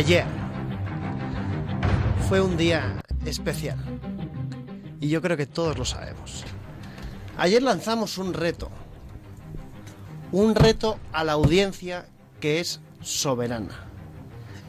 [0.00, 0.24] Ayer
[2.26, 3.76] fue un día especial.
[4.98, 6.42] Y yo creo que todos lo sabemos.
[7.36, 8.70] Ayer lanzamos un reto.
[10.32, 12.06] Un reto a la audiencia
[12.40, 13.90] que es soberana.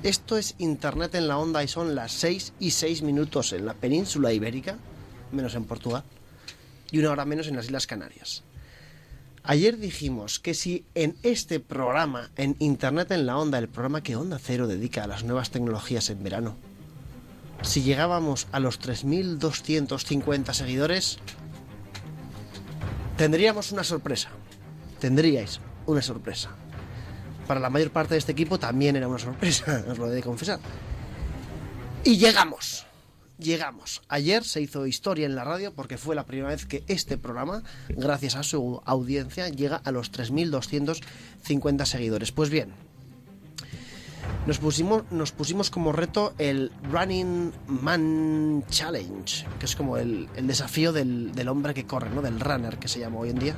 [0.03, 3.73] Esto es Internet en la onda y son las 6 y 6 minutos en la
[3.73, 4.79] península ibérica,
[5.31, 6.03] menos en Portugal,
[6.91, 8.43] y una hora menos en las Islas Canarias.
[9.44, 14.16] Ayer dijimos que si en este programa, en Internet en la onda, el programa que
[14.16, 16.55] Onda Cero dedica a las nuevas tecnologías en verano,
[17.64, 21.17] si llegábamos a los 3.250 seguidores,
[23.17, 24.30] tendríamos una sorpresa.
[25.00, 26.52] Tendríais una sorpresa.
[27.48, 30.22] Para la mayor parte de este equipo también era una sorpresa, os lo he de
[30.22, 30.59] confesar.
[32.03, 32.86] Y llegamos.
[33.41, 34.04] Llegamos.
[34.08, 37.64] Ayer se hizo historia en la radio porque fue la primera vez que este programa,
[37.90, 42.31] gracias a su audiencia, llega a los 3.250 seguidores.
[42.31, 42.72] Pues bien,
[44.45, 50.94] nos pusimos, nos pusimos como reto el Running Man Challenge, que es como el, desafío
[50.94, 52.22] del, del hombre que corre, ¿no?
[52.22, 53.55] Del runner que se llama hoy en día,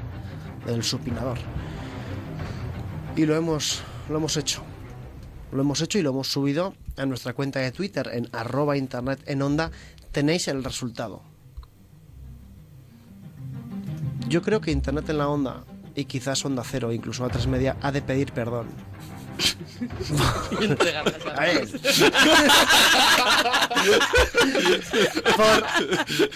[0.66, 1.40] del supinador.
[3.18, 4.64] Y lo hemos, lo hemos hecho.
[5.52, 9.20] Lo hemos hecho y lo hemos subido a nuestra cuenta de Twitter en arroba internet
[9.26, 9.72] en onda.
[10.12, 11.24] Tenéis el resultado.
[14.28, 15.64] Yo creo que Internet en la onda
[15.96, 18.68] y quizás Onda Cero, incluso a tres media, ha de pedir perdón.
[21.36, 21.68] A ver.
[25.36, 25.64] Por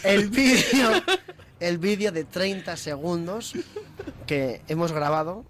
[0.04, 0.90] el vídeo,
[1.60, 3.54] el vídeo de 30 segundos
[4.26, 5.46] que hemos grabado.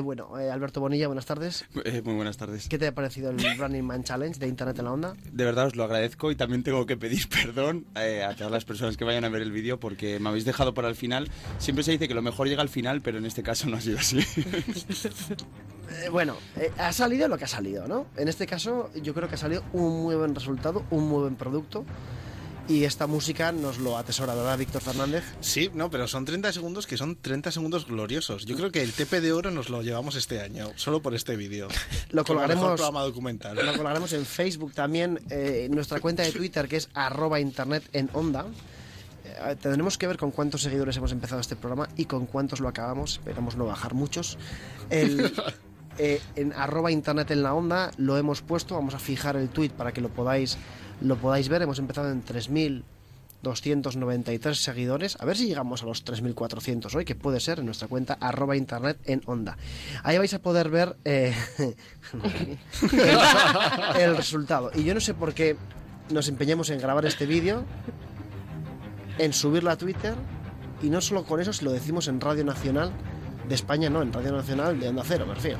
[0.00, 1.64] Bueno, eh, Alberto Bonilla, buenas tardes.
[1.84, 2.68] Eh, muy buenas tardes.
[2.68, 5.14] ¿Qué te ha parecido el Running Man Challenge de Internet en la Onda?
[5.30, 8.64] De verdad os lo agradezco y también tengo que pedir perdón eh, a todas las
[8.64, 11.30] personas que vayan a ver el vídeo porque me habéis dejado para el final.
[11.58, 13.80] Siempre se dice que lo mejor llega al final, pero en este caso no ha
[13.80, 14.20] sido así.
[16.02, 16.34] Eh, bueno,
[16.78, 18.06] ha salido lo que ha salido, ¿no?
[18.16, 21.36] En este caso, yo creo que ha salido un muy buen resultado, un muy buen
[21.36, 21.84] producto.
[22.66, 25.22] Y esta música nos lo atesora, ¿verdad, Víctor Fernández?
[25.40, 28.46] Sí, no, pero son 30 segundos que son 30 segundos gloriosos.
[28.46, 31.36] Yo creo que el TP de oro nos lo llevamos este año, solo por este
[31.36, 31.68] vídeo.
[32.10, 33.56] Lo colgaremos, programa documental.
[33.56, 37.84] lo colgaremos en Facebook también, eh, en nuestra cuenta de Twitter, que es arroba internet
[37.92, 38.46] en onda.
[39.24, 42.68] Eh, tendremos que ver con cuántos seguidores hemos empezado este programa y con cuántos lo
[42.68, 43.14] acabamos.
[43.18, 44.38] Esperamos no bajar muchos.
[44.88, 45.32] El,
[45.98, 48.74] eh, en arroba internet en la onda lo hemos puesto.
[48.74, 50.56] Vamos a fijar el tweet para que lo podáis,
[51.04, 51.62] lo podáis ver.
[51.62, 55.16] Hemos empezado en 3.293 seguidores.
[55.20, 58.56] A ver si llegamos a los 3.400 hoy, que puede ser en nuestra cuenta arroba
[58.56, 59.56] internet en onda.
[60.02, 61.34] Ahí vais a poder ver eh,
[63.96, 64.70] el, el resultado.
[64.74, 65.56] Y yo no sé por qué
[66.10, 67.64] nos empeñamos en grabar este vídeo,
[69.18, 70.14] en subirlo a Twitter.
[70.82, 72.92] Y no solo con eso, si lo decimos en Radio Nacional
[73.48, 75.58] de España, no, en Radio Nacional de Onda Cero, me refiero.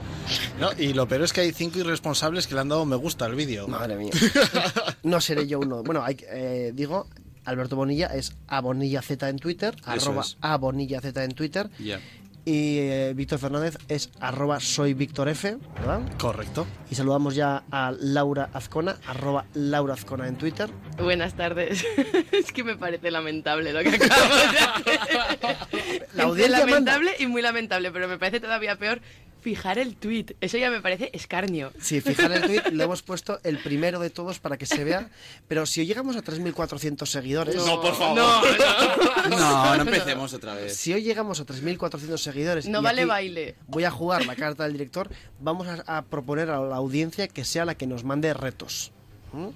[0.58, 3.24] No, y lo peor es que hay cinco irresponsables que le han dado me gusta
[3.26, 3.68] al vídeo.
[3.68, 4.10] Madre mía.
[5.02, 5.82] No seré yo uno.
[5.82, 7.06] Bueno, hay, eh, digo,
[7.44, 10.38] Alberto Bonilla es a Bonilla Z en Twitter, arroba es.
[10.40, 11.68] a Bonilla Z en Twitter.
[11.78, 12.00] Ya.
[12.46, 16.02] Y eh, Víctor Fernández es arroba soy Víctor F, ¿verdad?
[16.18, 16.66] Correcto.
[16.90, 20.68] Y saludamos ya a Laura Azcona, arroba Laura Azcona en Twitter.
[20.98, 21.84] Buenas tardes.
[22.32, 26.08] es que me parece lamentable lo que acabo de hacer.
[26.14, 29.00] La audiencia lamentable y muy lamentable, pero me parece todavía peor
[29.44, 30.34] fijar el tweet.
[30.40, 31.70] Eso ya me parece escarnio.
[31.78, 35.10] Sí, fijar el tweet, le hemos puesto el primero de todos para que se vea.
[35.46, 37.54] Pero si hoy llegamos a 3.400 seguidores.
[37.54, 38.16] No, por favor.
[38.16, 39.36] No, no.
[39.36, 40.74] No, no empecemos otra vez.
[40.74, 42.66] Si hoy llegamos a 3.400 seguidores.
[42.66, 43.54] No y vale aquí baile.
[43.66, 45.10] Voy a jugar la carta del director.
[45.40, 48.92] Vamos a, a proponer a la audiencia que sea la que nos mande retos.
[49.34, 49.48] ¿Mm?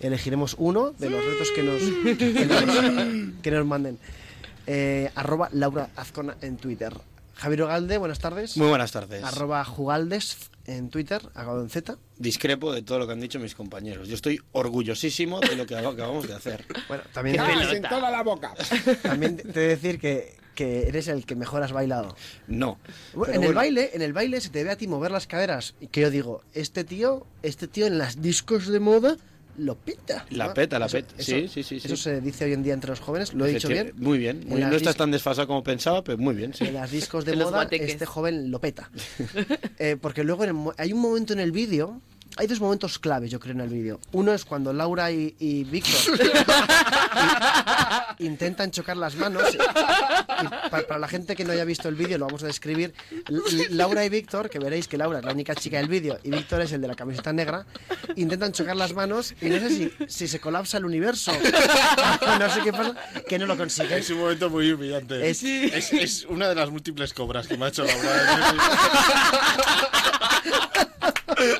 [0.00, 1.82] Elegiremos uno de los retos que nos,
[2.18, 3.98] que nos, que nos manden.
[4.66, 6.94] Eh, arroba Laura Azcona en Twitter.
[7.34, 8.56] Javier Ogalde, buenas tardes.
[8.56, 9.22] Muy buenas tardes.
[9.24, 11.98] Arroba Jugaldes en Twitter, acabado en Z.
[12.16, 14.08] Discrepo de todo lo que han dicho mis compañeros.
[14.08, 16.64] Yo estoy orgullosísimo de lo que acabamos de hacer.
[16.88, 18.54] Bueno, también, en toda la boca.
[19.02, 22.14] también te he de decir que, que eres el que mejor has bailado.
[22.46, 22.78] No.
[23.14, 25.26] Bueno, en el bueno, baile, en el baile se te ve a ti mover las
[25.26, 29.16] caderas y que yo digo, este tío, este tío en las discos de moda
[29.58, 30.24] lo peta.
[30.30, 30.54] La ¿no?
[30.54, 31.14] peta, la Eso- peta.
[31.18, 31.86] eso- Sí, sí, sí, sí.
[31.86, 33.92] Eso se dice hoy en día entre los jóvenes, lo he dicho bien.
[33.96, 34.44] Muy bien.
[34.46, 36.64] Muy- no estás tan desfasado como pensaba, pero muy bien, sí.
[36.64, 38.90] En las discos de moda, este joven lo peta.
[39.78, 42.00] Eh, porque luego en el hay un momento en el vídeo,
[42.36, 44.00] hay dos momentos claves, yo creo, en el vídeo.
[44.12, 46.18] Uno es cuando Laura y, y Víctor
[48.18, 49.54] intentan chocar las manos.
[49.54, 49.58] Y
[50.70, 52.92] pa- para, la gente que no haya visto el vídeo, lo vamos a describir.
[53.28, 56.18] L- L- Laura y Víctor, que veréis que Laura es la única chica del vídeo
[56.24, 57.66] y Víctor es el de la camiseta negra,
[58.16, 61.32] intentan chocar las manos y no sé si, si se colapsa el universo.
[62.38, 62.94] no sé qué pasa,
[63.28, 63.98] que no lo consiguen.
[63.98, 65.28] Es un momento muy humillante.
[65.28, 68.54] Es- Es, es una de las múltiples cobras que me ha hecho Laura.
[71.36, 71.58] Bueno,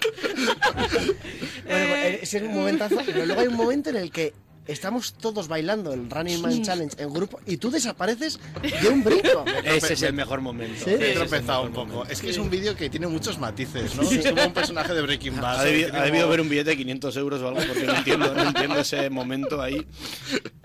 [1.65, 4.32] pues, ese es un momentazo, pero luego hay un momento en el que
[4.66, 8.38] estamos todos bailando el Running Man Challenge en grupo y tú desapareces
[8.82, 9.44] de un brinco.
[9.64, 10.84] Ese es el mejor momento.
[10.84, 10.90] Sí.
[10.99, 11.87] He tropezado un poco.
[11.87, 12.12] momento.
[12.12, 14.02] Es que es un vídeo que tiene muchos matices, ¿no?
[14.02, 15.61] Es como un personaje de Breaking Bad.
[15.61, 18.43] Ha, debido como- ver un billete de 500 euros o algo porque no entiendo, no
[18.49, 19.87] entiendo ese momento ahí.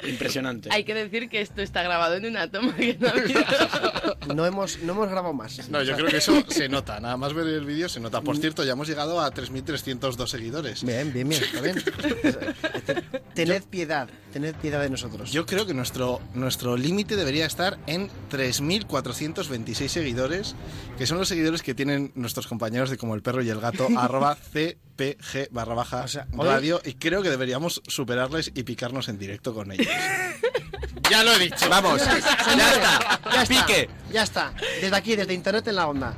[0.08, 0.70] Impresionante.
[0.72, 3.14] Hay que decir que esto está grabado en una toma que no ha.
[4.34, 5.70] No hemos, no hemos grabado más.
[5.70, 7.00] No, yo creo que eso se nota.
[7.00, 8.22] Nada más ver el vídeo se nota.
[8.22, 10.84] Por cierto, ya hemos llegado a 3.302 seguidores.
[10.84, 11.84] Bien, bien, bien, está bien.
[13.34, 15.32] Tened piedad, tened piedad de nosotros.
[15.32, 20.56] Yo creo que nuestro, nuestro límite debería estar en 3.426 seguidores,
[20.96, 23.88] que son los seguidores que tienen nuestros compañeros de Como el Perro y el Gato,
[23.98, 29.18] arroba CPG barra baja O sea, radio, y creo que deberíamos superarles y picarnos en
[29.18, 29.88] directo con ellos.
[31.10, 31.68] ya lo he dicho.
[31.68, 32.56] Vamos, ya está.
[32.56, 33.90] ya está, Pique.
[34.14, 34.54] Ya está.
[34.80, 36.14] Desde aquí, desde Internet en la Onda.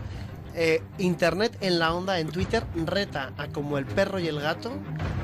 [0.53, 4.73] Eh, Internet en la Onda en Twitter reta a como el perro y el gato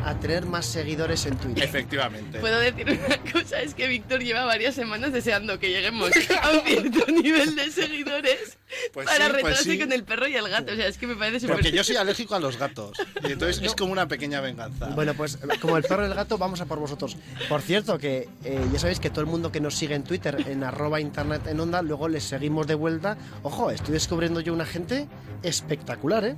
[0.06, 1.66] a tener más seguidores en Twitter.
[1.66, 2.40] Efectivamente.
[2.40, 6.62] Puedo decir una cosa, es que Víctor lleva varias semanas deseando que lleguemos a un
[6.62, 8.58] cierto nivel de seguidores
[8.94, 9.80] Pues para sí, pues retarse sí.
[9.80, 10.72] con el perro y el gato.
[10.72, 11.58] O sea, es que me parece súper...
[11.58, 12.98] Porque yo soy alérgico a los gatos.
[13.28, 14.88] Y entonces es como una pequeña venganza.
[14.88, 17.18] Bueno, pues como el perro y el gato, vamos a por vosotros.
[17.50, 20.46] Por cierto, que eh, ya sabéis que todo el mundo que nos sigue en Twitter,
[20.48, 23.18] en arroba internet en onda, luego les seguimos de vuelta.
[23.44, 25.08] Ojo, estoy descubriendo yo una gente
[25.44, 26.36] espectacular, ¿eh?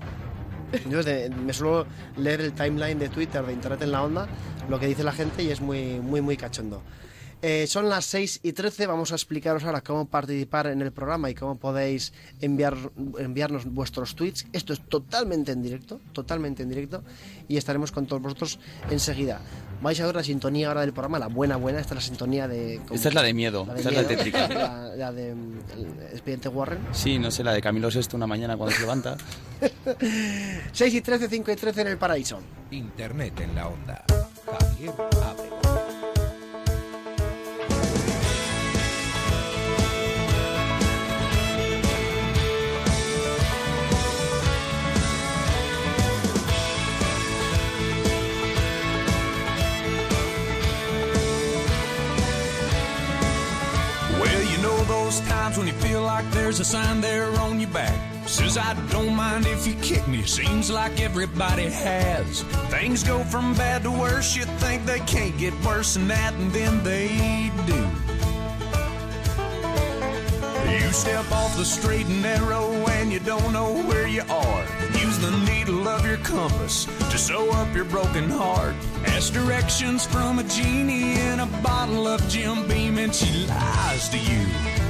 [0.89, 1.85] Yo desde- me suelo
[2.17, 4.27] leer el timeline de Twitter de internet en la onda,
[4.69, 6.81] lo que dice la gente y es muy, muy, muy cachondo.
[7.41, 11.29] Eh, son las 6 y 13, vamos a explicaros ahora cómo participar en el programa
[11.29, 12.75] y cómo podéis enviar,
[13.17, 14.45] enviarnos vuestros tweets.
[14.51, 17.01] Esto es totalmente en directo, totalmente en directo,
[17.47, 18.59] y estaremos con todos vosotros
[18.89, 19.39] enseguida.
[19.81, 22.47] Vais a ver la sintonía ahora del programa, la buena, buena, esta es la sintonía
[22.49, 22.81] de...
[22.91, 24.47] Esta es la de miedo, de esta es la miedo, tétrica.
[24.49, 26.79] La, la de el expediente Warren.
[26.91, 29.15] Sí, no sé, la de Camilo VI una mañana cuando se levanta.
[30.73, 32.39] 6 y 13, 5 y 13 en el paraíso.
[32.71, 34.03] Internet en la onda.
[34.45, 34.91] Javier
[55.59, 57.99] when you feel like there's a sign there on your back.
[58.25, 60.23] Says, I don't mind if you kick me.
[60.23, 62.43] Seems like everybody has.
[62.71, 64.37] Things go from bad to worse.
[64.37, 67.81] You think they can't get worse than that, and then they do.
[70.71, 74.63] You step off the straight and narrow and you don't know where you are.
[74.93, 78.75] Use the needle of your compass to sew up your broken heart.
[79.05, 84.17] Ask directions from a genie in a bottle of Jim Beam and she lies to
[84.17, 84.88] you.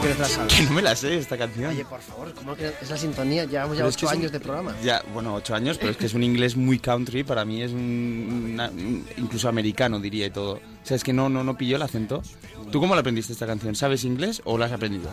[0.00, 0.54] Que no te la sabes?
[0.54, 1.70] Que no me la sé esta canción.
[1.70, 3.44] Oye, por favor, ¿cómo que es la sintonía?
[3.44, 4.74] Llevamos ya Pero es que 8 es un- años de programa.
[4.82, 7.72] Ya, bueno, ocho años, pero es que es un inglés muy country, para mí es
[7.72, 10.54] un, una- un- incluso americano diría y todo.
[10.54, 12.22] O sea, es que no, no, no pilló el acento.
[12.70, 13.74] ¿Tú cómo la aprendiste esta canción?
[13.74, 15.10] ¿Sabes inglés o la has aprendido?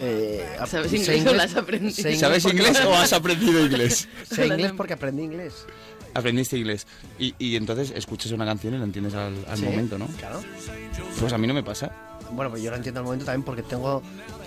[0.00, 2.16] Eh, ¿Sabes inglés o la has aprendido?
[2.18, 4.08] ¿Sabes porque- inglés o has aprendido inglés?
[4.30, 5.66] Sé inglés porque aprendí inglés.
[6.14, 6.86] Aprendiste inglés.
[7.18, 10.06] Y, y entonces escuchas una canción y la entiendes al, al Sí, momento, ¿no?
[10.18, 10.40] Claro.
[11.18, 11.90] Pues a mí no me pasa.
[12.30, 14.00] Bueno, pues yo lo entiendo al momento también porque tengo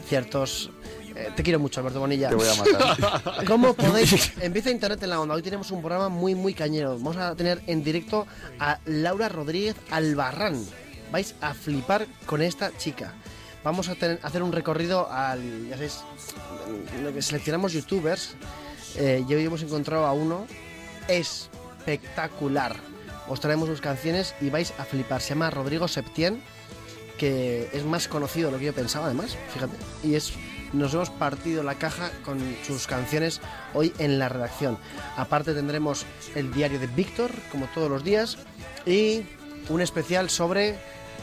[0.07, 0.69] ciertos...
[1.15, 2.29] eh, te quiero mucho, Alberto Bonilla.
[2.29, 3.45] Te voy a matar.
[3.45, 4.31] ¿Cómo podéis?
[4.41, 5.35] Empieza Internet en la onda.
[5.35, 6.97] Hoy tenemos un programa muy, muy cañero.
[6.97, 8.25] Vamos a tener en directo
[8.59, 10.63] a Laura Rodríguez Albarrán.
[11.11, 13.13] Vais a flipar con esta chica.
[13.63, 15.67] Vamos a tener- hacer un recorrido al.
[15.69, 15.99] Ya sabéis,
[17.01, 18.35] lo que seleccionamos youtubers.
[18.95, 20.47] Eh, y hoy hemos encontrado a uno
[21.07, 22.75] espectacular.
[23.27, 25.21] Os traemos sus canciones y vais a flipar.
[25.21, 26.41] Se llama Rodrigo Septien
[27.17, 30.33] que es más conocido de lo que yo pensaba además, fíjate, y es
[30.71, 33.41] nos hemos partido la caja con sus canciones
[33.73, 34.77] hoy en la redacción.
[35.15, 38.37] Aparte tendremos el diario de Víctor, como todos los días,
[38.85, 39.23] y
[39.69, 40.75] un especial sobre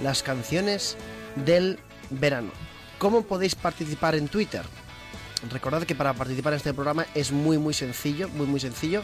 [0.03, 0.97] las canciones
[1.45, 1.79] del
[2.11, 2.51] verano.
[2.99, 4.63] ¿Cómo podéis participar en Twitter?
[5.51, 9.03] Recordad que para participar en este programa es muy muy sencillo, muy muy sencillo.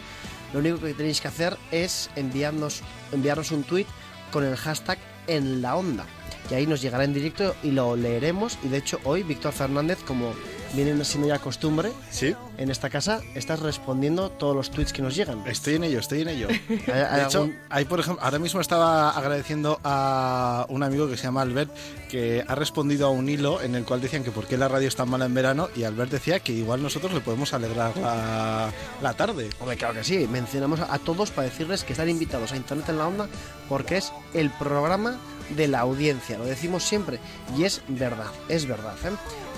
[0.53, 2.81] Lo único que tenéis que hacer es enviarnos,
[3.11, 3.85] enviarnos un tweet
[4.31, 6.05] con el hashtag en la onda.
[6.49, 8.57] Y ahí nos llegará en directo y lo leeremos.
[8.63, 10.33] Y de hecho hoy Víctor Fernández, como
[10.73, 15.15] viene siendo ya costumbre Sí, en esta casa, estás respondiendo todos los tweets que nos
[15.15, 15.43] llegan.
[15.47, 16.47] estoy en ello, estoy en ello.
[16.49, 21.17] ¿Hay- hay De hecho, hay, por ejemplo, ahora mismo estaba agradeciendo a un amigo que
[21.17, 21.71] se llama Albert
[22.09, 24.87] que ha respondido a un hilo en el cual decían que por qué la radio
[24.87, 28.69] es tan mala en verano y Albert decía que igual nosotros le podemos alegrar la,
[29.01, 29.49] la tarde.
[29.59, 30.27] Hombre, claro que sí.
[30.29, 33.27] Mencionamos a, a todos para decirles que están invitados a Internet en la Onda
[33.69, 35.17] porque es el programa
[35.55, 36.37] de la audiencia.
[36.37, 37.19] Lo decimos siempre
[37.57, 38.95] y es verdad, es verdad.
[39.05, 39.09] ¿eh?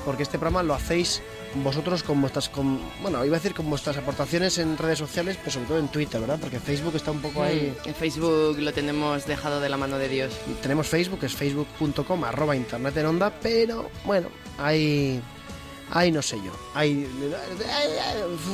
[0.05, 1.21] Porque este programa lo hacéis
[1.63, 5.51] vosotros con vuestras, con, bueno, iba a decir con vuestras aportaciones en redes sociales, pero
[5.51, 6.39] sobre todo en Twitter, ¿verdad?
[6.41, 7.73] Porque Facebook está un poco ahí.
[7.85, 10.33] Mm, En Facebook lo tenemos dejado de la mano de Dios.
[10.61, 15.21] Tenemos Facebook, es facebook.com arroba internet en onda, pero bueno, ahí,
[15.95, 16.51] ahí no sé yo.
[16.73, 17.07] Ahí,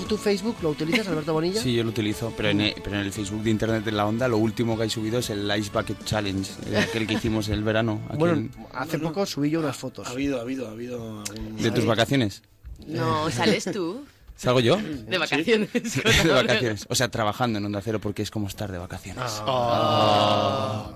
[0.07, 1.61] ¿Tu Facebook lo utilizas, Alberto Bonilla?
[1.61, 4.05] Sí, yo lo utilizo, pero en, el, pero en el Facebook de Internet de la
[4.05, 7.47] Onda lo último que hay subido es el Ice Bucket Challenge, el- aquel que hicimos
[7.49, 8.01] el verano.
[8.09, 10.07] aquel- Bueno, hace poco subí yo unas fotos.
[10.07, 11.57] Ha habido, ha habido, ha habido algún...
[11.57, 12.41] ¿De tus vacaciones?
[12.87, 14.03] No, sales tú
[14.37, 14.77] ¿Salgo yo?
[14.77, 15.69] de vacaciones.
[16.23, 16.85] de vacaciones.
[16.89, 19.23] O sea, trabajando en Onda Cero porque es como estar de vacaciones.
[19.45, 20.89] Ah.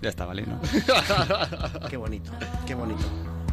[0.00, 0.44] Ya está, ¿vale?
[0.46, 0.60] ¿no?
[1.90, 2.30] Qué bonito,
[2.66, 3.02] qué bonito.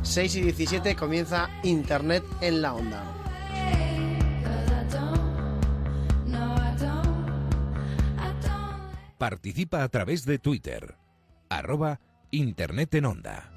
[0.06, 3.04] 6 y 17 comienza Internet en la onda.
[9.18, 10.96] Participa a través de Twitter.
[11.50, 12.00] Arroba
[12.32, 13.52] Internet en Onda.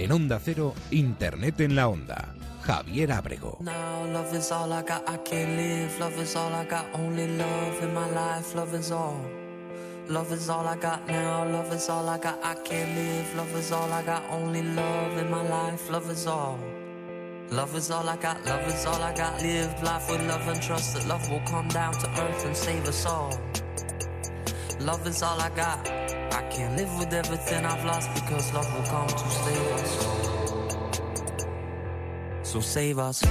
[0.00, 2.34] En Onda Cero, Internet en la Onda.
[2.62, 3.58] Javier Ábrego.
[3.60, 5.90] Now love is all I got, I can't live.
[6.00, 8.54] Love is all I got, only love in my life.
[8.54, 9.20] Love is all.
[10.08, 11.44] Love is all I got now.
[11.44, 13.36] Love is all I got, I can't live.
[13.36, 15.90] Love is all I got, only love in my life.
[15.90, 16.58] Love is all.
[17.50, 19.42] Love is all I got, love is all I got.
[19.42, 22.88] Live life with love and trust that love will come down to earth and save
[22.88, 23.38] us all.
[24.80, 25.86] Love is all I got.
[26.32, 30.06] I can't live with everything I've lost because love will come to save us.
[32.42, 33.22] So save us.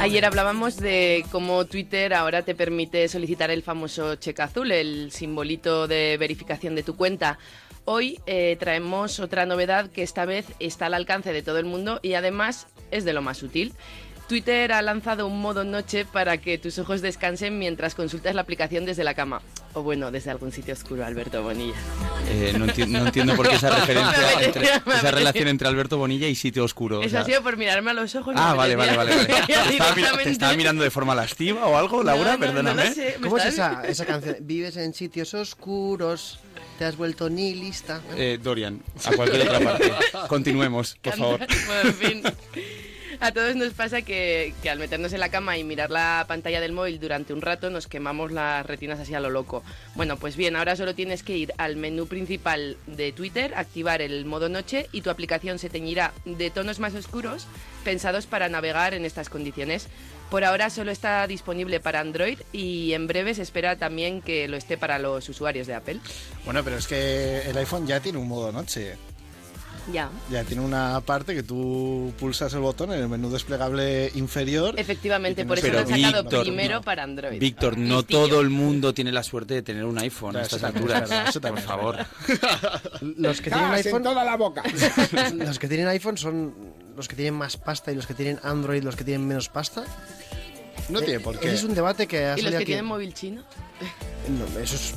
[0.00, 5.88] Ayer hablábamos de cómo Twitter ahora te permite solicitar el famoso cheque azul, el simbolito
[5.88, 7.38] de verificación de tu cuenta.
[7.86, 11.98] Hoy eh, traemos otra novedad que esta vez está al alcance de todo el mundo
[12.02, 13.72] y además es de lo más útil.
[14.28, 18.84] Twitter ha lanzado un modo noche para que tus ojos descansen mientras consultas la aplicación
[18.84, 19.40] desde la cama.
[19.74, 21.74] O bueno, desde algún sitio oscuro, Alberto Bonilla.
[22.30, 26.26] Eh, no, enti- no entiendo por qué esa referencia, entre- esa relación entre Alberto Bonilla
[26.28, 26.98] y sitio oscuro.
[26.98, 28.34] o Eso sea- ha sido por mirarme a los ojos.
[28.36, 29.14] Ah, vale, vale, vale.
[29.16, 29.26] vale.
[29.46, 32.32] ¿Te, estaba, ¿Te estaba mirando de forma lastiva o algo, Laura?
[32.32, 32.82] No, no, Perdóname.
[32.82, 34.36] No, lo sé, ¿Cómo es esa, esa canción?
[34.40, 36.40] Vives en sitios oscuros,
[36.78, 38.00] te has vuelto nihilista.
[38.16, 39.92] Eh, Dorian, a cualquier otra parte.
[40.28, 41.38] Continuemos, por favor.
[41.66, 42.22] Bueno, en fin.
[43.20, 46.60] A todos nos pasa que, que al meternos en la cama y mirar la pantalla
[46.60, 49.62] del móvil durante un rato nos quemamos las retinas así a lo loco.
[49.96, 54.24] Bueno, pues bien, ahora solo tienes que ir al menú principal de Twitter, activar el
[54.24, 57.46] modo noche y tu aplicación se teñirá de tonos más oscuros
[57.84, 59.88] pensados para navegar en estas condiciones.
[60.30, 64.56] Por ahora solo está disponible para Android y en breve se espera también que lo
[64.58, 66.00] esté para los usuarios de Apple.
[66.44, 68.96] Bueno, pero es que el iPhone ya tiene un modo noche.
[69.92, 70.10] Ya.
[70.30, 74.74] Ya tiene una parte que tú pulsas el botón en el menú desplegable inferior.
[74.78, 76.82] Efectivamente, por eso lo han sacado Víctor, primero no.
[76.82, 77.38] para Android.
[77.38, 81.10] Víctor, no todo el mundo tiene la suerte de tener un iPhone a estas alturas.
[81.10, 81.96] eso Por también favor.
[83.00, 84.62] Los que tienen iPhone, toda la boca.
[85.34, 86.54] los que tienen iPhone son
[86.96, 89.84] los que tienen más pasta y los que tienen Android los que tienen menos pasta.
[90.88, 91.46] No tiene por qué.
[91.48, 92.64] Ese es un debate que ha ¿Y los que aquí.
[92.66, 93.42] tienen móvil chino?
[94.28, 94.94] No, eso es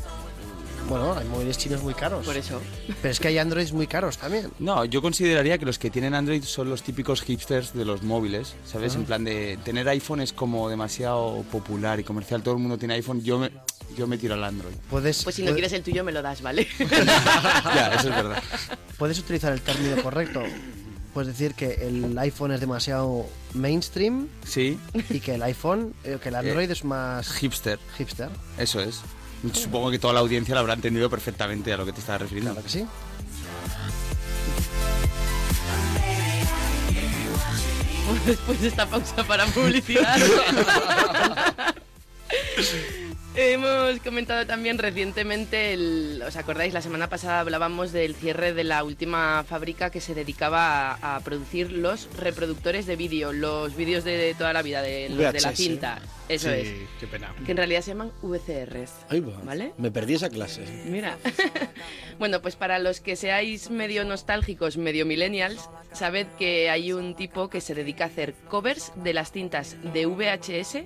[0.91, 2.25] bueno, hay móviles chinos muy caros.
[2.25, 2.62] Por eso.
[3.01, 4.51] Pero es que hay Androids muy caros también.
[4.60, 8.55] No, yo consideraría que los que tienen Android son los típicos hipsters de los móviles,
[8.65, 8.95] ¿sabes?
[8.95, 12.43] En plan de tener iPhone es como demasiado popular y comercial.
[12.43, 13.21] Todo el mundo tiene iPhone.
[13.24, 13.51] Yo me,
[13.98, 14.74] yo me tiro al Android.
[14.89, 16.67] Puedes, Pues si no puede- quieres el tuyo, me lo das, ¿vale?
[16.79, 18.43] ya, eso es verdad.
[18.98, 20.41] puedes utilizar el término correcto.
[21.13, 24.79] Puedes decir que el iPhone es demasiado mainstream Sí,
[25.10, 28.29] y que el iPhone, eh, que el Android es más hipster, hipster.
[28.57, 29.01] eso es.
[29.53, 32.51] Supongo que toda la audiencia lo habrá entendido perfectamente a lo que te estaba refiriendo.
[32.51, 32.86] Claro que sí.
[38.25, 40.17] Después de esta pausa para publicidad.
[43.33, 46.73] Hemos comentado también recientemente, el- ¿os acordáis?
[46.73, 51.19] La semana pasada hablábamos del cierre de la última fábrica que se dedicaba a, a
[51.21, 55.50] producir los reproductores de vídeo, los vídeos de toda la vida, de, los de la
[55.51, 55.55] VHS.
[55.57, 56.01] cinta.
[56.27, 56.73] Eso Sí, es.
[57.00, 57.33] qué pena.
[57.45, 58.91] Que en realidad se llaman VCRs.
[59.09, 59.38] Ahí va.
[59.43, 59.71] ¿Vale?
[59.77, 60.65] Me perdí esa clase.
[60.85, 61.17] Mira.
[62.19, 67.50] bueno, pues para los que seáis medio nostálgicos, medio millennials, sabed que hay un tipo
[67.50, 70.83] que se dedica a hacer covers de las cintas de VHS,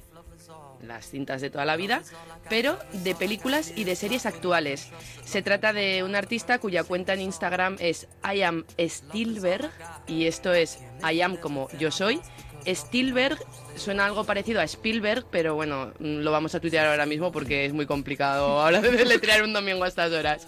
[0.81, 2.01] las cintas de toda la vida,
[2.49, 4.89] pero de películas y de series actuales.
[5.23, 9.69] Se trata de un artista cuya cuenta en Instagram es I am Spielberg
[10.07, 10.79] y esto es
[11.09, 12.21] I am como yo soy.
[12.65, 13.37] Spielberg
[13.75, 17.73] suena algo parecido a Spielberg, pero bueno, lo vamos a tuitear ahora mismo porque es
[17.73, 20.47] muy complicado ahora de deletrear un domingo a estas horas.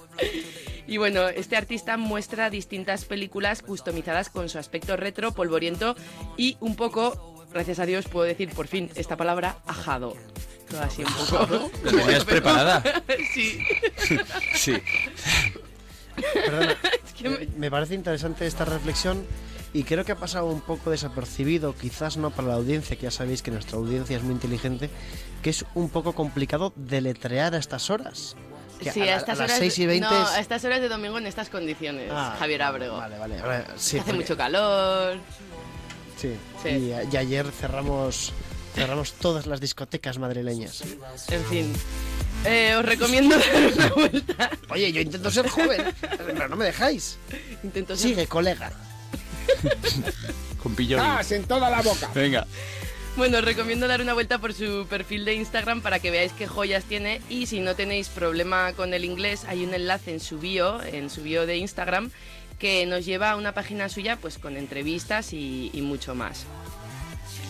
[0.88, 5.96] Y bueno, este artista muestra distintas películas customizadas con su aspecto retro, polvoriento
[6.38, 10.16] y un poco, gracias a Dios puedo decir por fin esta palabra, ajado.
[10.70, 11.72] Todo así un poco.
[11.86, 12.84] ¿La tenías preparada?
[13.34, 13.60] sí.
[14.56, 14.74] Sí.
[16.34, 16.76] Perdona,
[17.18, 19.26] que me- me parece interesante esta reflexión
[19.74, 23.12] y creo que ha pasado un poco desapercibido, quizás no para la audiencia, que ya
[23.12, 24.90] sabéis que nuestra audiencia es muy inteligente,
[25.44, 28.36] que es un poco complicado deletrear a estas horas.
[28.80, 30.40] Que Sí, a, a, la- a estas las horas, 6 y 20 no, es- a
[30.40, 32.98] estas horas de domingo en estas condiciones, Ah, Javier Abrego.
[32.98, 33.40] Vale, vale.
[33.40, 35.18] ahora sí, Hace porque- mucho calor.
[36.18, 36.34] Sí.
[36.64, 36.70] Sí.
[36.70, 38.34] Y, a- y ayer cerramos
[38.76, 40.84] cerramos todas las discotecas madrileñas.
[41.30, 41.74] En fin.
[42.46, 44.50] Eh, os recomiendo dar una vuelta.
[44.70, 45.82] Oye, yo intento ser joven,
[46.18, 47.18] pero no me dejáis.
[47.64, 48.72] Intento ser- Sigue, colega.
[50.62, 51.02] Con pillón.
[51.30, 52.10] en toda la boca!
[52.14, 52.46] Venga.
[53.16, 56.46] Bueno, os recomiendo dar una vuelta por su perfil de Instagram para que veáis qué
[56.46, 60.38] joyas tiene y si no tenéis problema con el inglés, hay un enlace en su
[60.38, 62.12] bio, en su bio de Instagram,
[62.60, 66.46] que nos lleva a una página suya pues con entrevistas y, y mucho más.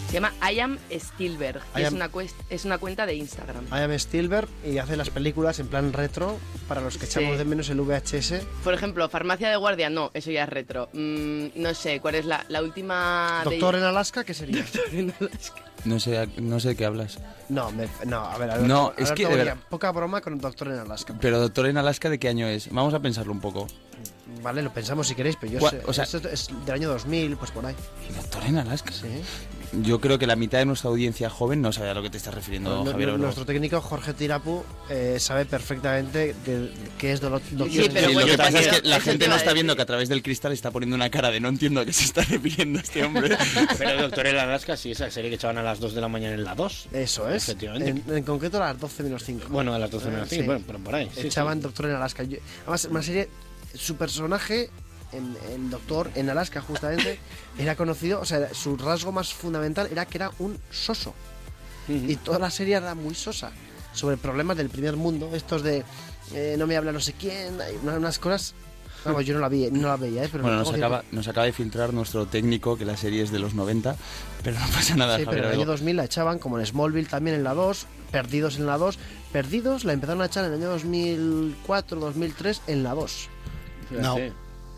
[0.07, 3.65] Se llama I am Spielberg y I es, una cuest- es una cuenta de Instagram.
[3.71, 6.37] I am Spielberg y hace las películas en plan retro
[6.69, 7.19] para los que Sí.
[7.19, 8.35] echamos de menos el VHS.
[8.63, 10.87] Por ejemplo, Farmacia de Guardia, no, eso ya es retro.
[10.93, 14.65] Mm, no sé, ¿cuál es la, la última de- Doctor en Alaska, ¿qué sería?
[15.85, 17.19] No sé, no sé de qué hablas.
[17.49, 20.79] No, me- no, a ver, Alberto, No, es que verdad- poca broma con Doctor en
[20.79, 21.15] Alaska.
[21.21, 22.69] Pero Doctor en Alaska, ¿de qué año es?
[22.71, 23.67] Vamos a pensarlo un poco.
[24.47, 25.81] Vale, lo pensamos si queréis, pero yo sé.
[25.85, 27.75] o sea- esto es del año 2000, pues por ahí.
[28.15, 28.93] Doctor en Alaska.
[28.93, 29.07] Sí.
[29.83, 32.15] Yo creo que la mitad de nuestra audiencia joven no sabe a lo que te
[32.15, 33.09] estás refiriendo, No- no- Javier.
[33.09, 33.17] Abrego.
[33.25, 38.13] nuestro técnico Jorge Tirapu eh, sabe perfectamente de, qué es Doctor Sí, en pero Sí,
[38.13, 39.85] bueno, lo que pasa es que la te gente no a está viendo que a
[39.85, 42.79] través del cristal está poniendo una cara de no entiendo a qué se está refiriendo
[42.79, 43.35] este hombre.
[43.77, 46.35] Pero Doctor en Alaska, sí, esa serie que echaban a las 2 de la mañana
[46.35, 46.87] en la 2.
[46.93, 47.43] Eso es.
[47.49, 47.89] Efectivamente.
[47.89, 49.47] En, en concreto a las 12 menos 5.
[49.49, 50.41] Bueno, a las 12 de la Sí.
[50.43, 51.11] bueno, pero por ahí.
[51.13, 51.63] sí, Echaban sí.
[51.63, 52.23] Doctor en Alaska.
[52.23, 53.27] Yo- además, una serie.
[53.73, 54.69] Su personaje,
[55.11, 57.19] en, el Doctor en Alaska, justamente,
[57.57, 58.19] era conocido.
[58.21, 61.13] O sea, su rasgo más fundamental era que era un soso.
[61.89, 63.51] Y toda la serie era muy sosa.
[63.93, 65.29] Sobre problemas del primer mundo.
[65.33, 65.83] Estos de.
[66.33, 67.59] eh, no me habla no sé quién.
[67.61, 68.53] Hay una- unas cosas.
[69.05, 70.29] Vamos, yo no la vi, no la veía, ¿eh?
[70.29, 73.39] Pero Bueno, nos acaba, nos acaba de filtrar nuestro técnico que la serie es de
[73.39, 73.95] los 90,
[74.43, 75.43] pero no pasa nada, Sí, Javier.
[75.43, 78.57] pero en el año 2000 la echaban, como en Smallville también en la 2, Perdidos
[78.57, 78.97] en la 2.
[79.31, 83.29] Perdidos la empezaron a echar en el año 2004, 2003 en la 2.
[83.91, 84.31] No.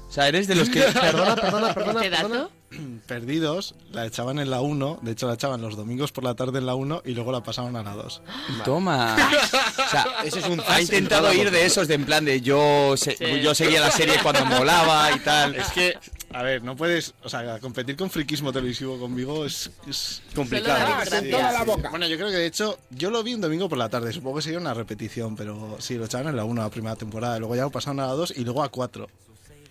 [0.10, 0.82] O sea, eres de los que...
[0.93, 2.04] Perdona, perdona, perdona.
[2.04, 2.38] ¿Este perdona.
[2.39, 2.52] dato?
[3.08, 6.60] Perdidos, la echaban en la 1, de hecho la echaban los domingos por la tarde
[6.60, 8.22] en la 1 y luego la pasaban a la 2.
[8.65, 9.15] Toma.
[9.15, 12.95] O sea, Ese es un ha intentado ir de esos de en plan de yo,
[12.98, 13.41] se- Sí.
[13.41, 15.56] yo seguía la serie cuando molaba y tal.
[15.56, 15.95] Es que,
[16.34, 20.80] a ver, no puedes, o sea, competir con friquismo televisivo conmigo es, es complicado.
[20.80, 21.24] Solo ¡Ah, Gracias.
[21.24, 21.89] en toda la boca!
[21.91, 24.38] Bueno, yo creo que de hecho, yo lo vi un domingo por la tarde, supongo
[24.38, 27.56] que sería una repetición, pero sí, lo echaban en la 1 la primera temporada, luego
[27.56, 29.08] ya lo pasaron a la 2 y luego a 4.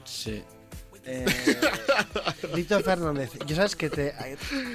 [0.08, 0.42] Sí.
[1.10, 1.24] Eh,
[2.54, 4.12] Víctor Fernández, yo sabes que te,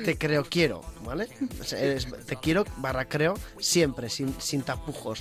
[0.04, 1.28] te creo, quiero, ¿vale?
[1.62, 5.20] O sea, eres- te quiero barra creo siempre, sin, sin tapujos.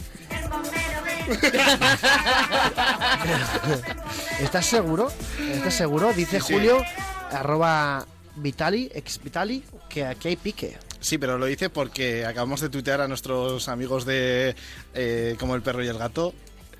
[4.41, 5.11] ¿Estás seguro?
[5.53, 6.13] ¿Estás seguro?
[6.13, 6.83] Dice Julio,
[7.31, 10.77] arroba Vitali, ex Vitali, que aquí hay pique.
[11.01, 14.55] Sí, pero lo hice porque acabamos de tuitear a nuestros amigos de
[14.95, 16.33] eh, Como el perro y el gato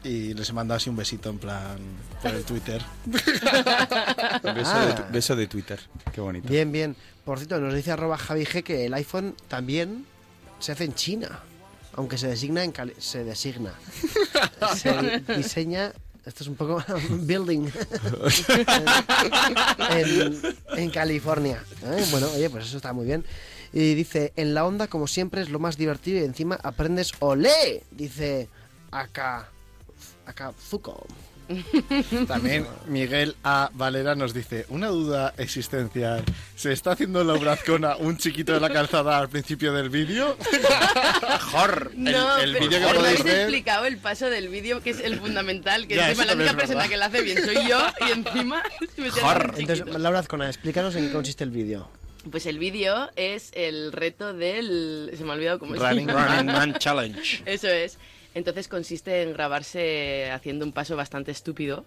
[0.05, 1.77] y les he mandado así un besito en plan
[2.23, 2.83] por el Twitter.
[3.07, 5.09] Beso, de, tu- Ah.
[5.13, 5.81] beso de Twitter.
[6.13, 6.49] Qué bonito.
[6.49, 6.97] Bien, bien.
[7.25, 10.05] Por cierto, nos dice arroba Javi G que el iPhone también
[10.59, 11.41] se hace en China,
[11.95, 13.75] aunque se designa en Cali- se designa.
[14.77, 15.93] se diseña
[16.25, 17.69] esto es un poco building
[19.91, 20.41] en,
[20.77, 21.63] en California.
[21.85, 22.05] ¿eh?
[22.11, 23.25] Bueno, oye, pues eso está muy bien.
[23.73, 27.83] Y dice, en la onda, como siempre, es lo más divertido y encima aprendes olé.
[27.91, 28.49] Dice
[28.91, 29.49] acá,
[30.27, 31.07] acá Zuko.
[32.29, 33.71] También Miguel A.
[33.75, 36.25] Valera nos dice, una duda existencial.
[36.57, 40.37] ¿Se está haciendo la obrazcona un chiquito de la calzada al principio del vídeo?
[41.51, 41.91] ¡Jor!
[41.97, 43.41] El, No, el pero vídeo que no podéis habéis ver...
[43.41, 46.89] explicado el paso del vídeo, que es el fundamental, que Ya, encima la única persona
[46.89, 49.99] que lo hace bien soy yo, y encima un Entonces, chiquito.
[49.99, 51.89] Laura Azcona, explícanos en qué consiste el vídeo.
[52.31, 55.11] Pues el vídeo es el reto del...
[55.19, 56.29] Se me ha olvidado cómo se Running llama.
[56.29, 57.43] Running Man Challenge.
[57.47, 57.99] Eso es.
[58.35, 61.85] Entonces consiste en grabarse haciendo un paso bastante estúpido,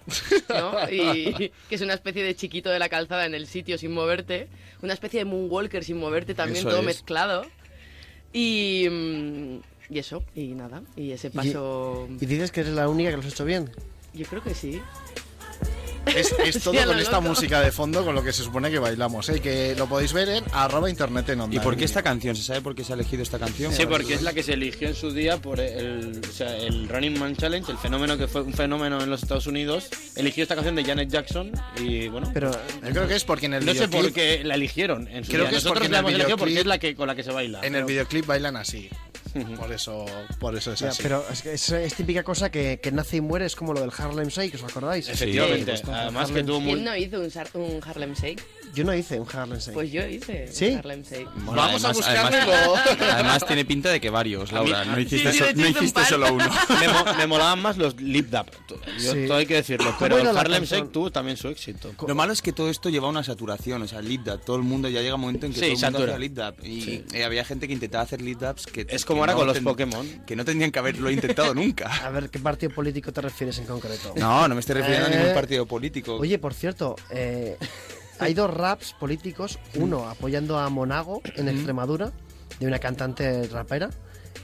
[0.49, 0.89] ¿no?
[0.91, 1.33] Y
[1.69, 4.47] que es una especie de chiquito de la calzada en el sitio sin moverte,
[4.81, 6.85] una especie de moonwalker sin moverte también, Eso todo es.
[6.85, 7.45] mezclado.
[8.31, 9.57] Y, mm,
[9.89, 12.07] y eso, y nada, y ese paso...
[12.19, 13.71] Y dices que eres la única que lo has hecho bien.
[14.13, 14.81] Yo creo que sí.
[16.13, 19.29] Es, es todo con esta música de fondo con lo que se supone que bailamos,
[19.29, 19.39] ¿eh?
[19.39, 21.55] que lo podéis ver en arroba internet en onda.
[21.55, 22.35] ¿Y por qué esta canción?
[22.35, 23.73] ¿Se sabe por qué se ha elegido esta canción?
[23.73, 26.87] Sí, porque es la que se eligió en su día por el, o sea, el
[26.89, 29.89] Running Man Challenge, el fenómeno que fue un fenómeno en los Estados Unidos.
[30.15, 32.29] Eligió esta canción de Janet Jackson y bueno.
[32.33, 35.07] Pero Yo creo que es porque en el no sé videoclip, por qué la eligieron.
[35.07, 35.49] En su Creo día.
[35.51, 37.31] que es Nosotros porque la hemos elegido porque es la que con la que se
[37.31, 37.61] baila.
[37.63, 38.89] en el videoclip bailan así.
[39.57, 40.05] Por eso,
[40.39, 41.03] por eso es Ya, así.
[41.03, 43.81] pero es, que es, es típica cosa que, que nace y muere, es como lo
[43.81, 45.09] del Harlem Shake, ¿os acordáis?
[45.09, 45.75] Efectivamente.
[45.75, 46.73] Sí, pues, Además que tuvo muy...
[46.73, 48.41] ¿Quién no hizo un, un Harlem Shake?
[48.73, 49.73] Yo no hice un Harlem Shake.
[49.73, 50.67] Pues yo hice ¿Sí?
[50.69, 51.27] un Harlem Shake.
[51.35, 52.37] Bueno, Vamos a buscarlo.
[52.37, 54.83] Además, además tiene pinta de que varios, Laura.
[54.85, 56.45] No hiciste, sí, so- no un solo uno.
[56.79, 58.49] me, mo- me molaban más los lip dap.
[58.99, 59.25] Yo, Sí.
[59.27, 59.85] Todo hay que decirlo.
[59.85, 60.63] ¿Cómo Pero el Harlem?
[60.63, 61.93] Shake tuvo también su éxito.
[62.07, 64.55] Lo malo es que todo esto lleva a una saturación, o sea, lip dab, todo
[64.57, 66.55] el mundo ya llega un momento en que Sí, todo el mundo hacía lip dab
[66.63, 69.39] y eh, había gente que intentaba hacer lip dabs que Es como que ahora no
[69.39, 70.23] con los Pokémon.
[70.25, 71.87] que no tendrían que haberlo intentado nunca.
[72.05, 74.13] A ver, ¿qué partido político te refieres en concreto?
[74.17, 76.15] No, no me estoy refiriendo a Eh, ningún partido político.
[76.17, 77.57] Oye, por cierto, eh,
[78.19, 82.11] hay dos raps políticos, uno apoyando a Monago en Extremadura,
[82.59, 83.89] de una cantante rapera,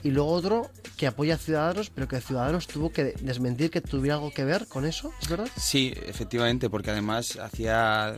[0.02, 4.16] y luego otro que apoya a Ciudadanos, pero que Ciudadanos tuvo que desmentir que tuviera
[4.16, 5.48] algo que ver con eso, ¿es verdad?
[5.56, 8.16] Sí, efectivamente, porque además hacía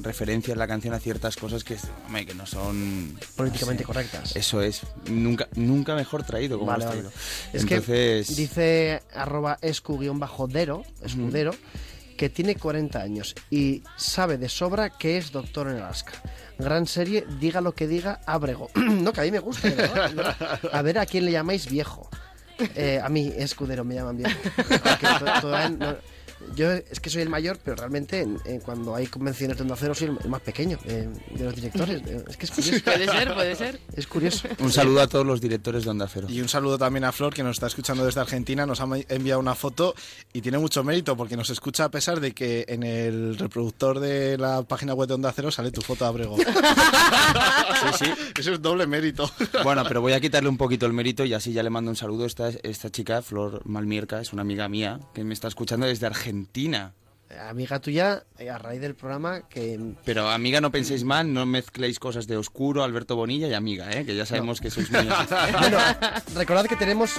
[0.00, 4.36] referencia en la canción a ciertas cosas que, hombre, que no son Políticamente correctas.
[4.36, 7.08] Eso es, nunca, nunca mejor traído como Vale, has vale.
[7.52, 11.54] Es Entonces, que dice arroba escu-dero, escudero,
[12.22, 16.12] que tiene 40 años y sabe de sobra que es doctor en Alaska.
[16.56, 18.70] Gran serie, diga lo que diga, Abrego.
[18.76, 20.60] no, que a mí me gusta, verdad.
[20.72, 22.08] A ver a quién le llamáis viejo.
[22.76, 24.38] Eh, a mí, escudero, me llaman viejo.
[24.56, 25.06] Porque
[25.40, 25.96] todavía no-
[26.56, 29.76] yo es que soy el mayor, pero realmente en- en cuando hay convenciones de Onda
[29.78, 32.02] Cero soy el, el más pequeño eh, de los directores.
[32.06, 32.84] Eh, Es que es curioso.
[32.84, 33.80] Puede ser, puede ser.
[33.96, 34.48] Es curioso.
[34.58, 36.26] un saludo a todos los directores de Onda Cero.
[36.30, 38.66] Y un saludo también a Flor, que nos está escuchando desde Argentina.
[38.66, 39.94] Nos ha enviado una foto
[40.32, 44.36] y tiene mucho mérito porque nos escucha a pesar de que en el reproductor de
[44.38, 46.36] la página web de Onda Cero sale tu foto, Abrego.
[47.96, 48.12] Sí, sí.
[48.38, 49.30] Eso es doble mérito.
[49.64, 51.96] Bueno, pero voy a quitarle un poquito el mérito y así ya le mando un
[51.96, 52.26] saludo.
[52.26, 56.31] Esta, esta chica, Flor Malmierca, es una amiga mía que me está escuchando desde Argentina.
[57.48, 61.98] Amiga tuya, eh, a raíz del programa, que Pero amiga, no penséis mal, no mezcléis
[61.98, 64.04] cosas de Oscuro, Alberto Bonilla y amiga, ¿eh?
[64.04, 65.00] que ya sabemos que sois muy...
[65.58, 65.78] Bueno,
[66.34, 67.16] recordad que tenemos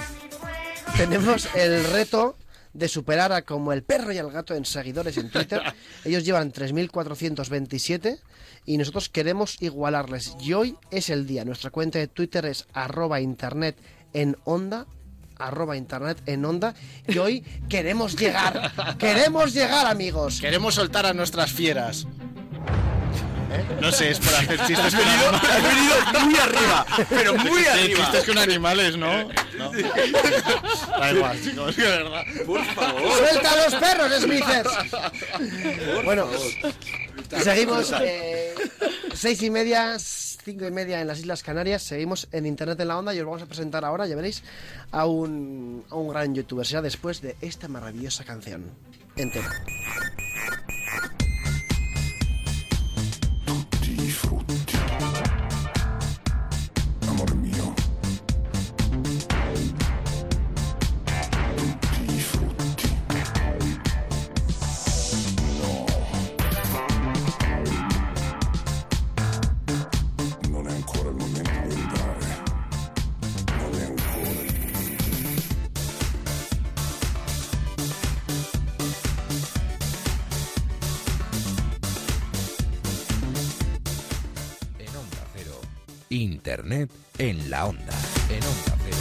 [0.96, 2.36] tenemos el reto
[2.72, 5.62] de superar a como el perro y el gato en seguidores en Twitter.
[6.04, 8.20] Ellos llevan 3.427
[8.64, 10.36] y nosotros queremos igualarles.
[10.40, 11.44] Y hoy es el día.
[11.44, 13.76] Nuestra cuenta de Twitter es arroba internet
[14.12, 14.86] en onda
[15.38, 16.74] arroba internet en onda
[17.06, 22.06] y hoy queremos llegar queremos llegar amigos Queremos soltar a nuestras fieras.
[23.56, 23.64] ¿Eh?
[23.80, 25.40] No sé, es por hacer chistes con animales.
[25.44, 28.00] Has venido muy arriba, pero muy Sí, arriba.
[28.00, 29.24] chistes con animales, ¿no?
[29.58, 29.70] ¿No?
[30.98, 32.22] Da igual, chicos, de verdad.
[32.46, 33.02] Por favor.
[33.18, 34.70] ¡Suelta a los perros, Smithers!
[36.04, 36.28] bueno,
[37.42, 38.54] seguimos eh,
[39.14, 41.82] seis y media, cinco y media en las Islas Canarias.
[41.82, 44.42] Seguimos en Internet en la Onda y os vamos a presentar ahora, ya veréis,
[44.90, 46.66] a un, a un gran youtuber.
[46.66, 48.64] Será después de esta maravillosa canción.
[49.16, 49.50] Entera.
[86.44, 87.94] Internet en la Onda.
[88.28, 88.98] En Onda Cero.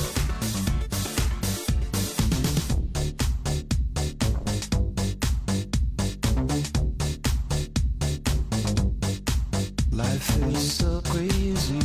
[9.92, 11.80] Life is so crazy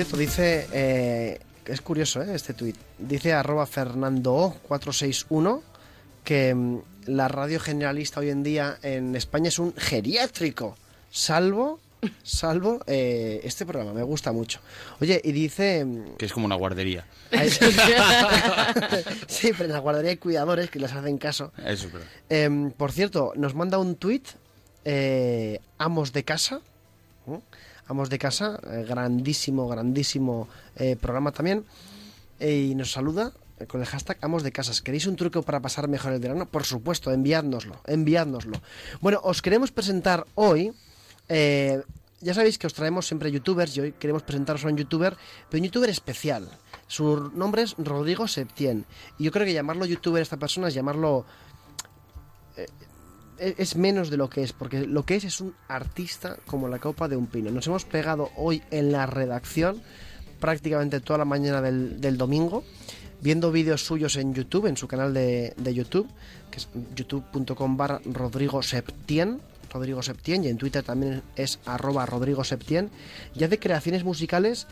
[0.00, 5.60] cierto, dice, eh, es curioso eh, este tuit, dice arroba fernando461
[6.24, 10.74] que mm, la radio generalista hoy en día en España es un geriátrico,
[11.10, 11.80] salvo,
[12.22, 14.60] salvo eh, este programa, me gusta mucho.
[15.02, 15.84] Oye, y dice...
[15.84, 17.04] mm, Que es como una guardería.
[19.28, 21.52] sí, pero en la guardería hay cuidadores que les hacen caso.
[21.62, 21.88] Eso.
[22.30, 24.26] Em, por cierto, nos manda un tuit
[24.86, 26.62] eh, Amos de Casa.
[27.90, 31.64] Amos de Casa, eh, grandísimo, grandísimo eh, programa también.
[32.38, 33.32] eh, y nos saluda
[33.66, 34.80] con el hashtag Amos de Casas.
[34.80, 36.46] ¿Queréis un truco para pasar mejor el verano?
[36.46, 38.62] Por supuesto, enviádnoslo, enviádnoslo.
[39.00, 40.72] Bueno, os queremos presentar hoy.
[41.28, 45.16] ya sabéis que os traemos siempre youtubers y hoy queremos presentaros a un youtuber,
[45.50, 46.48] pero un youtuber especial.
[46.86, 48.86] Su nombre es Rodrigo Septien.
[49.18, 51.26] Y yo creo que llamarlo youtuber a esta persona es llamarlo
[53.40, 56.78] es menos de lo que es, porque lo que es es un artista como la
[56.78, 57.50] copa de un pino.
[57.50, 59.82] Nos hemos pegado hoy en la redacción
[60.38, 62.64] prácticamente toda la mañana del, del domingo,
[63.20, 66.08] viendo vídeos suyos en YouTube, en su canal de, de YouTube,
[66.50, 69.40] que es youtube.com barra Rodrigo Septien,
[69.72, 72.90] Rodrigo Septien, y en Twitter también es arroba Rodrigo Septien,
[73.34, 74.66] y hace creaciones musicales,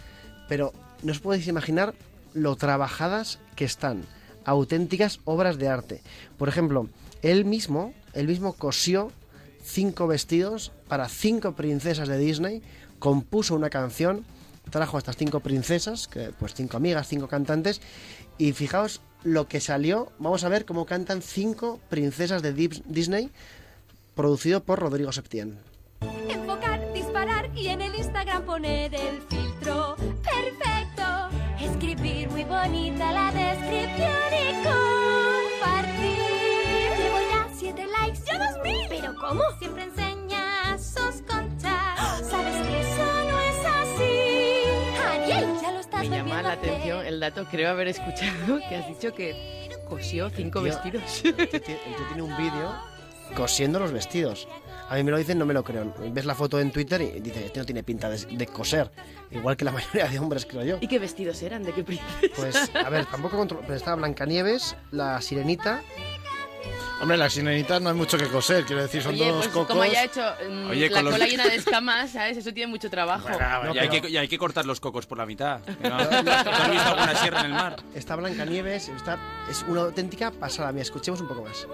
[0.48, 1.94] pero no os podéis imaginar
[2.34, 4.02] lo trabajadas que están,
[4.44, 6.02] auténticas obras de arte.
[6.36, 6.88] Por ejemplo,
[7.22, 9.12] él mismo, él mismo cosió
[9.62, 12.62] cinco vestidos para cinco princesas de Disney,
[12.98, 14.24] compuso una canción,
[14.70, 17.80] trajo a estas cinco princesas, pues cinco amigas, cinco cantantes,
[18.38, 23.30] y fijaos lo que salió, vamos a ver cómo cantan cinco princesas de Disney,
[24.14, 25.58] producido por Rodrigo Septien.
[26.28, 31.28] Enfocar, disparar y en el Instagram poner el filtro perfecto.
[31.60, 34.27] Escribir muy bonita la descripción
[38.38, 38.76] dos mil.
[38.88, 39.42] ¿Pero cómo?
[39.58, 42.26] Siempre enseña sus conchas.
[42.28, 44.98] ¿Sabes que eso no es así?
[45.06, 48.88] Ariel, ya lo estás Me llama la atención el dato, creo haber escuchado, que has
[48.88, 51.24] dicho que cosió cinco Tío, vestidos.
[51.24, 52.74] El tío tiene- el tío tiene un vídeo
[53.34, 54.48] cosiendo los vestidos.
[54.90, 55.92] A mí me lo dicen, no me lo creo.
[55.98, 58.90] Ves la foto en Twitter y dice, este no tiene pinta de, de coser.
[59.30, 60.78] Igual que la mayoría de hombres, creo yo.
[60.80, 61.62] ¿Y qué vestidos eran?
[61.62, 62.10] ¿De qué princesa?
[62.34, 65.82] Pues, a ver, tampoco controlo, pero estaba Blancanieves, la sirenita.
[67.00, 69.68] Hombre, las sirenitas no hay mucho que coser, quiero decir, son Oye, dos pues cocos.
[69.68, 72.36] como haya hecho mm, Oye, la con los- cola llena de escamas, ¿sabes?
[72.36, 73.28] Eso tiene mucho trabajo.
[73.28, 75.60] No, y, hay pero- que, y hay que cortar los cocos por la mitad.
[75.82, 75.98] ¿No?
[76.08, 77.76] ¿Tú has visto alguna sierra en el mar?
[77.94, 79.18] Está Blancanieves, está,
[79.50, 80.72] es una auténtica pasada.
[80.72, 81.66] Mira, escuchemos un poco más.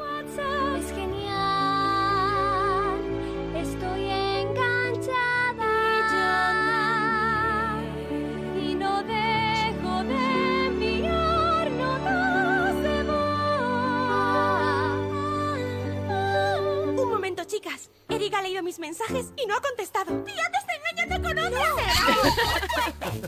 [17.54, 17.90] Chicas.
[18.08, 20.22] Eric ha leído mis mensajes y no ha contestado.
[20.24, 21.72] ¡Tía, te está engañando con otra!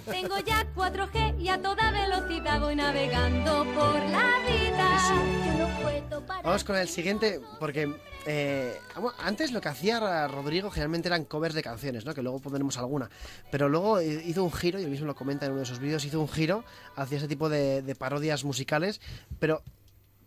[0.11, 5.47] Tengo ya 4G y a toda velocidad voy navegando por la vida.
[5.47, 6.45] Yo no puedo parar.
[6.45, 7.95] Vamos con el siguiente, porque
[8.27, 8.79] eh,
[9.19, 12.15] antes lo que hacía Rodrigo generalmente eran covers de canciones, ¿no?
[12.15, 13.09] Que luego pondremos alguna.
[13.51, 16.05] Pero luego hizo un giro, y él mismo lo comenta en uno de sus vídeos,
[16.05, 16.65] hizo un giro
[16.97, 19.01] hacia ese tipo de, de parodias musicales.
[19.39, 19.63] Pero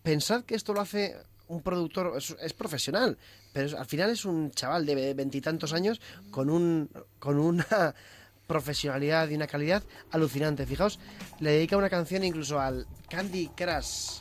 [0.01, 1.15] pensad que esto lo hace
[1.49, 3.17] un productor, es, es profesional,
[3.53, 7.95] pero al final es un chaval de veintitantos años con un con una
[8.47, 10.65] profesionalidad y una calidad alucinante.
[10.65, 10.99] Fijaos,
[11.39, 14.19] le dedica una canción incluso al Candy Crush.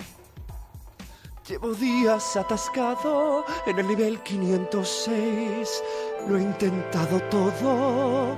[1.49, 5.83] Llevo días atascado en el nivel 506.
[6.29, 8.37] Lo he intentado todo.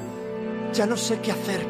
[0.73, 1.67] Ya no sé qué hacer.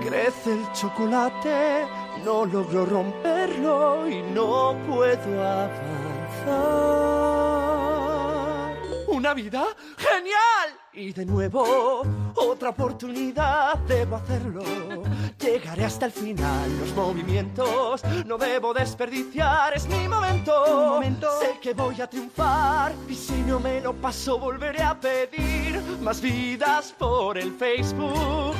[0.00, 1.86] Crece el chocolate.
[2.24, 7.39] No logro romperlo y no puedo avanzar.
[9.20, 9.66] ¿Una vida?
[9.98, 10.80] ¡Genial!
[10.94, 12.00] Y de nuevo,
[12.36, 14.62] otra oportunidad, debo hacerlo.
[15.38, 21.02] Llegaré hasta el final, los movimientos no debo desperdiciar, es mi momento.
[21.38, 26.22] Sé que voy a triunfar y si no me lo paso volveré a pedir más
[26.22, 28.54] vidas por el Facebook.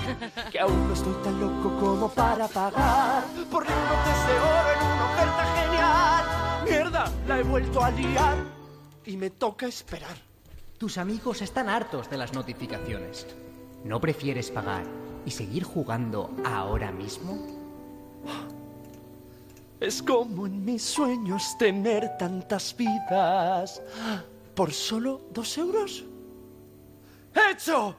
[0.52, 5.04] Que aún no estoy tan loco como para pagar por lingotes de oro en una
[5.14, 6.24] oferta genial.
[6.66, 8.36] Mierda, la he vuelto a liar
[9.06, 10.29] y me toca esperar.
[10.80, 13.26] Tus amigos están hartos de las notificaciones.
[13.84, 14.84] ¿No prefieres pagar
[15.26, 17.36] y seguir jugando ahora mismo?
[19.78, 23.82] Es como en mis sueños tener tantas vidas
[24.54, 26.02] por solo dos euros.
[27.50, 27.94] ¡Hecho!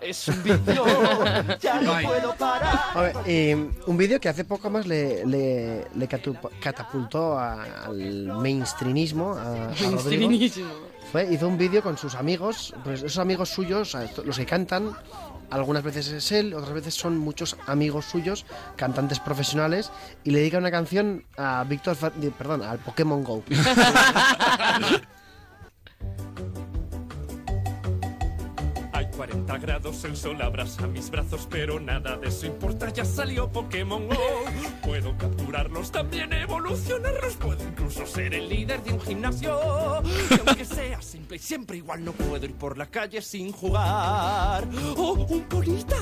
[0.00, 0.84] Es un vicio,
[1.60, 2.80] ya no puedo parar.
[2.94, 6.08] A ver, eh, un vídeo que hace poco más le, le- le
[6.60, 9.34] catapultó a- al mainstreamismo.
[9.34, 9.68] A, a.
[9.68, 10.66] Mainstreamismo.
[11.12, 13.94] Fue, hizo un vídeo con sus amigos, pues esos amigos suyos,
[14.24, 14.96] los que cantan,
[15.50, 18.46] algunas veces es él, otras veces son muchos amigos suyos,
[18.76, 19.92] cantantes profesionales,
[20.24, 21.98] y le dedica una canción a Víctor,
[22.38, 23.44] perdón, al Pokémon Go.
[29.22, 34.08] 40 grados, el sol abraza mis brazos, pero nada de eso importa, ya salió Pokémon
[34.08, 34.16] Go.
[34.82, 40.02] Puedo capturarlos, también evolucionarlos, puedo incluso ser el líder de un gimnasio.
[40.28, 44.66] Y aunque sea simple y siempre igual, no puedo ir por la calle sin jugar.
[44.96, 45.98] ¡Oh, un polita!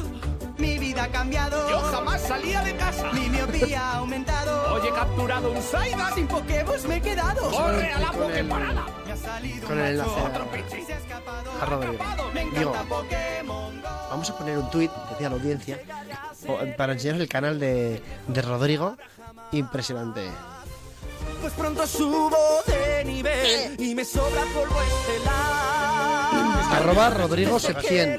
[0.61, 1.68] Mi vida ha cambiado.
[1.70, 3.11] Yo jamás salía de casa.
[3.12, 4.75] Mi miopía ha aumentado.
[4.75, 6.12] Hoy he capturado un Saiga.
[6.14, 7.51] Sin Pokémon me he quedado.
[7.51, 8.87] ¡Corre a la Con el- Poképarada!
[9.07, 10.11] Me ha salido con un el macho.
[10.11, 10.85] enlace a- Otro pinche.
[10.87, 11.51] Se ha escapado.
[11.61, 12.05] a Rodrigo.
[12.35, 13.88] Me Digo, encanta Pokémon Go.
[14.11, 15.81] vamos a poner un tuit, decía la audiencia,
[16.77, 18.96] para enseñaros el canal de, de Rodrigo.
[19.53, 20.29] Impresionante.
[21.40, 26.73] Pues pronto subo de nivel y me sobra polvo estelar.
[26.73, 28.18] Arroba Rodrigo Que.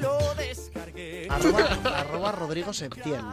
[1.34, 3.24] Arroba, arroba Rodrigo Septien.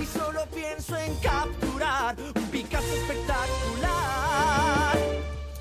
[0.00, 4.98] Y solo pienso en capturar un Picasso espectacular.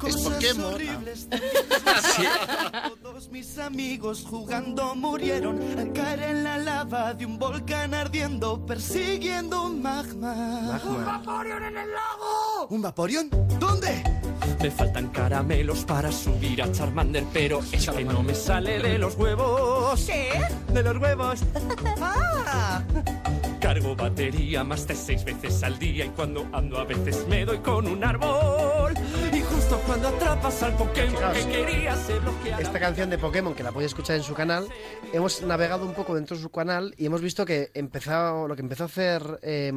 [0.05, 0.73] Es Pokémon.
[0.73, 1.27] horribles
[3.03, 9.63] Todos mis amigos jugando murieron al caer en la lava de un volcán ardiendo persiguiendo
[9.65, 10.33] un magma.
[10.33, 11.03] Magma.
[11.05, 12.67] Vaporeon en el lago!
[12.69, 13.29] ¿Un Vaporeon?
[13.59, 14.01] ¿Dónde?
[14.61, 19.15] Me faltan caramelos para subir a Charmander, pero es que no me sale de los
[19.15, 20.05] huevos.
[20.05, 20.31] ¿Qué?
[20.73, 21.39] De los huevos.
[22.01, 22.83] ¡Ah!
[23.59, 27.59] Cargo batería más de seis veces al día y cuando ando a veces me doy
[27.59, 28.93] con un árbol.
[29.31, 31.37] Y justo cuando atrapas al Pokémon Fijaos.
[31.37, 32.59] que quería se bloquea.
[32.59, 34.67] Esta canción de Pokémon, que la podéis escuchar en su canal,
[35.13, 38.61] hemos navegado un poco dentro de su canal y hemos visto que empezó, lo que
[38.61, 39.71] empezó a hacer eh,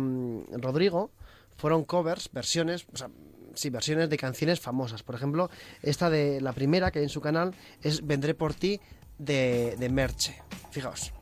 [0.52, 1.10] Rodrigo
[1.56, 3.08] fueron covers, versiones, o sea,
[3.54, 5.02] sí, versiones de canciones famosas.
[5.02, 5.50] Por ejemplo,
[5.82, 8.80] esta de la primera que hay en su canal es Vendré por ti
[9.18, 10.42] de, de Merche.
[10.70, 11.12] Fijaos.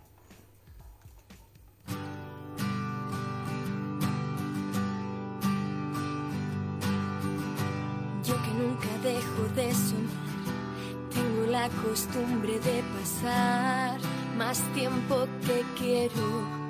[8.24, 10.10] Yo que nunca dejo de soñar,
[11.12, 13.98] tengo la costumbre de pasar
[14.36, 16.60] más tiempo que quiero.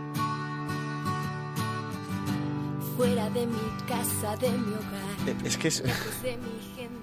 [2.97, 5.10] Fuera de mi casa, de mi hogar,
[5.45, 5.83] Es que es,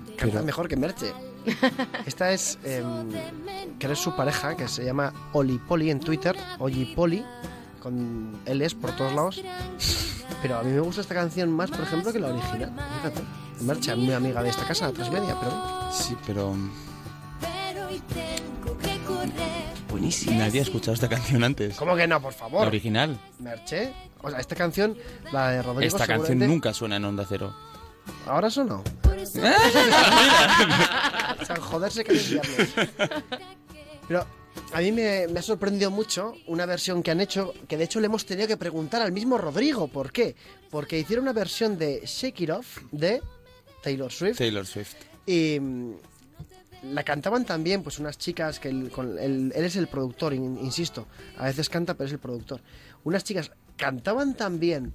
[0.07, 1.13] mi canta mejor que Merche.
[2.05, 2.83] Esta es, eh,
[3.79, 7.23] que es su pareja, que se llama Oli Poli en Twitter, Oli Poli,
[7.81, 9.41] con L's por todos lados.
[10.41, 12.71] Pero a mí me gusta esta canción más, por ejemplo, que la original.
[12.97, 13.21] Fíjate.
[13.61, 16.53] Merche, muy amiga de esta casa, Transmedia, pero Sí, pero
[17.41, 19.73] Pero tengo que correr.
[19.89, 20.35] buenísima.
[20.37, 21.75] nadie ha escuchado esta canción antes.
[21.77, 22.67] ¿Cómo que no, por La favor?
[22.67, 23.19] original.
[23.39, 23.93] Merche.
[24.21, 24.95] O sea, esta canción,
[25.31, 27.55] la de Rodrigo Esta canción nunca suena en Onda Cero.
[28.25, 28.83] ¿Ahora sonó?
[31.45, 32.69] San joderse que es viernes.
[34.07, 34.25] Pero
[34.73, 37.99] a mí me, me ha sorprendido mucho una versión que han hecho, que de hecho
[37.99, 39.87] le hemos tenido que preguntar al mismo Rodrigo.
[39.87, 40.35] ¿Por qué?
[40.69, 43.21] Porque hicieron una versión de Shake It Off de
[43.81, 44.37] Taylor Swift.
[44.37, 44.95] Taylor Swift.
[45.25, 45.91] Y mm,
[46.93, 50.57] la cantaban también pues unas chicas que él, con, él, él es el productor, in-
[50.61, 51.07] insisto.
[51.37, 52.61] A veces canta, pero es el productor.
[53.03, 54.93] Unas chicas cantaban tan bien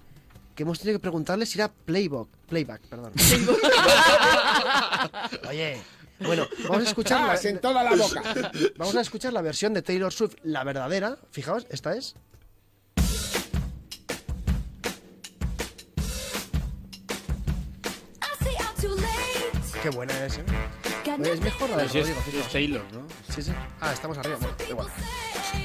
[0.54, 3.12] que hemos tenido que preguntarles si era playback, playback, perdón.
[5.48, 5.80] Oye,
[6.20, 8.22] bueno, vamos a escuchar Ah, la, en toda la boca.
[8.76, 11.18] Vamos a escuchar la versión de Taylor Swift, la verdadera.
[11.30, 12.14] Fijaos, esta es.
[19.82, 20.44] Qué buena es, ¿eh?
[21.24, 22.52] Es mejor la de es- Rodrigo, es.
[22.52, 23.02] Taylor, ¿no?
[23.34, 23.52] Sí, sí.
[23.80, 24.36] Ah, estamos arriba.
[24.40, 24.88] Bueno, da igual.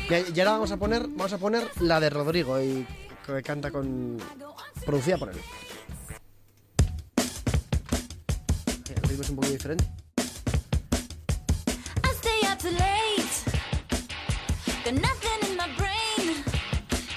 [0.09, 2.85] Y, y ahora vamos a poner, vamos a poner la de Rodrigo y
[3.35, 4.17] que canta con
[4.85, 5.37] producida por él.
[8.95, 9.83] El ritmo es un poco diferente.
[12.03, 13.23] I stay up too late.
[14.85, 16.43] Got nothing in my brain.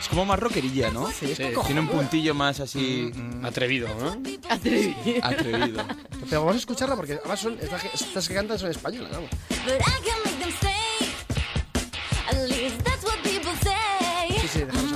[0.01, 1.09] Es como más rockerilla, ¿no?
[1.11, 1.45] Sí, es Sí.
[1.55, 3.13] poco- Tiene un puntillo más así
[3.45, 4.17] Atrevido, ¿no?
[4.49, 4.95] Atrevido.
[5.23, 5.85] atrevido.
[6.29, 9.31] Pero vamos a escucharla porque además son, estas, que- estas que cantan son españolas, vamos.
[13.63, 14.39] Say.
[14.41, 14.90] Sí, sí, dejamos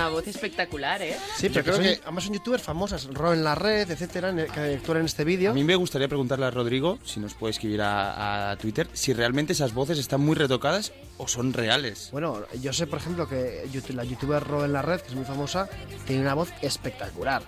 [0.00, 1.16] una voz espectacular, ¿eh?
[1.36, 4.60] Sí, pero creo son, que- además son youtubers famosas, Ro en la red, etcétera, que
[4.76, 5.50] actúan en este vídeo.
[5.50, 9.12] A mí me gustaría preguntarle a Rodrigo, si nos puede escribir a, a Twitter, si
[9.12, 10.92] realmente esas voces están muy retocadas
[11.22, 12.08] o son reales.
[12.12, 15.24] Bueno, yo sé, por ejemplo, que la youtuber Ro en la red, que es muy
[15.24, 15.68] famosa,
[16.06, 17.42] tiene una voz espectacular.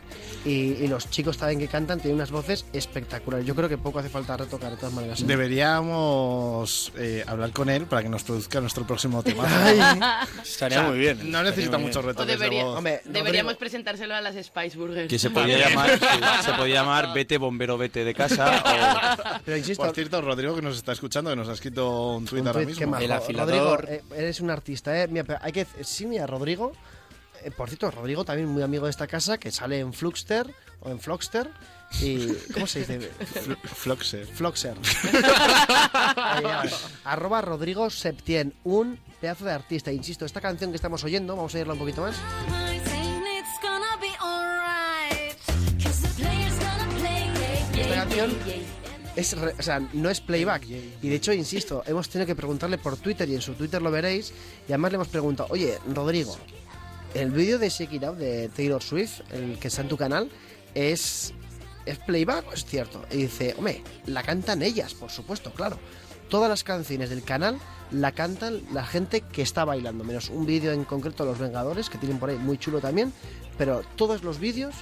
[0.44, 3.46] Y, y los chicos también que cantan tienen unas voces espectaculares.
[3.46, 5.20] Yo creo que poco hace falta retocar de todas maneras.
[5.20, 5.24] ¿eh?
[5.26, 9.46] Deberíamos eh, hablar con él para que nos produzca nuestro próximo tema.
[10.42, 11.30] Estaría muy bien.
[11.30, 12.78] No necesita muchos retoques debería- de voz.
[12.78, 15.08] Hombre, deberíamos presentárselo a las Spice Burgers.
[15.08, 16.06] Que se podía llamar, sí,
[16.44, 18.62] se podía llamar Vete bombero, vete de casa.
[19.36, 22.24] o- Pero insisto, Por cierto, Rodrigo, que nos está escuchando, que nos ha escrito un
[22.26, 22.96] tuit un ahora tuit, qué mismo.
[23.70, 25.08] Rodrigo, eh, eres un artista, ¿eh?
[25.08, 26.72] Mira, pero hay que Sí, mira, Rodrigo.
[27.44, 30.90] eh, por cierto, Rodrigo también muy amigo de esta casa, que sale en Fluxter o
[30.90, 31.50] en Floxter.
[32.00, 33.00] Y, ¿Cómo se dice?
[33.20, 34.26] Fl- Floxer.
[34.26, 34.76] Floxer.
[36.16, 36.70] Ahí.
[37.04, 39.92] Arroba Rodrigo Septien, un pedazo de artista.
[39.92, 42.16] Insisto, esta canción que estamos oyendo, vamos a oírla un poquito más.
[47.74, 48.30] Esta canción
[49.16, 50.64] es, re- o sea, no es playback.
[51.02, 53.90] Y de hecho, insisto, hemos tenido que preguntarle por Twitter y en su Twitter lo
[53.90, 54.32] veréis.
[54.68, 56.36] Y además le hemos preguntado, oye, Rodrigo,
[57.14, 60.30] el vídeo de Shake It Out de Taylor Swift, el que está en tu canal,
[60.74, 61.34] ¿es,
[61.84, 63.04] ¿es playback o es cierto?
[63.10, 65.78] Y dice, hombre, la cantan ellas, por supuesto, claro.
[66.30, 67.58] Todas las canciones del canal
[67.90, 71.98] la cantan la gente que está bailando, menos un vídeo en concreto, Los Vengadores, que
[71.98, 73.12] tienen por ahí muy chulo también.
[73.58, 74.74] Pero todos los vídeos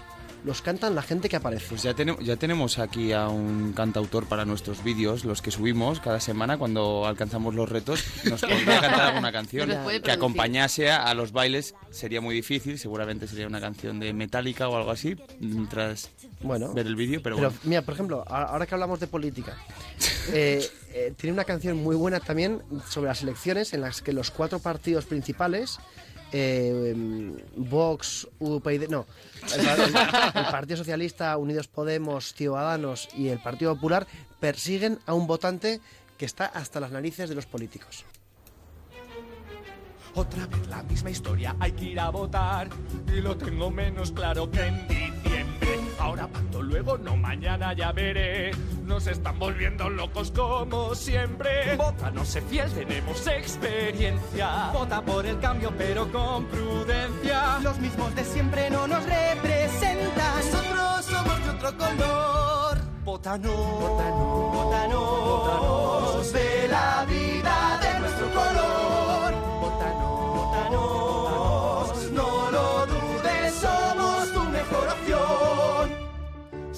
[0.44, 1.66] los cantan la gente que aparece.
[1.68, 6.00] Pues ya, tenemos ya tenemos aquí a un cantautor para nuestros vídeos, los que subimos
[6.00, 8.04] cada semana cuando alcanzamos los retos.
[8.24, 9.70] Nos podría cantar alguna canción
[10.02, 11.74] que acompañase a, los bailes.
[11.90, 16.10] Sería muy difícil, seguramente sería una canción de Metallica o algo así, mientras
[16.42, 16.72] Bueno.
[16.72, 17.60] ver el vídeo, pero, Pero bueno.
[17.64, 19.56] mira, por ejemplo, ahora que hablamos de política,
[20.32, 24.30] eh, eh, tiene una canción muy buena también sobre las elecciones en las que los
[24.30, 25.78] cuatro partidos principales,
[26.32, 26.94] eh,
[27.56, 29.06] Vox, UPyD, no,
[29.54, 34.06] el, el- el Partido Socialista, Unidos Podemos, Ciudadanos y el Partido Popular
[34.38, 35.80] persiguen a un votante
[36.18, 38.04] que está hasta las narices de los políticos.
[40.14, 42.68] Otra vez la misma historia, hay que ir a votar
[43.06, 45.69] y lo tengo menos claro que en diciembre.
[46.00, 48.52] Ahora pacto luego, no mañana ya veré.
[48.86, 51.76] Nos están volviendo locos como siempre.
[51.76, 54.70] Vota, no sé fiel, tenemos experiencia.
[54.72, 57.58] Vota por el cambio, pero con prudencia.
[57.62, 60.36] Los mismos de siempre no nos representan.
[60.36, 62.78] Nosotros somos de otro color.
[63.04, 66.22] Vota no, vota no, vota no.
[66.32, 68.79] De la vida de nuestro color.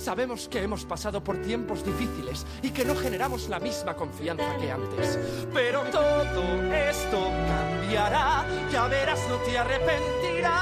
[0.02, 4.72] Sabemos que hemos pasado por tiempos difíciles y que no generamos la misma confianza que
[4.72, 5.16] antes.
[5.54, 10.52] Pero todo esto cambiará, ya verás, no te arrepentirás.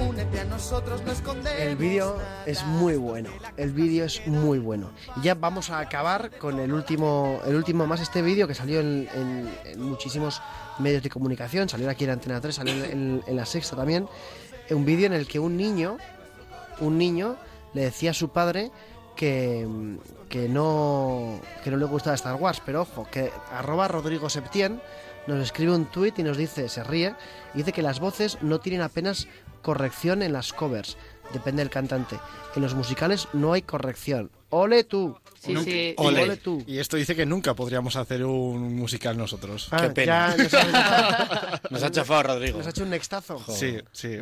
[0.00, 1.60] Únete a nosotros, no escondemos.
[1.60, 3.30] El vídeo es muy bueno.
[3.56, 4.90] El vídeo es muy bueno.
[5.16, 8.80] Y ya vamos a acabar con el último, el último más este vídeo que salió
[8.80, 10.42] en, en- en muchísimos
[10.80, 11.68] medios de comunicación.
[11.68, 14.08] Salió aquí en Antena 3, salió en, en- la sexta también.
[14.70, 15.98] Un vídeo en el que un niño,
[16.80, 17.36] un niño
[17.76, 18.72] le decía a su padre
[19.14, 19.68] que,
[20.28, 24.80] que no que no le gustaba Star Wars, pero ojo, que arroba Rodrigo Septien
[25.26, 27.14] nos escribe un tuit y nos dice, se ríe,
[27.54, 29.28] y dice que las voces no tienen apenas
[29.60, 30.96] corrección en las covers,
[31.32, 32.18] depende del cantante.
[32.54, 34.30] En los musicales no hay corrección.
[34.50, 35.16] ¡Ole tú!
[35.40, 35.94] Sí, Nunca- sí.
[35.98, 36.22] Ole.
[36.22, 36.64] Ole tú.
[36.66, 39.68] Y esto dice que nunca podríamos hacer un musical nosotros.
[39.70, 40.34] Ah, Qué pena.
[40.36, 42.58] ya nos ha- Nos ha chafado Rodrigo.
[42.58, 43.38] Nos ha hecho un nextazo.
[43.52, 44.16] Sí, sí.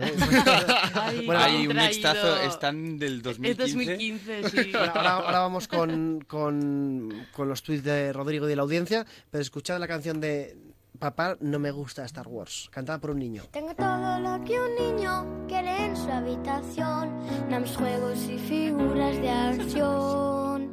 [0.94, 1.90] Ay, Bueno, Hay un traído.
[1.92, 3.50] extazo, están del 2015.
[3.64, 4.70] Es 2015, sí.
[4.72, 9.06] Bueno, ahora, ahora vamos con, con, con los tweets de Rodrigo y de la audiencia,
[9.30, 10.56] pero escuchad la canción de
[10.98, 13.42] Papá, no me gusta Star Wars, cantada por un niño.
[13.50, 17.10] Tengo todo lo que un niño quiere en su habitación.
[17.48, 20.70] Nams, juegos y figuras de acción.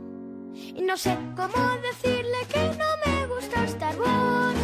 [0.54, 4.60] Y no sé cómo decirle que no me gusta Star Wars.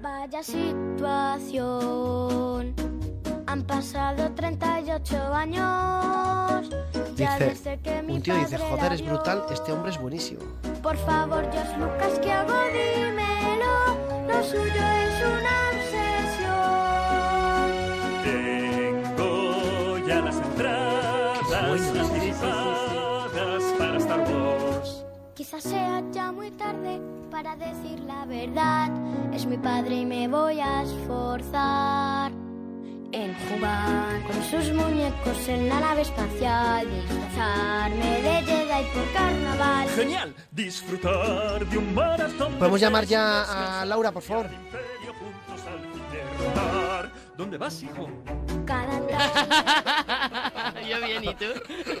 [0.00, 1.72] Vaya situación.
[3.46, 6.70] Han pasado 38 años.
[7.14, 9.10] Ya Dice, desde que mi un tío dice, joder, es vio".
[9.12, 10.40] brutal, este hombre es buenísimo.
[10.82, 12.54] Por favor, Dios Lucas, ¿qué hago?
[12.72, 13.91] Dímelo.
[14.32, 16.62] Lo suyo es una obsesión.
[18.24, 25.04] Tengo ya las entradas anticipadas para Star Wars.
[25.34, 28.90] Quizás sea ya muy tarde para decir la verdad.
[29.34, 32.32] Es mi padre y me voy a esforzar
[33.12, 39.88] en jugar con sus muñecos en la nave espacial, disfrazarme de Jedi por carnaval.
[39.90, 42.54] Genial, disfrutar de un maratón.
[42.54, 44.48] ¿Podemos llamar ya a Laura, por favor?
[47.36, 48.08] ¿Dónde vas, hijo?
[48.66, 49.00] Cada
[50.88, 51.46] Yo bien, ¿y tú?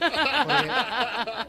[0.00, 1.46] ¿A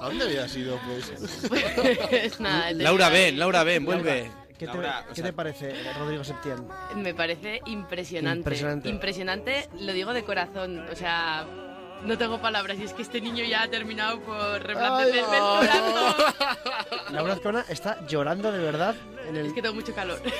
[0.00, 1.12] dónde habías ido, pues?
[1.48, 4.30] Pues nada, Laura, ven, Laura, ven, vuelve.
[4.60, 6.68] ¿Qué te, Laura, o qué sea- te parece, Rodrigo Septién?
[6.96, 8.38] Me parece impresionante.
[8.40, 8.88] Impresionante.
[8.90, 10.86] Impresionante, lo digo de corazón.
[10.92, 11.46] O sea,
[12.04, 12.76] no tengo palabras.
[12.78, 16.14] Y es que este niño ya ha terminado por reblandecer Ay, el brazo.
[17.10, 18.94] Laura Azcona está llorando de verdad.
[19.28, 19.46] En el...
[19.46, 20.20] Es que tengo mucho calor.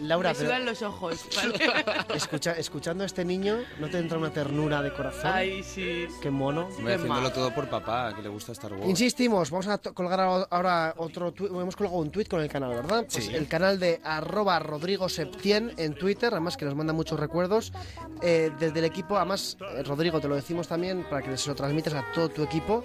[0.00, 1.26] Laura, Me pero sudan los ojos.
[1.36, 1.54] ¿vale?
[2.14, 5.30] escucha, escuchando a este niño, ¿no te entra una ternura de corazón?
[5.32, 6.06] Ay, sí.
[6.22, 6.68] Qué mono.
[6.80, 8.88] Voy haciéndolo todo por papá, que le gusta Star Wars.
[8.88, 11.50] Insistimos, vamos a to- colgar a- ahora otro tuit.
[11.50, 13.04] Hemos colgado un tuit con el canal, ¿verdad?
[13.10, 13.34] Pues Sí.
[13.34, 17.72] el canal de arroba Rodrigo Septien en Twitter, además que nos manda muchos recuerdos.
[18.22, 21.54] Eh, desde el equipo, además, eh, Rodrigo, te lo decimos también para que se lo
[21.54, 22.82] transmitas a todo tu equipo.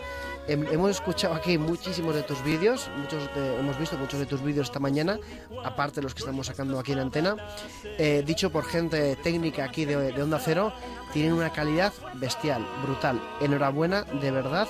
[0.48, 4.44] Hem- hemos escuchado aquí muchísimos de tus vídeos, muchos de- hemos visto muchos de tus
[4.46, 5.20] vídeos esta mañana,
[5.64, 7.36] aparte de los que estamos sacando aquí en antena.
[7.84, 10.74] Eh, dicho por gente técnica aquí de, Onda Cero,
[11.12, 13.22] tienen una calidad bestial, brutal.
[13.42, 14.68] Enhorabuena, de verdad.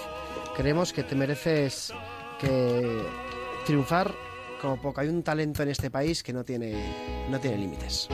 [0.56, 1.94] Creemos que te mereces
[3.66, 4.14] triunfar
[4.62, 5.02] como poco.
[5.02, 8.10] Hay un talento en este país que no tiene, no tiene límites.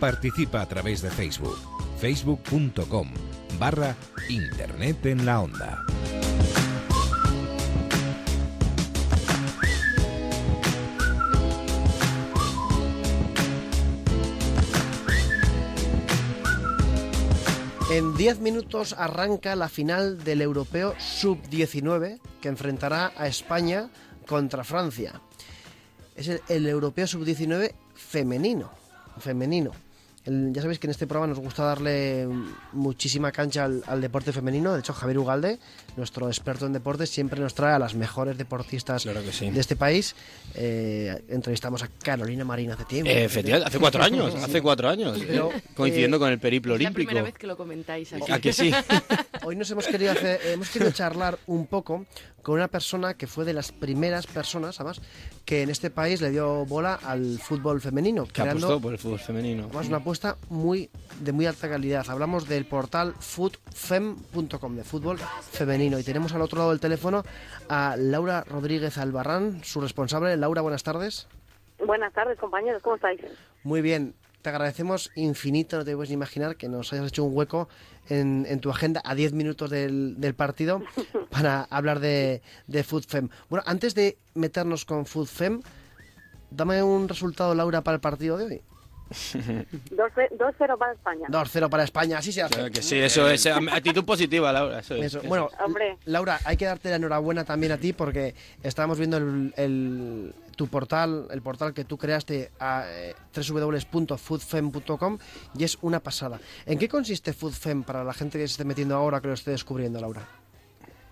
[0.00, 1.58] Participa a través de Facebook.
[1.98, 3.10] facebook.com
[3.58, 3.96] barra
[4.28, 5.84] Internet en la onda.
[17.90, 23.90] En 10 minutos arranca la final del Europeo Sub-19 que enfrentará a España
[24.28, 25.20] contra Francia.
[26.14, 28.70] Es el, el Europeo Sub-19 femenino.
[29.18, 29.87] femenino.
[30.28, 32.28] Ya sabéis que en este programa nos gusta darle
[32.72, 34.74] muchísima cancha al, al deporte femenino.
[34.74, 35.58] De hecho, Javier Ugalde,
[35.98, 40.14] nuestro experto en deportes, siempre nos trae a las mejores deportistas de este país.
[40.54, 43.10] Eh, entrevistamos a Carolina Marín hace tiempo.
[43.10, 45.18] Eh, efectivamente, hace cuatro años, hace cuatro años.
[45.26, 47.08] Pero, coincidiendo eh, con el periplo Es la olímpico.
[47.08, 48.32] primera vez que lo comentáis aquí.
[48.32, 48.72] ¿A que sí?
[49.44, 52.06] Hoy nos hemos querido hacer- hemos querido charlar un poco
[52.42, 55.00] con una persona que fue de las primeras personas, además,
[55.44, 58.98] que en este país le dio bola al fútbol femenino, Que apostó creando por el
[58.98, 59.64] fútbol femenino.
[59.64, 60.88] además, una apuesta muy
[61.20, 62.06] de muy alta calidad.
[62.08, 65.18] Hablamos del portal foodfem.com de fútbol
[65.52, 67.22] femenino y tenemos al otro lado del teléfono
[67.68, 70.36] a Laura Rodríguez Albarrán, su responsable.
[70.36, 71.28] Laura, buenas tardes.
[71.86, 73.20] Buenas tardes, compañeros, ¿cómo estáis?
[73.62, 77.36] Muy bien, te agradecemos infinito, no te puedes ni imaginar que nos hayas hecho un
[77.36, 77.68] hueco
[78.08, 80.82] en, en tu agenda a 10 minutos del, del partido
[81.30, 83.28] para hablar de, de FoodFem.
[83.48, 85.62] Bueno, antes de meternos con FoodFem,
[86.50, 88.62] dame un resultado, Laura, para el partido de hoy.
[89.10, 91.26] 2-0 para España.
[91.28, 92.54] 2-0 para España, así se hace.
[92.54, 93.44] Claro que sí, eso es.
[93.46, 94.80] eh, Actitud positiva, Laura.
[94.80, 95.06] Eso es.
[95.14, 95.22] Eso.
[95.26, 95.96] Bueno, Hombre.
[96.04, 100.66] Laura, hay que darte la enhorabuena también a ti porque estábamos viendo el, el- tu
[100.66, 105.18] portal, el portal que tú creaste a eh, www.foodfem.com
[105.56, 106.40] y es una pasada.
[106.66, 109.52] ¿En qué consiste Foodfem para la gente que se esté metiendo ahora que lo esté
[109.52, 110.22] descubriendo, Laura?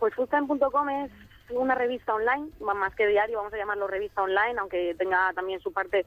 [0.01, 1.13] Pues foodtime.com es
[1.51, 5.73] una revista online, más que diario, vamos a llamarlo revista online, aunque tenga también su
[5.73, 6.05] parte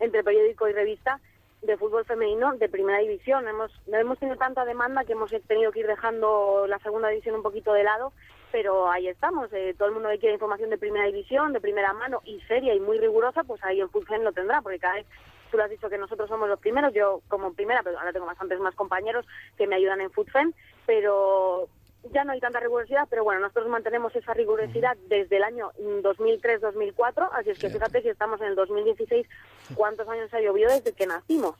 [0.00, 1.20] entre periódico y revista
[1.62, 3.46] de fútbol femenino de primera división.
[3.48, 7.36] Hemos, no hemos tenido tanta demanda que hemos tenido que ir dejando la segunda división
[7.36, 8.12] un poquito de lado,
[8.52, 9.52] pero ahí estamos.
[9.52, 12.74] Eh, todo el mundo que quiere información de primera división, de primera mano y seria
[12.74, 15.06] y muy rigurosa, pues ahí el Foodfem lo tendrá, porque cada vez
[15.50, 18.26] tú lo has dicho que nosotros somos los primeros, yo como primera, pero ahora tengo
[18.26, 20.52] bastantes más compañeros que me ayudan en Foodfem,
[20.86, 21.68] pero
[22.12, 25.72] ya no hay tanta rigurosidad, pero bueno, nosotros mantenemos esa rigurosidad desde el año
[26.02, 29.26] 2003-2004, así es que fíjate si estamos en el 2016,
[29.74, 31.56] ¿cuántos años ha llovido desde que nacimos?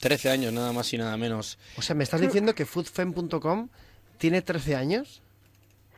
[0.00, 1.58] 13 años, nada más y nada menos.
[1.76, 3.68] O sea, ¿me estás diciendo que foodfem.com
[4.18, 5.22] tiene 13 años?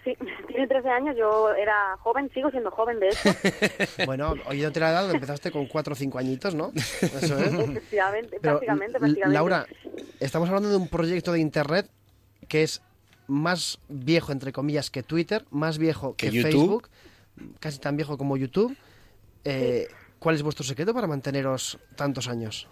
[0.02, 0.14] Sí,
[0.48, 3.30] tiene 13 años, yo era joven, sigo siendo joven de hecho,
[4.06, 6.72] Bueno, oyéndote la edad, empezaste con 4 o 5 añitos, ¿no?
[6.74, 7.54] Eso es.
[7.54, 9.34] efectivamente, Pero, prácticamente, prácticamente.
[9.34, 9.66] Laura,
[10.20, 11.88] estamos hablando de un proyecto de Internet
[12.48, 12.82] que es
[13.26, 16.30] más viejo, entre comillas, que Twitter, más viejo que.
[16.30, 16.88] Facebook,
[17.60, 18.76] casi tan viejo como YouTube.
[19.44, 22.66] Eh, ¿Cuál es vuestro secreto para manteneros tantos años?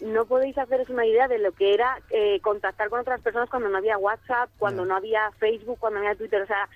[0.00, 3.70] no podéis haceros una idea de lo que era eh, contactar con otras personas cuando
[3.70, 6.68] no había WhatsApp, cuando no había Facebook, cuando no había Twitter, o sea,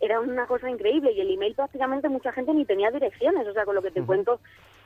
[0.00, 3.64] era una cosa increíble y el email prácticamente mucha gente ni tenía direcciones, o sea,
[3.64, 4.40] con lo que te cuento,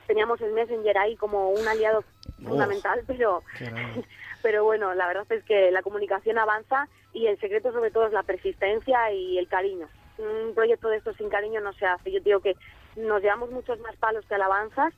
[0.07, 2.05] teníamos el Messenger ahí como un aliado
[2.43, 3.43] fundamental, pero
[4.43, 8.13] pero bueno, la verdad es que la comunicación avanza y el secreto sobre todo es
[8.13, 9.89] la persistencia y el cariño.
[10.19, 12.13] Un proyecto de estos sin cariño no se hace.
[12.13, 12.55] Yo digo que
[12.97, 14.93] nos llevamos muchos más palos que alabanzas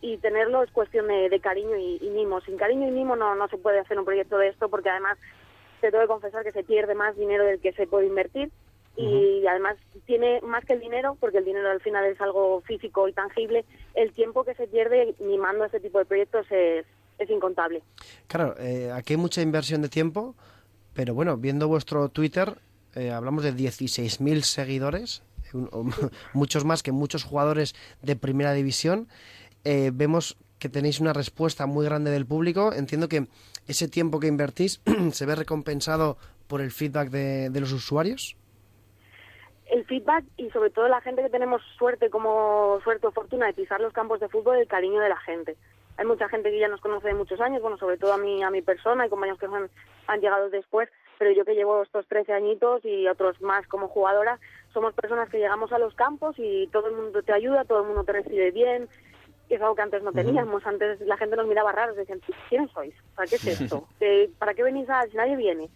[0.00, 2.40] y tenerlo es cuestión de, de cariño y, y mimo.
[2.42, 5.18] Sin cariño y mimo no, no se puede hacer un proyecto de esto porque además
[5.80, 8.50] te tengo que confesar que se pierde más dinero del que se puede invertir
[8.96, 9.76] y además
[10.06, 13.64] tiene más que el dinero, porque el dinero al final es algo físico y tangible,
[13.94, 16.84] el tiempo que se pierde mimando este tipo de proyectos es,
[17.18, 17.82] es incontable.
[18.26, 20.34] Claro, eh, aquí hay mucha inversión de tiempo,
[20.94, 22.58] pero bueno, viendo vuestro Twitter,
[22.94, 25.22] eh, hablamos de 16.000 seguidores,
[25.54, 25.84] un- o-
[26.34, 29.08] muchos más que muchos jugadores de primera división.
[29.64, 32.72] Eh, vemos que tenéis una respuesta muy grande del público.
[32.72, 33.26] Entiendo que
[33.66, 34.80] ese tiempo que invertís
[35.12, 38.36] se ve recompensado por el feedback de, de los usuarios.
[39.72, 43.54] El feedback y sobre todo la gente que tenemos suerte como suerte o fortuna de
[43.54, 45.56] pisar los campos de fútbol, el cariño de la gente.
[45.96, 48.42] Hay mucha gente que ya nos conoce de muchos años, bueno, sobre todo a mi,
[48.42, 49.70] a mi persona y compañeros que han,
[50.08, 54.38] han llegado después, pero yo que llevo estos 13 añitos y otros más como jugadora,
[54.74, 57.86] somos personas que llegamos a los campos y todo el mundo te ayuda, todo el
[57.86, 58.88] mundo te recibe bien,
[59.48, 62.20] es algo que antes no teníamos, antes la gente nos miraba raro, decían,
[62.50, 62.94] ¿quiénes sois?
[63.14, 63.86] ¿Para qué es esto?
[64.38, 65.70] ¿Para qué venís a, si nadie viene?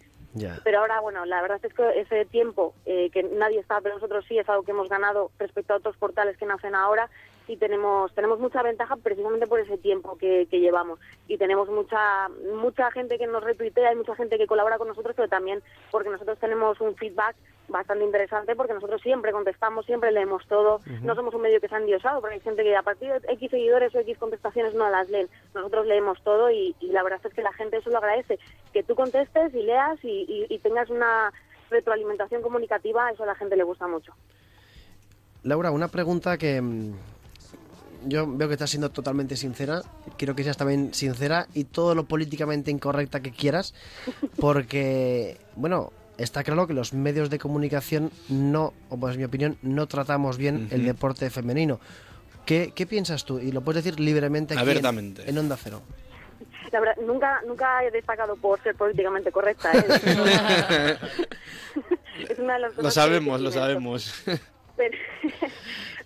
[0.63, 4.25] Pero ahora, bueno, la verdad es que ese tiempo eh, que nadie está, pero nosotros
[4.27, 7.09] sí es algo que hemos ganado respecto a otros portales que nacen ahora
[7.47, 10.99] y tenemos tenemos mucha ventaja precisamente por ese tiempo que, que llevamos.
[11.27, 15.15] Y tenemos mucha mucha gente que nos retuitea y mucha gente que colabora con nosotros,
[15.15, 17.35] pero también porque nosotros tenemos un feedback
[17.69, 21.75] bastante interesante porque nosotros siempre contestamos, siempre leemos todo, no somos un medio que se
[21.75, 24.89] ha endiosado, porque hay gente que a partir de X seguidores o X contestaciones no
[24.89, 27.97] las leen, nosotros leemos todo y, y la verdad es que la gente eso lo
[27.97, 28.39] agradece,
[28.71, 31.33] que tú contestes y leas y, y- y tengas una
[31.69, 34.13] retroalimentación comunicativa, eso a la gente le gusta mucho.
[35.43, 36.61] Laura, una pregunta que
[38.05, 39.81] yo veo que estás siendo totalmente sincera.
[40.17, 43.73] Quiero que seas también sincera y todo lo políticamente incorrecta que quieras,
[44.39, 49.57] porque, bueno, está claro que los medios de comunicación no, o pues en mi opinión,
[49.61, 51.79] no tratamos bien el deporte femenino.
[52.45, 53.39] ¿Qué, qué piensas tú?
[53.39, 55.29] Y lo puedes decir libremente aquí en- Abiertamente.
[55.29, 55.81] En, Onda Cero.
[56.71, 59.71] La verdad, nunca, nunca he destacado por ser políticamente correcta.
[59.73, 59.85] ¿eh?
[62.29, 64.13] es una de las Lo sabemos, que lo sabemos.
[64.75, 64.97] pero,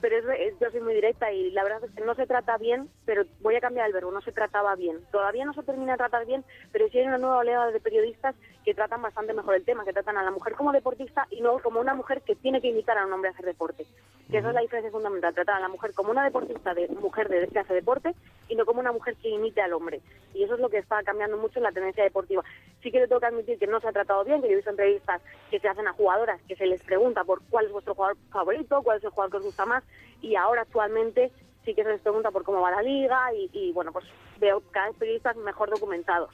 [0.02, 2.58] pero es, es- yo soy muy directa y la verdad es que no se trata
[2.58, 4.98] bien, pero voy a cambiar el verbo, no se trataba bien.
[5.12, 8.36] Todavía no se termina de tratar bien, pero sí hay una nueva oleada de periodistas
[8.66, 11.60] que tratan bastante mejor el tema, que tratan a la mujer como deportista y no
[11.60, 13.86] como una mujer que tiene que imitar a un hombre a hacer deporte.
[14.30, 17.28] Que esa es la diferencia fundamental, tratar a la mujer como una deportista de mujer
[17.28, 18.14] de, que hace deporte
[18.48, 20.00] y no como una mujer que imite al hombre.
[20.34, 22.44] Y eso es lo que está cambiando mucho en la tendencia deportiva.
[22.82, 24.56] Sí que le tengo que admitir que no se ha tratado bien, que yo he
[24.58, 27.94] visto entrevistas que se hacen a jugadoras, que se les pregunta por cuál es vuestro
[27.96, 29.84] jugador favorito, cuál es el jugador que os gusta más,
[30.22, 31.32] y ahora actualmente
[31.66, 34.06] sí que se les pregunta por cómo va la liga y, y, bueno, pues
[34.40, 36.30] veo cada vez periodistas mejor documentados.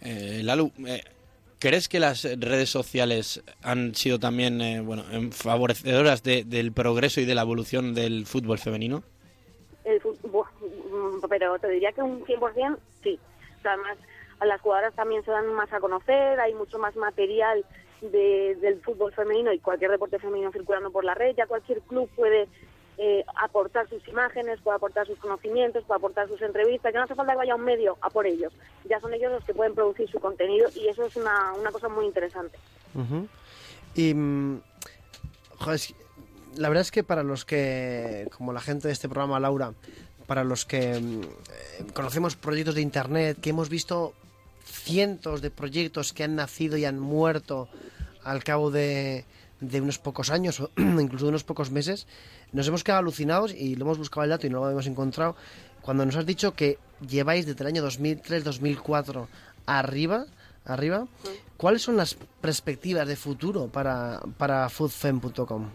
[0.00, 1.02] Eh, Lalu, eh,
[1.58, 7.24] ¿crees que las redes sociales han sido también eh, bueno, favorecedoras de- del progreso y
[7.24, 9.02] de la evolución del fútbol femenino?
[9.84, 10.00] El
[11.28, 13.18] pero te diría que un 100% sí.
[13.58, 13.98] O sea, además,
[14.40, 17.64] a las jugadoras también se dan más a conocer, hay mucho más material
[18.00, 22.08] de- del fútbol femenino y cualquier deporte femenino circulando por la red, ya cualquier club
[22.14, 22.46] puede
[23.00, 27.14] eh, aportar sus imágenes, puede aportar sus conocimientos, puede aportar sus entrevistas, que no hace
[27.14, 28.52] falta que vaya un medio a por ellos,
[28.88, 31.88] ya son ellos los que pueden producir su contenido y eso es una, una cosa
[31.88, 32.58] muy interesante.
[33.94, 34.60] Y mm,
[35.58, 35.80] joder,
[36.56, 39.74] la verdad es que para los que, como la gente de este programa, Laura,
[40.26, 44.12] para los que mm, eh, conocemos proyectos de internet, que hemos visto
[44.64, 47.68] cientos de proyectos que han nacido y han muerto
[48.24, 49.24] al cabo de,
[49.60, 52.06] de unos pocos años o incluso de unos pocos meses,
[52.52, 55.36] nos hemos quedado alucinados y lo hemos buscado el dato y no lo hemos encontrado.
[55.82, 59.26] Cuando nos has dicho que lleváis desde el año 2003-2004
[59.66, 60.26] arriba,
[60.64, 61.06] arriba,
[61.56, 65.70] ¿cuáles son las perspectivas de futuro para, para foodfem.com?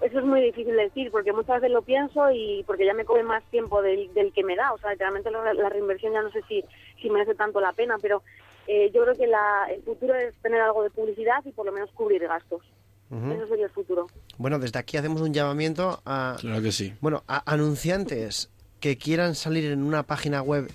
[0.00, 3.04] Eso es muy difícil de decir porque muchas veces lo pienso y porque ya me
[3.04, 4.72] come más tiempo del, del que me da.
[4.72, 6.64] O sea, realmente la, la reinversión ya no sé si,
[7.02, 8.22] si merece tanto la pena, pero
[8.68, 11.72] eh, yo creo que la, el futuro es tener algo de publicidad y por lo
[11.72, 12.62] menos cubrir gastos.
[13.10, 14.06] Eso sería el futuro.
[14.36, 16.92] Bueno, desde aquí hacemos un llamamiento a, Claro que sí.
[17.00, 18.50] bueno, a anunciantes
[18.80, 20.70] que quieran salir en una página web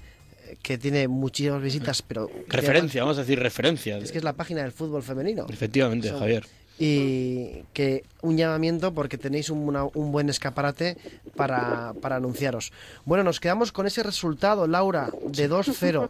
[0.47, 2.29] eh, que tiene muchísimas visitas, pero...
[2.47, 3.99] Referencia, vamos a decir referencia.
[3.99, 5.45] Es que es la página del fútbol femenino.
[5.47, 6.43] Efectivamente, Javier.
[6.79, 10.97] Y que un llamamiento porque tenéis un, una- un buen escaparate
[11.35, 12.73] para, para anunciaros.
[13.05, 16.09] Bueno, nos quedamos con ese resultado, Laura, de 2-0.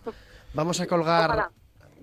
[0.53, 1.49] Vamos a colgar...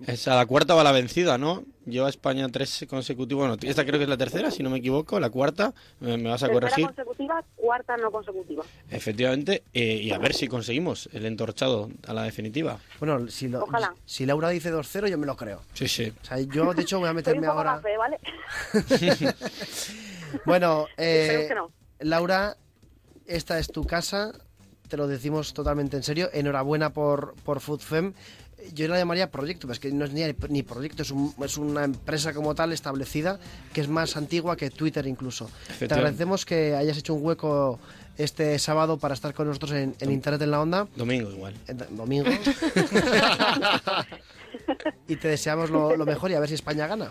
[0.07, 1.65] Es a la cuarta va la vencida, ¿no?
[1.87, 3.47] Lleva España tres consecutivos.
[3.49, 5.19] Bueno, esta creo que es la tercera, si no me equivoco.
[5.21, 6.87] La cuarta, me vas a Tercera corregir.
[6.87, 8.65] consecutiva, cuarta no consecutiva.
[8.91, 12.79] Efectivamente, eh, y a ver si conseguimos el entorchado a la definitiva.
[12.99, 13.95] Bueno, si, lo- Ojalá.
[14.07, 15.61] si Laura dice 2-0, yo me lo creo.
[15.75, 16.13] Sí, sí.
[16.23, 17.81] O sea, yo, de hecho, voy a Soy un meterme poco ahora...
[20.45, 21.71] Bueno, eh, Esperemos que no.
[22.01, 22.57] Laura,
[23.27, 24.33] esta es tu casa.
[24.89, 26.31] te lo decimos totalmente en serio.
[26.33, 28.13] Enhorabuena por, por FoodFem.
[28.75, 31.57] Yo la llamaría proyecto, pero es que no es ni, ni proyecto, es, un- es
[31.57, 33.39] una empresa como tal establecida
[33.73, 35.51] que es más antigua que Twitter incluso.
[35.79, 37.79] Te agradecemos que hayas hecho un hueco
[38.19, 40.87] este sábado para estar con nosotros en, en Internet en la Onda.
[40.97, 41.55] Domingo igual.
[41.69, 42.29] Eh, Domingo.
[45.09, 47.11] y te deseamos lo, lo mejor y a ver si España gana.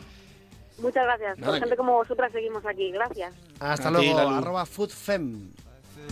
[0.82, 1.38] Muchas gracias.
[1.40, 2.92] Nada, Por gente como vosotras seguimos aquí.
[2.92, 3.34] Gracias.
[3.60, 5.50] Hasta A luego, arroba foodfem.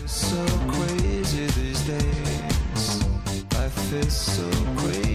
[0.05, 0.35] so
[0.67, 2.99] crazy these days.
[3.53, 4.43] Life is so
[4.77, 5.06] crazy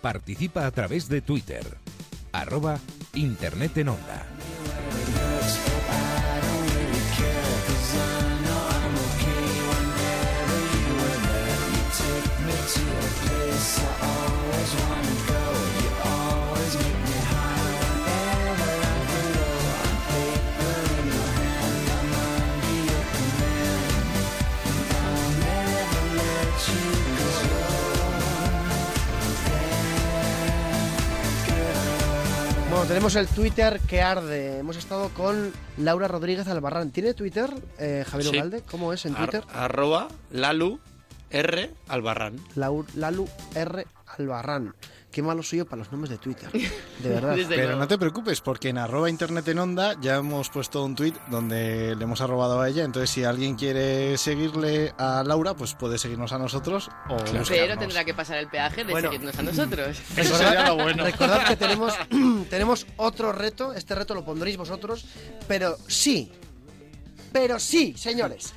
[0.00, 1.64] Participa a través de Twitter.
[2.32, 2.78] Arroba
[3.14, 4.26] Internet en Onda.
[32.82, 34.58] Bueno, tenemos el Twitter que arde.
[34.58, 36.90] Hemos estado con Laura Rodríguez Albarrán.
[36.90, 38.36] ¿Tiene Twitter, eh, Javier Sí.
[38.36, 38.62] Ugalde?
[38.68, 39.44] ¿Cómo es en Ar- Twitter?
[39.54, 40.80] arroba Lalu
[41.30, 42.40] R Albarrán.
[42.56, 43.86] Lalu R
[44.18, 44.74] Albarrán.
[45.12, 46.50] Qué malo soy yo para los nombres de Twitter.
[46.50, 47.36] De verdad.
[47.48, 51.14] Pero no te preocupes, porque en arroba internet en onda ya hemos puesto un tuit
[51.28, 52.82] donde le hemos arrobado a ella.
[52.82, 57.78] Entonces, si alguien quiere seguirle a Laura, pues puede seguirnos a nosotros o Pero buscarnos.
[57.78, 59.10] tendrá que pasar el peaje de Bueno.
[59.10, 59.98] seguirnos a nosotros.
[60.16, 61.94] Recordad, recordad que tenemos,
[62.50, 63.74] tenemos otro reto.
[63.74, 65.04] Este reto lo pondréis vosotros.
[65.46, 66.32] Pero sí,
[67.32, 68.54] pero sí, señores.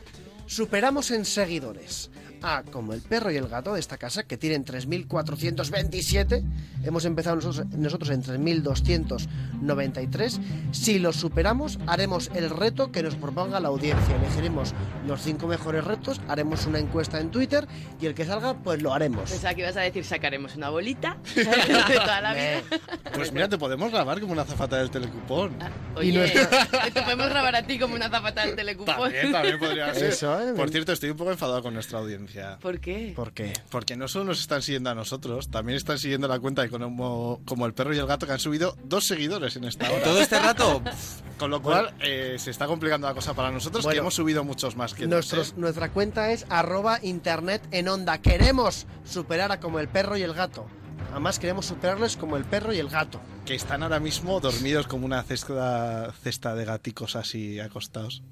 [0.47, 2.11] Superamos en seguidores
[2.45, 6.43] a como el perro y el gato de esta casa, que tienen 3.427.
[6.83, 10.39] Hemos empezado nosotros, nosotros en 3.293.
[10.71, 14.15] Si lo superamos, haremos el reto que nos proponga la audiencia.
[14.15, 14.75] Elegiremos
[15.07, 17.67] los cinco mejores retos, haremos una encuesta en Twitter
[17.99, 19.31] y el que salga, pues lo haremos.
[19.31, 22.61] Pensaba que ibas a decir sacaremos una bolita de toda la vida.
[23.15, 25.57] Pues mira, te podemos grabar como una azafata del telecupón.
[25.95, 26.29] Oye,
[26.93, 28.95] te podemos grabar a ti como una zapata del telecupón.
[28.95, 30.09] También, también podría ser.
[30.09, 30.51] Eso, ¿eh?
[30.53, 32.34] Por cierto, estoy un poco enfadado con nuestra audiencia.
[32.61, 33.13] ¿Por qué?
[33.15, 33.53] ¿Por qué?
[33.69, 37.41] Porque no solo nos están siguiendo a nosotros, también están siguiendo la cuenta de como,
[37.45, 40.03] como el perro y el gato que han subido dos seguidores en esta hora.
[40.03, 40.81] ¿Todo este rato?
[41.37, 44.75] Con lo cual eh, se está complicando la cosa para nosotros, que hemos subido muchos
[44.75, 45.53] más que dos, ¿eh?
[45.57, 48.19] Nuestra cuenta es arroba internet en onda.
[48.19, 50.65] Queremos superar a como el perro y el gato.
[51.11, 53.21] Además queremos superarles como el perro y el gato.
[53.45, 58.23] Que están ahora mismo dormidos como una cesta, cesta de gaticos así acostados.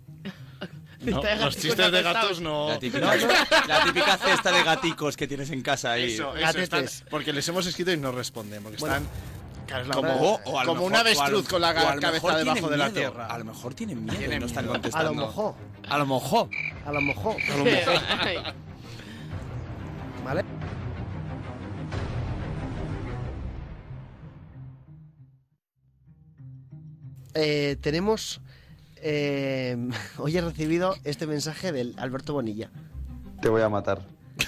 [1.12, 2.70] No, los chistes de gatos no.
[2.70, 3.16] La típica,
[3.68, 6.14] la típica cesta de gaticos que tienes en casa ahí.
[6.14, 8.64] Eso, eso, están- porque les hemos escrito y no responden.
[8.64, 9.10] Porque Bueno, están
[9.68, 12.78] claro, es la como, verdad, o- o como un avestruz con la cabeza debajo de
[12.78, 13.26] la tierra.
[13.28, 14.74] A lo mejor tienen miedo y no están miedo.
[14.74, 15.10] contestando.
[15.10, 15.56] A lo mejor.
[15.90, 16.50] A lo mejor.
[16.86, 17.36] A lo mejor.
[17.52, 17.94] A lo mejor.
[20.26, 20.44] ¿Vale?
[27.36, 28.42] Eh, tenemos.
[29.04, 29.78] Eh,
[30.18, 32.70] hoy he recibido este mensaje del Alberto Bonilla.
[33.42, 34.02] Te voy a matar.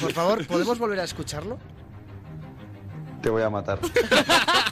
[0.00, 1.58] Por favor, ¿podemos volver a escucharlo?
[3.22, 3.78] Te voy a matar.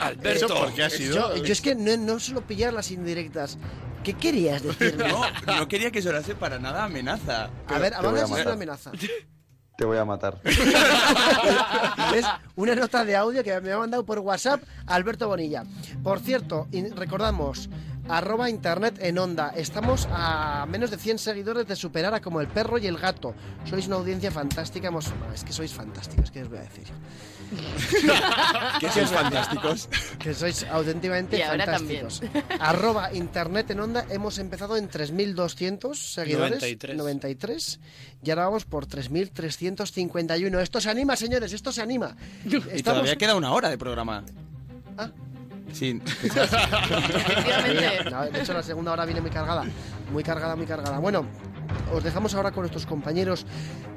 [0.00, 0.46] Alberto.
[0.46, 1.34] ¿Eso por qué ha sido?
[1.36, 3.58] Yo, yo es que no, no suelo pillar las indirectas.
[4.04, 5.08] ¿Qué querías decirme?
[5.08, 7.50] No, no quería que sonase para nada amenaza.
[7.66, 8.92] a ver, Te voy vamos a a hacer una amenaza.
[9.80, 10.38] Te voy a matar.
[12.12, 12.26] ¿Ves?
[12.54, 15.64] Una nota de audio que me ha mandado por WhatsApp Alberto Bonilla.
[16.02, 17.70] Por cierto, recordamos,
[18.06, 19.54] arroba internet en onda.
[19.56, 23.34] Estamos a menos de 100 seguidores de superar a como el perro y el gato.
[23.64, 24.90] Sois una audiencia fantástica.
[25.34, 26.84] es que sois fantásticos, ¿qué os voy a decir?
[28.80, 29.88] Que sois fantásticos.
[30.18, 32.22] Que sois auténticamente Y ahora fantásticos.
[32.60, 34.06] Arroba internet en onda.
[34.10, 36.62] Hemos empezado en 3.200 seguidores.
[36.62, 36.96] 93.
[36.96, 37.80] 93.
[38.22, 40.60] Y ahora vamos por 3.351.
[40.60, 42.16] Esto se anima, señores, esto se anima.
[42.44, 44.24] Y todavía queda una hora de programa.
[44.96, 45.10] Ah.
[45.72, 46.00] Sí.
[48.10, 49.64] No, de hecho, la segunda hora viene muy cargada.
[50.12, 50.98] Muy cargada, muy cargada.
[50.98, 51.26] Bueno,
[51.92, 53.46] os dejamos ahora con nuestros compañeros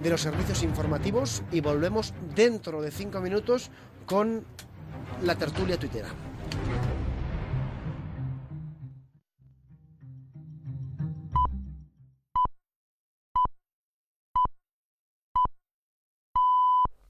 [0.02, 3.72] de los servicios informativos y volvemos dentro de cinco minutos
[4.06, 4.46] con
[5.24, 6.10] la tertulia tuitera.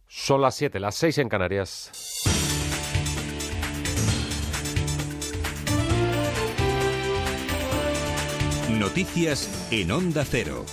[0.07, 2.53] Son las 7, las 6 en Canarias.
[8.84, 10.65] Noticias en Onda Cero.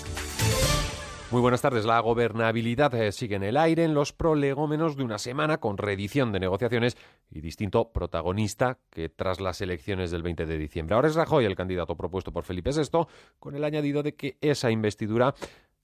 [1.30, 1.84] Muy buenas tardes.
[1.84, 6.32] La gobernabilidad eh, sigue en el aire en los prolegómenos de una semana con reedición
[6.32, 6.96] de negociaciones
[7.30, 10.96] y distinto protagonista que tras las elecciones del 20 de diciembre.
[10.96, 13.06] Ahora es Rajoy el candidato propuesto por Felipe VI,
[13.38, 15.32] con el añadido de que esa investidura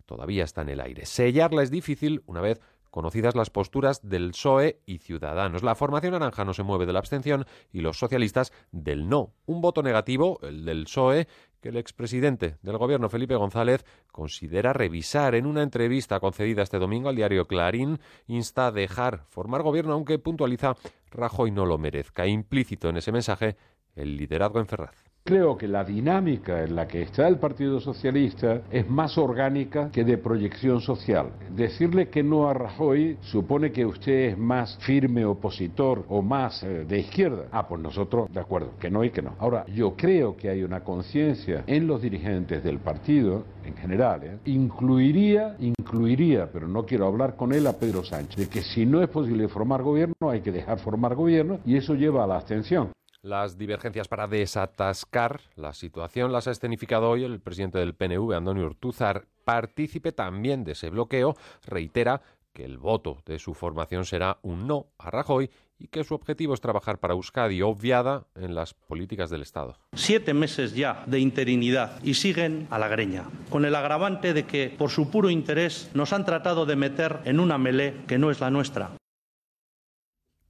[0.04, 1.06] todavía está en el aire.
[1.06, 2.60] Sellarla es difícil una vez
[2.96, 5.62] conocidas las posturas del PSOE y Ciudadanos.
[5.62, 9.34] La formación naranja no se mueve de la abstención y los socialistas del no.
[9.44, 11.28] Un voto negativo, el del PSOE,
[11.60, 15.34] que el expresidente del gobierno, Felipe González, considera revisar.
[15.34, 20.18] En una entrevista concedida este domingo al diario Clarín, insta a dejar formar gobierno, aunque
[20.18, 20.76] puntualiza
[21.10, 22.26] Rajoy no lo merezca.
[22.26, 23.58] Implícito en ese mensaje
[23.94, 25.05] el liderazgo en Ferraz.
[25.26, 30.04] Creo que la dinámica en la que está el Partido Socialista es más orgánica que
[30.04, 31.30] de proyección social.
[31.50, 36.84] Decirle que no a Rajoy supone que usted es más firme opositor o más eh,
[36.84, 37.46] de izquierda.
[37.50, 39.34] Ah, pues nosotros, de acuerdo, que no y que no.
[39.40, 44.38] Ahora, yo creo que hay una conciencia en los dirigentes del partido, en general, ¿eh?
[44.44, 49.02] incluiría, incluiría, pero no quiero hablar con él a Pedro Sánchez, de que si no
[49.02, 52.90] es posible formar gobierno, hay que dejar formar gobierno y eso lleva a la abstención.
[53.26, 58.66] Las divergencias para desatascar la situación las ha escenificado hoy el presidente del PNV, Antonio
[58.66, 59.26] Urtúzar.
[59.44, 61.34] Partícipe también de ese bloqueo,
[61.66, 62.22] reitera
[62.52, 66.54] que el voto de su formación será un no a Rajoy y que su objetivo
[66.54, 69.76] es trabajar para Euskadi, obviada en las políticas del Estado.
[69.94, 74.72] Siete meses ya de interinidad y siguen a la greña, con el agravante de que,
[74.78, 78.38] por su puro interés, nos han tratado de meter en una melé que no es
[78.38, 78.92] la nuestra.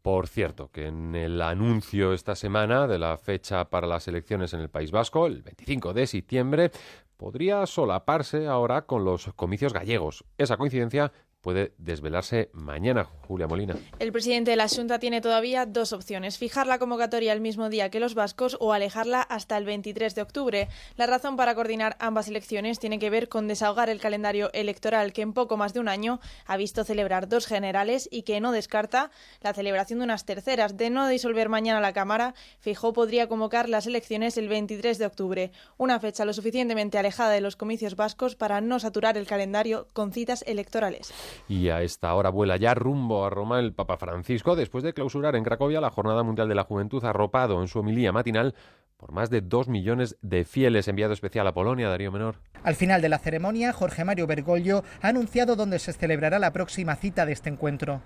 [0.07, 4.61] Por cierto, que en el anuncio esta semana de la fecha para las elecciones en
[4.61, 6.71] el País Vasco, el 25 de septiembre,
[7.17, 10.25] podría solaparse ahora con los comicios gallegos.
[10.39, 11.11] Esa coincidencia
[11.47, 13.77] puede desvelarse mañana, Julia Molina.
[14.01, 17.89] El presidente de la Junta tiene todavía dos opciones, fijar la convocatoria el mismo día
[17.89, 20.69] que los vascos o alejarla hasta el 23 de octubre.
[20.97, 25.23] La razón para coordinar ambas elecciones tiene que ver con desahogar el calendario electoral que
[25.23, 29.13] en poco más de un año ha visto celebrar dos generales y que no descarta
[29.41, 30.77] la celebración de unas terceras.
[30.77, 35.53] De no disolver mañana la Cámara, Fijó podría convocar las elecciones el 23 de octubre,
[35.77, 40.13] una fecha lo suficientemente alejada de los comicios vascos para no saturar el calendario con
[40.13, 41.15] citas electorales.
[41.49, 45.37] Y a esta hora vuela ya rumbo a Roma el Papa Francisco después de clausurar
[45.37, 48.55] en Cracovia la Jornada Mundial de la Juventud arropado en su homilía matinal
[48.97, 52.37] por más de dos millones de fieles enviado especial a Polonia, Darío Menor.
[52.63, 56.97] Al final de la ceremonia, Jorge Mario Bergoglio ha anunciado dónde se celebrará la próxima
[56.97, 58.01] cita de este encuentro.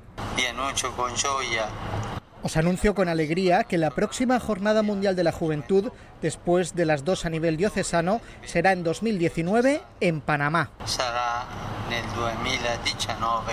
[2.42, 7.04] Os anuncio con alegría que la próxima Jornada Mundial de la Juventud, después de las
[7.04, 10.70] dos a nivel diocesano, será en 2019 en Panamá.
[10.86, 11.44] Será
[11.88, 13.52] en el 2019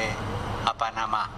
[0.65, 1.29] a Panamá.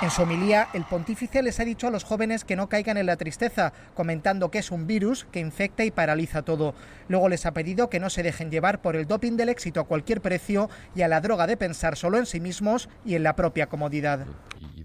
[0.00, 3.06] En su homilía, el pontífice les ha dicho a los jóvenes que no caigan en
[3.06, 6.74] la tristeza, comentando que es un virus que infecta y paraliza todo.
[7.08, 9.86] Luego les ha pedido que no se dejen llevar por el doping del éxito a
[9.86, 13.34] cualquier precio y a la droga de pensar solo en sí mismos y en la
[13.34, 14.26] propia comodidad.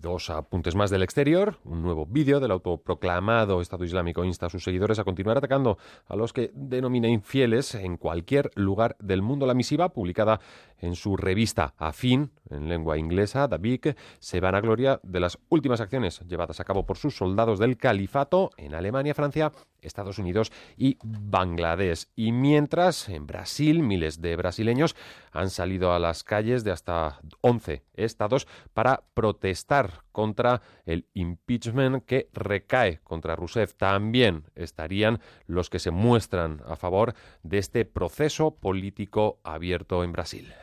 [0.03, 1.59] Dos apuntes más del exterior.
[1.63, 5.77] Un nuevo vídeo del autoproclamado Estado Islámico insta a sus seguidores a continuar atacando
[6.07, 9.45] a los que denomina infieles en cualquier lugar del mundo.
[9.45, 10.41] La misiva, publicada
[10.77, 15.79] en su revista Afin, en lengua inglesa, Dabik, se van a gloria de las últimas
[15.79, 20.97] acciones llevadas a cabo por sus soldados del califato en Alemania, Francia, Estados Unidos y
[21.03, 22.07] Bangladesh.
[22.15, 24.95] Y mientras, en Brasil, miles de brasileños
[25.31, 32.29] han salido a las calles de hasta 11 estados para protestar contra el impeachment que
[32.33, 33.73] recae contra Rousseff.
[33.75, 40.53] También estarían los que se muestran a favor de este proceso político abierto en Brasil.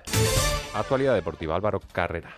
[0.74, 2.36] Actualidad deportiva, Álvaro Carrera.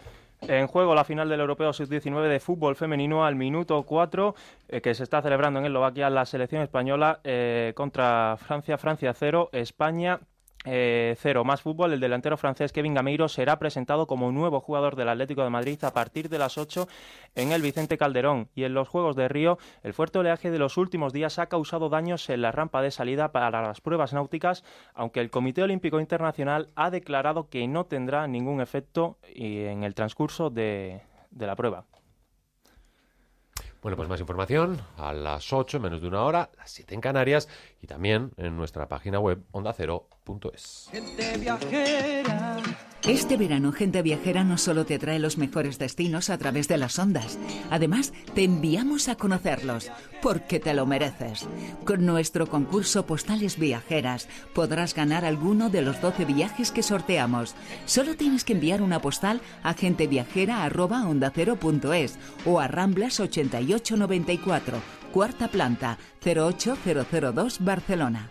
[0.48, 4.34] En juego la final del Europeo Sub-19 de fútbol femenino al minuto 4,
[4.68, 9.50] eh, que se está celebrando en Eslovaquia la selección española eh, contra Francia, Francia 0,
[9.52, 10.18] España
[10.64, 15.08] eh, cero más fútbol, el delantero francés Kevin Gameiro será presentado como nuevo jugador del
[15.08, 16.88] Atlético de Madrid a partir de las 8
[17.34, 18.48] en el Vicente Calderón.
[18.54, 21.88] Y en los Juegos de Río, el fuerte oleaje de los últimos días ha causado
[21.88, 26.68] daños en la rampa de salida para las pruebas náuticas, aunque el Comité Olímpico Internacional
[26.76, 31.84] ha declarado que no tendrá ningún efecto en el transcurso de, de la prueba.
[33.82, 37.48] Bueno, pues más información a las 8, menos de una hora, las 7 en Canarias
[37.82, 40.88] y también en nuestra página web ondacero.es.
[40.92, 42.22] Gente.
[43.06, 47.00] Este verano, Gente Viajera no solo te trae los mejores destinos a través de las
[47.00, 47.36] ondas,
[47.68, 49.90] además te enviamos a conocerlos,
[50.22, 51.48] porque te lo mereces.
[51.84, 57.56] Con nuestro concurso Postales Viajeras podrás ganar alguno de los 12 viajes que sorteamos.
[57.86, 64.78] Solo tienes que enviar una postal a genteviajera.ondacero.es o a Ramblas 8894,
[65.12, 68.30] cuarta planta, 08002 Barcelona.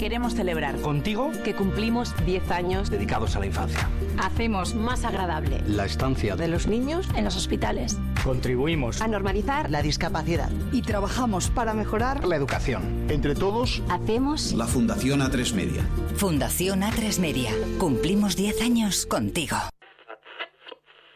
[0.00, 3.86] Queremos celebrar Contigo, que cumplimos 10 años dedicados a la infancia.
[4.16, 7.98] Hacemos más agradable La estancia de los niños en los hospitales.
[8.24, 10.50] Contribuimos A normalizar la discapacidad.
[10.72, 13.08] y trabajamos para mejorar la educación.
[13.10, 15.82] Entre todos, Hacemos la Fundación A3 Media.
[16.16, 17.50] Fundación A3 Media.
[17.78, 19.58] Cumplimos 10 años contigo.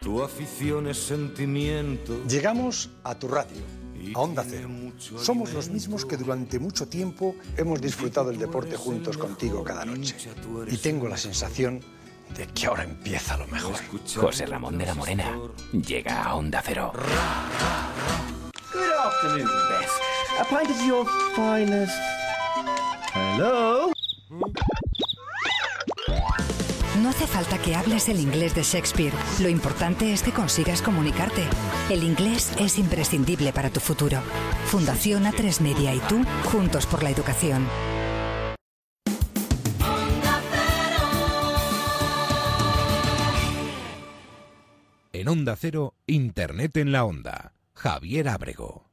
[0.03, 2.23] Tu afición es sentimiento.
[2.29, 3.63] Llegamos a tu radio,
[4.15, 4.69] a Onda Cero.
[5.19, 10.17] Somos los mismos que durante mucho tiempo hemos disfrutado el deporte juntos contigo cada noche.
[10.69, 11.81] Y tengo la sensación
[12.37, 13.77] de que ahora empieza lo mejor.
[14.17, 15.39] José Ramón de la Morena
[15.73, 16.93] llega a Onda Cero.
[18.73, 19.93] Good afternoon, Bess.
[20.41, 21.95] A pint of your finest.
[23.15, 23.93] Hello?
[27.05, 29.13] No hace falta que hables el inglés de Shakespeare.
[29.39, 31.43] Lo importante es que consigas comunicarte.
[31.91, 34.23] El inglés es imprescindible para tu futuro.
[34.69, 37.69] Fundación A3 Media y tú, juntos por la educación.
[45.13, 47.53] En Onda Cero, Internet en la Onda.
[47.75, 48.87] Javier Ábrego.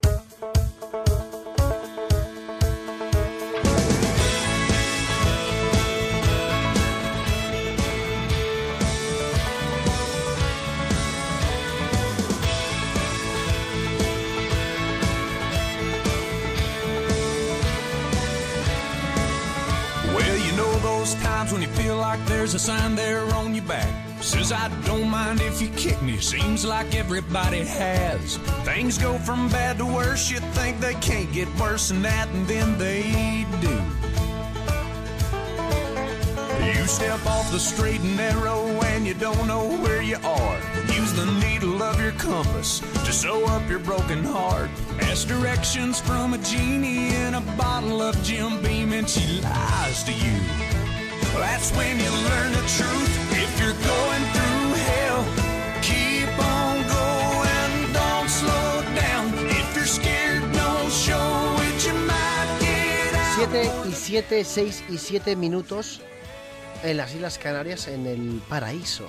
[21.11, 23.89] Those times when you feel like there's a sign there on your back.
[24.21, 26.17] Says, I don't mind if you kick me.
[26.17, 28.37] Seems like everybody has.
[28.63, 30.29] Things go from bad to worse.
[30.29, 33.81] You think they can't get worse than that, and then they do.
[36.65, 40.59] You step off the straight and narrow and you don't know where you are.
[40.93, 44.69] Use the needle of your compass to sew up your broken heart.
[45.01, 50.13] Ask directions from a genie in a bottle of Jim Beam and she lies to
[50.13, 50.80] you.
[51.39, 53.11] That's when you learn the truth.
[53.31, 55.23] If you're going through hell,
[55.81, 59.33] keep on going, don't slow down.
[59.49, 63.37] If you're scared, don't show it, you might get out.
[63.37, 66.01] 7 y 7, 6 y 7 minutos
[66.83, 69.07] en las Islas Canarias en el paraíso.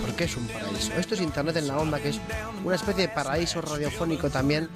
[0.00, 0.92] ¿Por qué es un paraíso?
[0.94, 2.20] Esto es Internet en la onda, que es
[2.64, 4.68] una especie de paraíso radiofónico también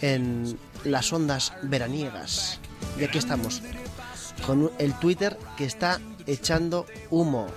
[0.00, 2.58] en las ondas veraniegas.
[2.98, 3.62] Y aquí estamos,
[4.46, 7.48] con el Twitter que está echando humo.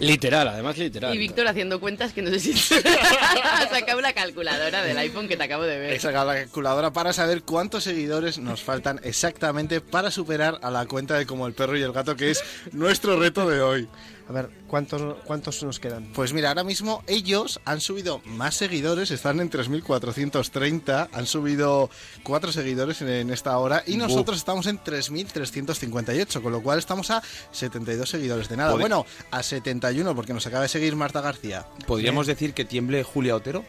[0.00, 1.14] Literal, además literal.
[1.14, 5.36] Y Víctor haciendo cuentas que no sé si ha sacado la calculadora del iPhone que
[5.36, 5.92] te acabo de ver.
[5.92, 10.86] He sacado la calculadora para saber cuántos seguidores nos faltan exactamente para superar a la
[10.86, 13.88] cuenta de Como el Perro y el Gato, que es nuestro reto de hoy.
[14.28, 16.12] A ver, ¿cuántos, cuántos nos quedan?
[16.14, 21.90] Pues mira, ahora mismo ellos han subido más seguidores, están en 3.430, han subido
[22.22, 27.10] cuatro seguidores en, en esta hora y nosotros estamos en 3.358, con lo cual estamos
[27.10, 28.74] a 72 seguidores de nada.
[28.74, 31.66] Bueno, a 71 porque nos acaba de seguir Marta García.
[31.86, 33.64] ¿Podríamos decir que tiemble Julia Otero?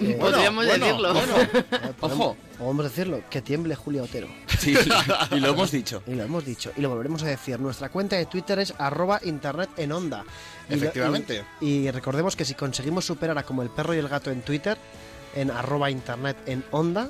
[0.00, 1.12] Eh, Podríamos bueno, decirlo.
[1.14, 1.34] bueno.
[2.00, 2.36] Ojo.
[2.58, 4.28] Podemos decirlo, que tiemble Julia Otero.
[4.58, 4.74] Sí,
[5.30, 6.02] y lo hemos dicho.
[6.06, 6.72] Y lo hemos dicho.
[6.76, 7.58] Y lo volveremos a decir.
[7.60, 10.24] Nuestra cuenta de Twitter es arroba internet en onda.
[10.68, 11.44] Y lo- Efectivamente.
[11.60, 14.42] Y, y recordemos que si conseguimos superar a como el perro y el gato en
[14.42, 14.76] Twitter,
[15.34, 17.08] en arroba internet en onda,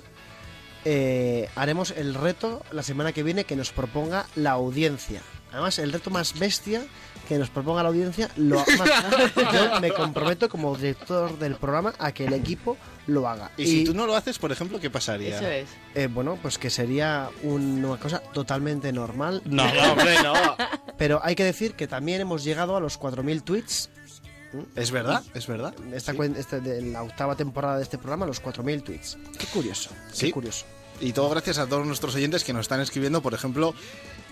[0.84, 5.20] eh, haremos el reto la semana que viene que nos proponga la audiencia.
[5.52, 6.82] Además, el reto más bestia
[7.28, 8.64] que nos proponga la audiencia, lo
[9.52, 12.76] yo me comprometo como director del programa a que el equipo
[13.06, 13.50] lo haga.
[13.56, 15.36] Y, si tú no lo haces, por ejemplo, ¿qué pasaría?
[15.36, 15.68] Eso es.
[15.94, 19.42] Eh, bueno, pues que sería una cosa totalmente normal.
[19.44, 20.32] No, no, hombre, no.
[20.98, 23.90] Pero hay que decir que también hemos llegado a los 4.000 tweets.
[24.74, 25.72] Es verdad, es verdad.
[25.92, 29.16] Esta cuen- este de la octava temporada de este programa, los 4.000 tweets.
[29.38, 30.32] Qué curioso, qué Sí.
[30.32, 30.66] curioso.
[31.00, 33.22] Y todo gracias a todos nuestros oyentes que nos están escribiendo.
[33.22, 33.74] Por ejemplo,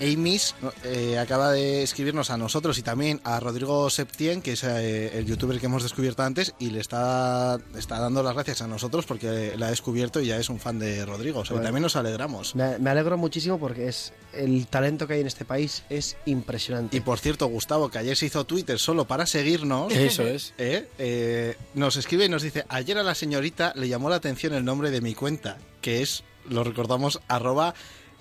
[0.01, 5.19] Amis eh, acaba de escribirnos a nosotros y también a Rodrigo Septien, que es eh,
[5.19, 9.07] el youtuber que hemos descubierto antes, y le está, está dando las gracias a nosotros
[9.07, 11.41] porque la ha descubierto y ya es un fan de Rodrigo.
[11.41, 11.67] O sea, que Bueno.
[11.69, 12.55] también nos alegramos.
[12.55, 16.97] Me, me alegro muchísimo porque es el talento que hay en este país es impresionante.
[16.97, 19.93] Y por cierto, Gustavo, que ayer se hizo Twitter solo para seguirnos.
[19.93, 20.55] Eso es.
[20.59, 20.89] ¿eh?
[20.99, 24.65] Eh, nos escribe y nos dice, ayer a la señorita le llamó la atención el
[24.65, 27.75] nombre de mi cuenta, que es, lo recordamos, arroba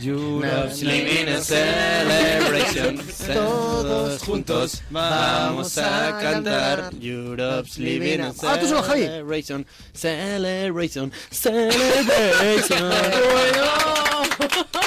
[0.02, 2.98] Europe's living a celebration.
[3.34, 6.92] Todos juntos vamos a cantar.
[7.02, 9.02] Europe's living a Ah, tú solo, Javi.
[9.04, 9.66] celebration.
[9.94, 11.12] Celebration.
[11.32, 12.92] Celebration.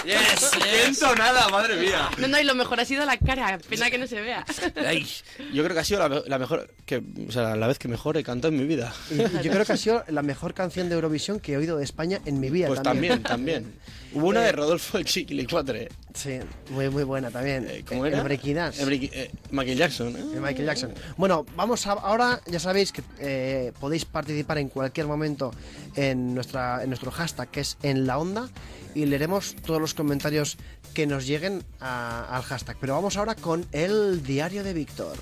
[0.04, 2.08] Yes, ¡Qué entonada, madre mía!
[2.18, 3.58] No, no, y lo mejor ha sido la cara.
[3.68, 4.44] Pena que no se vea.
[4.86, 5.06] Ay,
[5.52, 8.16] yo creo que ha sido la, la mejor, que, o sea, la vez que mejor
[8.16, 8.94] he cantado en mi vida.
[9.42, 12.20] Yo creo que ha sido la mejor canción de Eurovisión que he oído de España
[12.24, 12.68] en mi vida.
[12.68, 13.74] Pues también, también.
[14.14, 15.88] Hubo una de Rodolfo el Chiquilicuatre.
[16.14, 16.38] Sí,
[16.70, 17.84] muy, muy buena también.
[17.86, 18.22] ¿Cómo El era?
[18.54, 18.82] Dance.
[18.82, 20.22] El Breaking- eh, Michael Jackson, ¿eh?
[20.34, 20.94] de Michael Jackson.
[21.16, 25.52] Bueno, vamos a, ahora, ya sabéis que eh, podéis participar en cualquier momento
[25.94, 28.48] en, nuestra, en nuestro hashtag que es en la onda
[28.94, 30.56] y leeremos todos los comentarios
[30.94, 32.76] que nos lleguen a- al hashtag.
[32.80, 35.16] Pero vamos ahora con el diario de Víctor.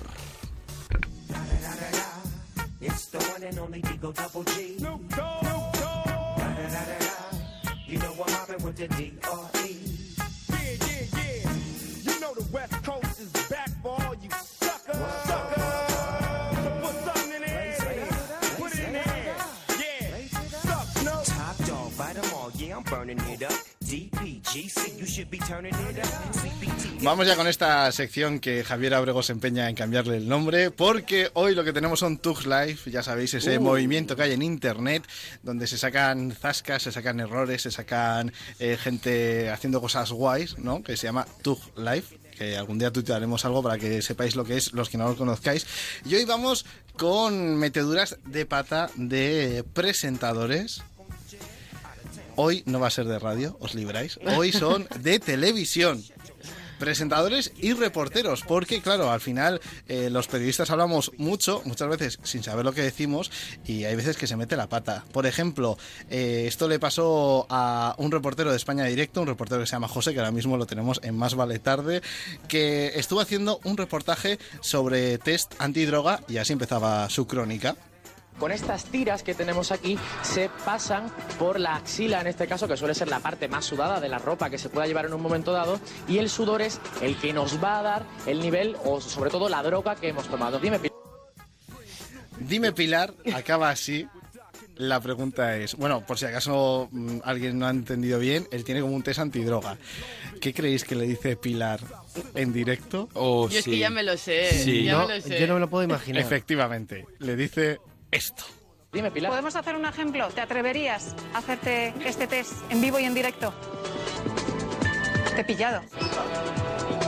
[2.80, 4.78] It's the one and only Digo Double G.
[4.78, 5.46] Snoop Dogg.
[7.96, 9.55] You know I'm mobbing with the D.R.E.
[27.02, 31.30] Vamos ya con esta sección que Javier Abrego se empeña en cambiarle el nombre, porque
[31.34, 33.60] hoy lo que tenemos son Tux Live, ya sabéis, ese Uh.
[33.60, 35.02] movimiento que hay en internet,
[35.42, 40.82] donde se sacan zascas, se sacan errores, se sacan eh, gente haciendo cosas guays, ¿no?
[40.82, 42.04] Que se llama Tug Live
[42.36, 45.16] que algún día tuitearemos algo para que sepáis lo que es, los que no lo
[45.16, 45.66] conozcáis.
[46.04, 46.66] Y hoy vamos
[46.98, 50.82] con meteduras de pata de presentadores
[52.36, 54.20] Hoy no va a ser de radio, os libráis.
[54.36, 56.04] Hoy son de televisión.
[56.78, 62.42] Presentadores y reporteros, porque claro, al final eh, los periodistas hablamos mucho, muchas veces sin
[62.42, 63.30] saber lo que decimos,
[63.64, 65.02] y hay veces que se mete la pata.
[65.10, 65.78] Por ejemplo,
[66.10, 69.88] eh, esto le pasó a un reportero de España Directo, un reportero que se llama
[69.88, 72.02] José, que ahora mismo lo tenemos en Más Vale Tarde,
[72.46, 77.74] que estuvo haciendo un reportaje sobre test antidroga, y así empezaba su crónica.
[78.38, 82.76] Con estas tiras que tenemos aquí se pasan por la axila, en este caso, que
[82.76, 85.22] suele ser la parte más sudada de la ropa que se pueda llevar en un
[85.22, 89.00] momento dado, y el sudor es el que nos va a dar el nivel o
[89.00, 90.58] sobre todo la droga que hemos tomado.
[90.58, 90.90] Dime, Pi-
[92.40, 94.06] Dime Pilar, acaba así.
[94.76, 98.82] La pregunta es, bueno, por si acaso mm, alguien no ha entendido bien, él tiene
[98.82, 99.78] como un test antidroga.
[100.38, 101.80] ¿Qué creéis que le dice Pilar
[102.34, 103.08] en directo?
[103.14, 104.84] Oh, Yo es que ya me lo sé.
[104.84, 105.40] Ya No, me lo sé.
[105.40, 106.20] yo no me lo puedo imaginar.
[106.20, 107.78] Efectivamente, le dice
[108.10, 108.44] esto.
[108.92, 109.30] Dime, Pilar.
[109.30, 110.28] ¿Podemos hacer un ejemplo?
[110.28, 113.52] ¿Te atreverías a hacerte este test en vivo y en directo?
[115.34, 115.82] Te he pillado.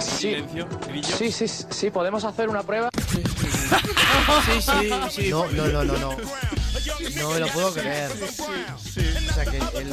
[0.00, 0.44] Sí.
[1.02, 2.90] Sí, sí, sí, podemos hacer una prueba.
[4.44, 5.30] Sí, sí, sí.
[5.30, 6.16] No, no, no, no, no.
[7.16, 8.10] No me lo puedo creer.
[8.12, 9.90] O sea, que él-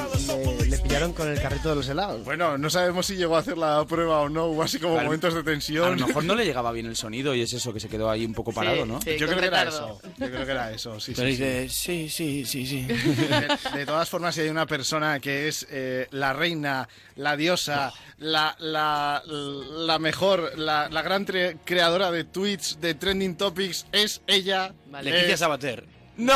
[0.60, 2.24] le, le pillaron con el carrito de los helados.
[2.24, 5.06] Bueno, no sabemos si llegó a hacer la prueba o no, hubo así como Claro.
[5.08, 5.94] momentos de tensión.
[5.94, 8.10] A lo mejor no le llegaba bien el sonido y es eso que se quedó
[8.10, 9.00] ahí un poco parado, ¿no?
[9.02, 10.00] Yo creo que era eso.
[10.18, 11.44] Yo creo que era eso, sí, Pero sí, sí.
[11.44, 12.82] dice, sí, sí, sí, sí.
[13.74, 17.94] De, de todas formas, si hay una persona que es eh, la reina, la diosa,
[18.18, 24.22] la, la, la mejor, la, la gran tre- creadora de tweets, de trending topics, es
[24.28, 24.74] ella.
[25.02, 25.95] Leticia es- Sabater.
[26.18, 26.34] ¡No!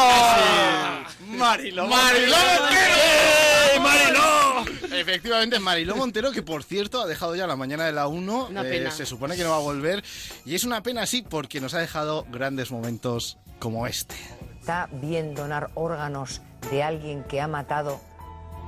[1.38, 1.88] ¡Mariló!
[1.88, 2.36] ¡Mariló
[2.72, 4.96] ¡Eh, Mariló!
[4.96, 8.48] Efectivamente, es Mariló Montero, que por cierto ha dejado ya la mañana de la 1.
[8.50, 8.92] Una eh, pena.
[8.92, 10.04] se supone que no va a volver.
[10.46, 14.16] Y es una pena, sí, porque nos ha dejado grandes momentos como este.
[14.60, 18.02] ¿Está bien donar órganos de alguien que ha matado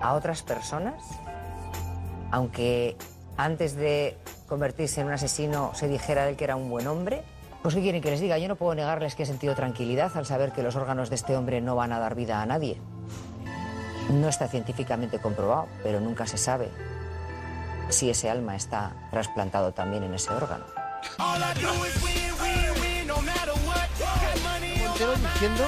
[0.02, 1.04] a otras personas?
[2.32, 2.96] Aunque
[3.36, 7.24] antes de convertirse en un asesino se dijera de él que era un buen hombre.
[7.62, 8.40] Pues ¿qué quieren que les diga?
[8.40, 11.36] Yo no puedo negarles que he sentido tranquilidad al saber que los órganos de este
[11.36, 12.78] hombre no van a dar vida a nadie.
[14.10, 16.70] No está científicamente comprobado, pero nunca se sabe
[17.90, 20.66] si ese alma está trasplantado también en ese órgano.
[25.02, 25.64] Montero diciendo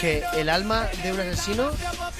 [0.00, 1.70] que el alma de un asesino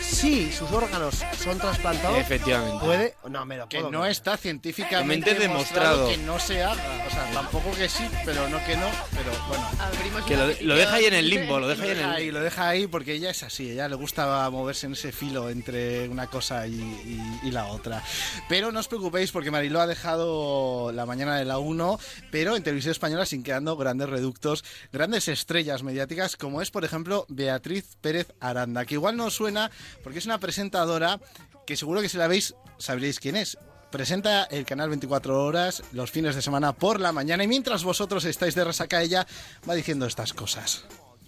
[0.00, 2.84] si sus órganos son trasplantados, Efectivamente.
[2.84, 3.14] puede.
[3.28, 4.12] No, me lo Que puedo no creer.
[4.12, 6.08] está científicamente Mente demostrado.
[6.08, 6.82] que no se haga.
[7.06, 8.86] O sea, tampoco que sí, pero no que no.
[9.12, 9.68] Pero bueno.
[9.80, 12.10] Abrimos Que lo, lo deja ahí en el limbo, lo deja ahí Lo en deja
[12.10, 15.12] el ahí, lo deja ahí porque ella es así, ella le gusta moverse en ese
[15.12, 18.02] filo entre una cosa y, y- y la otra.
[18.48, 21.98] Pero no os preocupéis porque Mariló ha dejado la mañana de la 1,
[22.30, 27.24] pero en televisión española sin quedando grandes reductos, grandes estrellas mediáticas, como es por ejemplo
[27.28, 27.67] Beatriz
[28.00, 29.70] Pérez Aranda, que igual no os suena
[30.02, 31.20] porque es una presentadora
[31.66, 33.58] que seguro que si la veis sabréis quién es.
[33.90, 38.24] Presenta el canal 24 horas los fines de semana por la mañana y mientras vosotros
[38.26, 39.26] estáis de resaca ella
[39.68, 40.84] va diciendo estas cosas.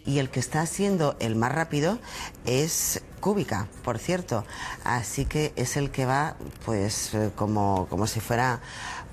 [0.06, 1.98] Y el que está siendo el más rápido
[2.46, 4.46] es Cúbica, por cierto.
[4.82, 8.60] Así que es el que va, pues, eh, como, como si fuera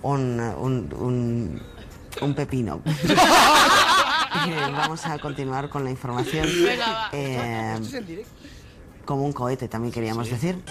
[0.02, 1.62] un, un, un-
[2.22, 2.82] un pepino.
[4.48, 6.48] Eh, Vamos a continuar con la información.
[6.64, 7.10] Venga, va.
[7.12, 7.80] Eh,
[9.06, 10.62] como un cohete, también queríamos decir.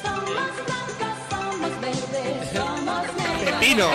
[3.44, 3.88] pepino.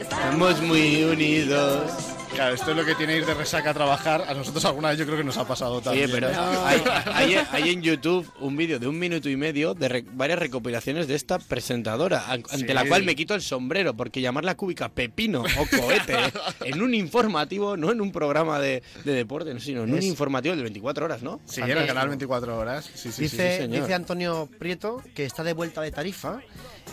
[0.00, 2.09] Estamos muy unidos.
[2.40, 4.24] Claro, esto es lo que tiene ir de resaca a trabajar.
[4.26, 6.10] A nosotros alguna vez yo creo que nos ha pasado Sí, también.
[6.10, 6.34] pero ¿eh?
[6.64, 10.38] hay, hay- hay en YouTube un vídeo de un minuto y medio de re- varias
[10.38, 12.72] recopilaciones de esta presentadora, an- ante Sí.
[12.72, 16.16] la cual me quito el sombrero, porque llamarla cúbica pepino o cohete
[16.64, 20.56] en un informativo, no en un programa de, de deporte, no, sino en un informativo
[20.56, 21.42] de 24 horas, ¿no?
[21.44, 22.86] Sí, en el canal 24 horas.
[22.86, 23.82] Sí, sí, sí, dice, sí, señor.
[23.82, 26.40] dice Antonio Prieto que está de vuelta de Tarifa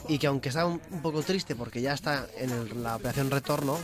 [0.10, 3.32] y que aunque está un, un poco triste porque ya está en el- la operación
[3.32, 3.80] retorno,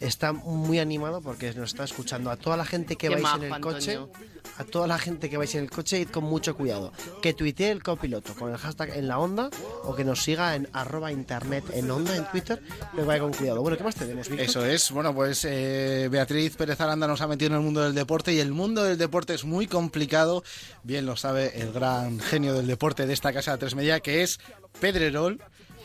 [0.00, 3.42] está muy animado porque nos está escuchando a toda la gente que Qué vais majo,
[3.44, 4.12] en el coche, Antonio.
[4.58, 6.92] a toda la gente que vais en el coche, id con mucho cuidado.
[7.22, 9.50] Que tuitee el copiloto con el hashtag en la onda
[9.84, 12.62] o que nos siga en arroba internet en onda en Twitter,
[12.94, 13.60] pero vaya con cuidado.
[13.60, 14.46] Bueno, ¿qué más tenemos, Víctor?
[14.48, 17.94] Eso es, bueno, pues eh, Beatriz Pérez Aranda nos ha metido en el mundo del
[17.94, 20.42] deporte y el mundo del deporte es muy complicado,
[20.82, 24.22] bien lo sabe el gran genio del deporte de esta casa de Tres Media, que
[24.22, 24.40] es
[24.80, 25.40] Pedrerol,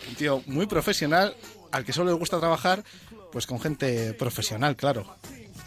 [0.10, 1.36] un tío muy profesional,
[1.72, 2.84] al que solo le gusta trabajar
[3.36, 5.18] pues con gente profesional, claro.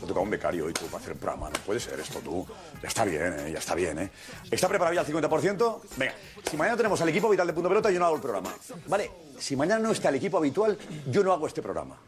[0.01, 1.51] Te toca un becario tú para hacer programa.
[1.51, 2.47] No puede ser esto tú.
[2.83, 3.53] Ya está bien, ¿eh?
[3.53, 3.99] ya está bien.
[3.99, 4.11] ¿eh?
[4.51, 5.81] ¿Está preparado ya al 50%?
[5.99, 6.15] Venga,
[6.49, 8.55] si mañana tenemos al equipo vital de Punto Pelota, yo no hago el programa.
[8.87, 10.79] Vale, si mañana no está el equipo habitual,
[11.11, 11.99] yo no hago este programa.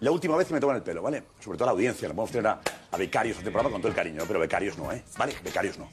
[0.00, 1.22] La última vez que me toman el pelo, ¿vale?
[1.42, 2.08] Sobre todo a la audiencia.
[2.08, 2.60] Le podemos tener a,
[2.90, 5.02] a becarios a este programa con todo el cariño, pero becarios no, ¿eh?
[5.16, 5.88] Vale, becarios no.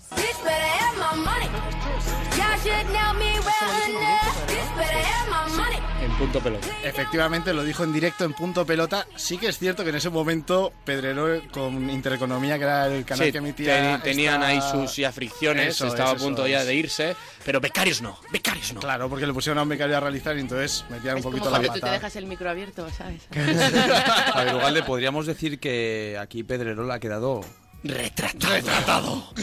[6.01, 6.67] En punto pelota.
[6.83, 9.05] Efectivamente, lo dijo en directo en Punto Pelota.
[9.15, 13.25] Sí que es cierto que en ese momento Pedrerol con Intereconomía, que era el canal
[13.27, 13.97] Sí, que emitía...
[14.01, 16.67] te- tenían esta- ahí sus ya fricciones, Eso estaba es, a punto eso ya es.
[16.67, 17.15] de irse,
[17.45, 18.79] pero becarios no, becarios no.
[18.79, 21.33] Claro, porque le pusieron a un becario a realizar y entonces metían un Es como
[21.33, 21.93] poquito la cuando tú te pata.
[21.93, 23.23] dejas el micro abierto, ¿sabes?
[24.33, 27.41] A ver, Ugalde, podríamos decir que aquí Pedrerol ha quedado
[27.83, 29.23] retratado.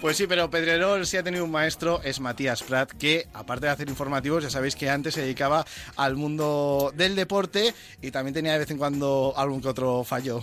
[0.00, 3.72] Pues sí, pero Pedrerol sí ha tenido un maestro, es Matías Prat, que aparte de
[3.72, 5.64] hacer informativos, ya sabéis que antes se dedicaba
[5.94, 10.42] al mundo del deporte y también tenía de vez en cuando algún que otro fallo.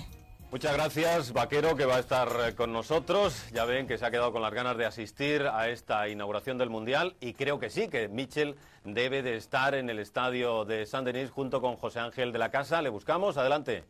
[0.52, 3.46] Muchas gracias, Vaquero, que va a estar eh, con nosotros.
[3.52, 6.72] Ya ven que se ha quedado con las ganas de asistir a esta inauguración del
[6.72, 11.06] Mundial y creo que sí, que Mitchell debe de estar en el estadio de San
[11.06, 12.82] Denis junto con José Ángel de la Casa.
[12.82, 13.84] Le buscamos, adelante.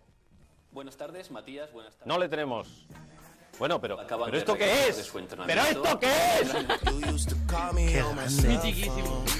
[0.73, 1.72] Buenas tardes, Matías.
[1.72, 2.07] Buenas tardes.
[2.07, 2.86] No le tenemos.
[3.60, 5.11] Bueno, pero, Acaban ¿pero esto qué es?
[5.45, 6.07] ¿Pero esto qué
[6.41, 7.27] es?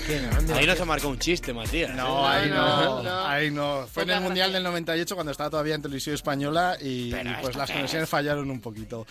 [0.06, 0.54] Qué grande.
[0.54, 1.96] Ahí no se marcado un chiste, Matías.
[1.96, 3.26] No, ahí no, no, no.
[3.26, 3.88] ahí no.
[3.88, 7.48] Fue en el Mundial del 98 cuando estaba todavía en televisión española y, y pues
[7.48, 8.10] ¿esto las conexiones es?
[8.10, 9.08] fallaron un poquito.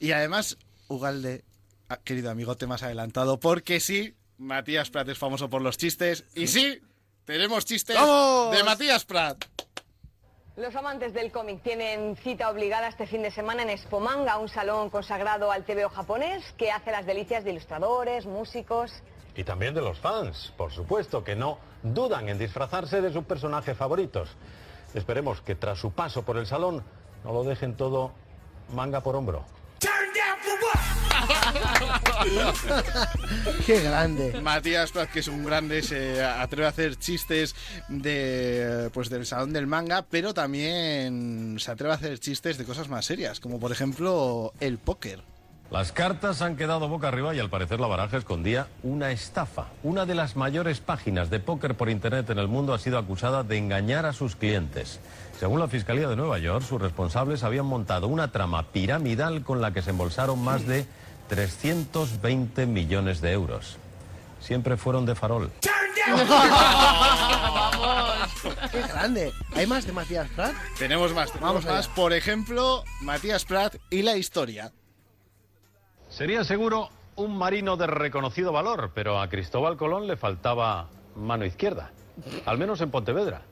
[0.00, 0.58] Y además,
[0.88, 1.44] Ugalde,
[1.88, 6.48] ah, querido amigote más adelantado, porque sí, Matías Prat es famoso por los chistes y
[6.48, 6.80] sí,
[7.24, 8.56] tenemos chistes ¡Vamos!
[8.56, 9.44] de Matías Prat.
[10.56, 14.88] Los amantes del cómic tienen cita obligada este fin de semana en Expomanga, un salón
[14.88, 18.92] consagrado al TVO japonés que hace las delicias de ilustradores, músicos.
[19.34, 23.76] Y también de los fans, por supuesto, que no dudan en disfrazarse de sus personajes
[23.76, 24.30] favoritos.
[24.94, 26.84] Esperemos que tras su paso por el salón
[27.24, 28.12] no lo dejen todo
[28.72, 29.44] manga por hombro.
[33.66, 34.40] Qué grande.
[34.42, 37.54] Matías Prat, que es un grande, se atreve a hacer chistes
[37.88, 42.88] de pues del salón del manga, pero también se atreve a hacer chistes de cosas
[42.88, 45.22] más serias, como por ejemplo el póker.
[45.70, 49.66] Las cartas han quedado boca arriba y al parecer la baraja escondía una estafa.
[49.82, 53.42] Una de las mayores páginas de póker por internet en el mundo ha sido acusada
[53.42, 55.00] de engañar a sus clientes.
[55.40, 59.72] Según la Fiscalía de Nueva York, sus responsables habían montado una trama piramidal con la
[59.72, 60.86] que se embolsaron más de
[61.28, 63.76] 320 millones de euros.
[64.40, 65.50] Siempre fueron de farol.
[67.20, 68.28] Vamos.
[68.70, 69.32] ¡Qué grande!
[69.54, 70.52] ¿Hay más de Matías Prat?
[70.78, 71.74] Tenemos más, tenemos Vamos allá.
[71.76, 71.88] más.
[71.88, 74.72] Por ejemplo, Matías Prat y la historia.
[76.10, 81.92] Sería seguro un marino de reconocido valor, pero a Cristóbal Colón le faltaba mano izquierda,
[82.44, 83.42] al menos en Pontevedra.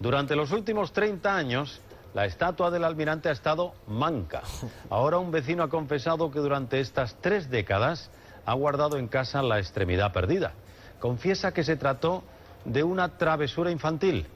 [0.00, 1.80] Durante los últimos 30 años,
[2.14, 4.42] la estatua del almirante ha estado manca.
[4.88, 8.10] Ahora un vecino ha confesado que durante estas tres décadas
[8.46, 10.52] ha guardado en casa la extremidad perdida.
[11.00, 12.22] Confiesa que se trató
[12.64, 14.26] de una travesura infantil,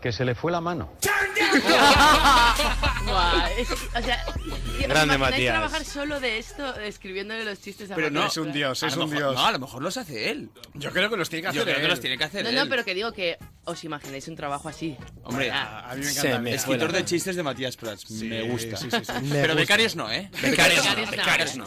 [0.00, 0.90] que se le fue la mano.
[3.06, 5.54] Buah, es- o sea, ¿os Grande, Matías.
[5.54, 9.08] trabajar solo de esto, escribiéndole los chistes a Pero no, Es un dios, es un
[9.10, 9.34] mejor- dios.
[9.34, 10.50] No, a lo mejor los hace él.
[10.74, 11.90] Yo creo que los tiene que Yo hacer creo que él.
[11.90, 12.56] los tiene que hacer No, él.
[12.56, 13.38] no, pero que digo que
[13.68, 14.96] os imagináis un trabajo así.
[15.22, 16.38] Hombre, A mí me encanta.
[16.40, 18.10] me escritor de chistes de Matías Prats.
[18.10, 18.76] me gusta.
[18.76, 19.12] sí, sí, sí.
[19.22, 19.54] Me Pero gusta.
[19.54, 20.30] becarios no, ¿eh?
[20.42, 21.64] Becarios no, Becarios becarios no.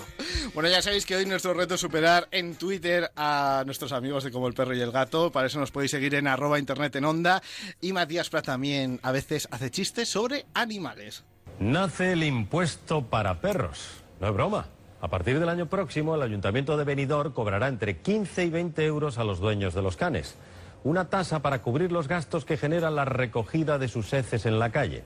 [0.53, 4.31] Bueno, ya sabéis que hoy nuestro reto es superar en Twitter a nuestros amigos de
[4.31, 5.31] Como el Perro y el Gato.
[5.31, 7.41] Para eso nos podéis seguir en arroba internet en onda.
[7.79, 11.23] Y Matías Prat también a veces hace chistes sobre animales.
[11.59, 13.79] Nace el impuesto para perros.
[14.19, 14.65] No es broma.
[15.01, 19.17] A partir del año próximo, el Ayuntamiento de Benidorm cobrará entre 15 y 20 euros
[19.17, 20.35] a los dueños de los canes.
[20.83, 24.71] Una tasa para cubrir los gastos que genera la recogida de sus heces en la
[24.71, 25.03] calle.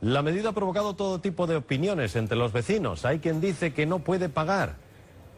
[0.00, 3.04] La medida ha provocado todo tipo de opiniones entre los vecinos.
[3.04, 4.76] Hay quien dice que no puede pagar,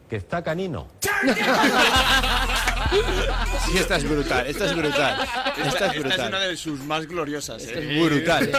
[0.09, 0.87] que está canino.
[3.65, 5.27] Sí, esta es brutal, esta es brutal.
[5.57, 7.61] Esta es Esta es una de sus más gloriosas.
[7.63, 7.99] Esta ¿eh?
[7.99, 8.51] es brutal.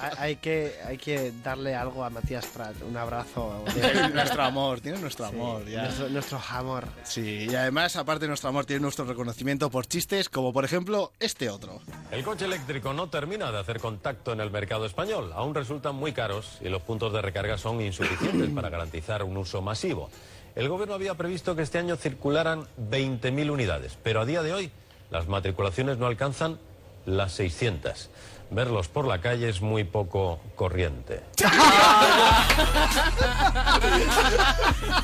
[0.00, 3.64] Hay- hay, que, hay que darle algo a Matías Prat, un abrazo.
[4.12, 5.66] Nuestro amor, tiene nuestro amor.
[5.66, 5.82] ya.
[5.84, 6.84] Nuestro, nuestro amor.
[7.04, 11.12] Sí, y además, aparte de nuestro amor, tiene nuestro reconocimiento por chistes, como por ejemplo
[11.20, 11.80] este otro.
[12.10, 15.32] El coche eléctrico no termina de hacer contacto en el mercado español.
[15.34, 19.60] Aún resultan muy caros y los puntos de recarga son insuficientes para garantizar un uso
[19.62, 20.10] masivo.
[20.54, 24.70] El gobierno había previsto que este año circularan 20.000 unidades, pero a día de hoy
[25.10, 26.58] las matriculaciones no alcanzan
[27.06, 28.08] las 600.
[28.54, 31.22] Verlos por la calle es muy poco corriente.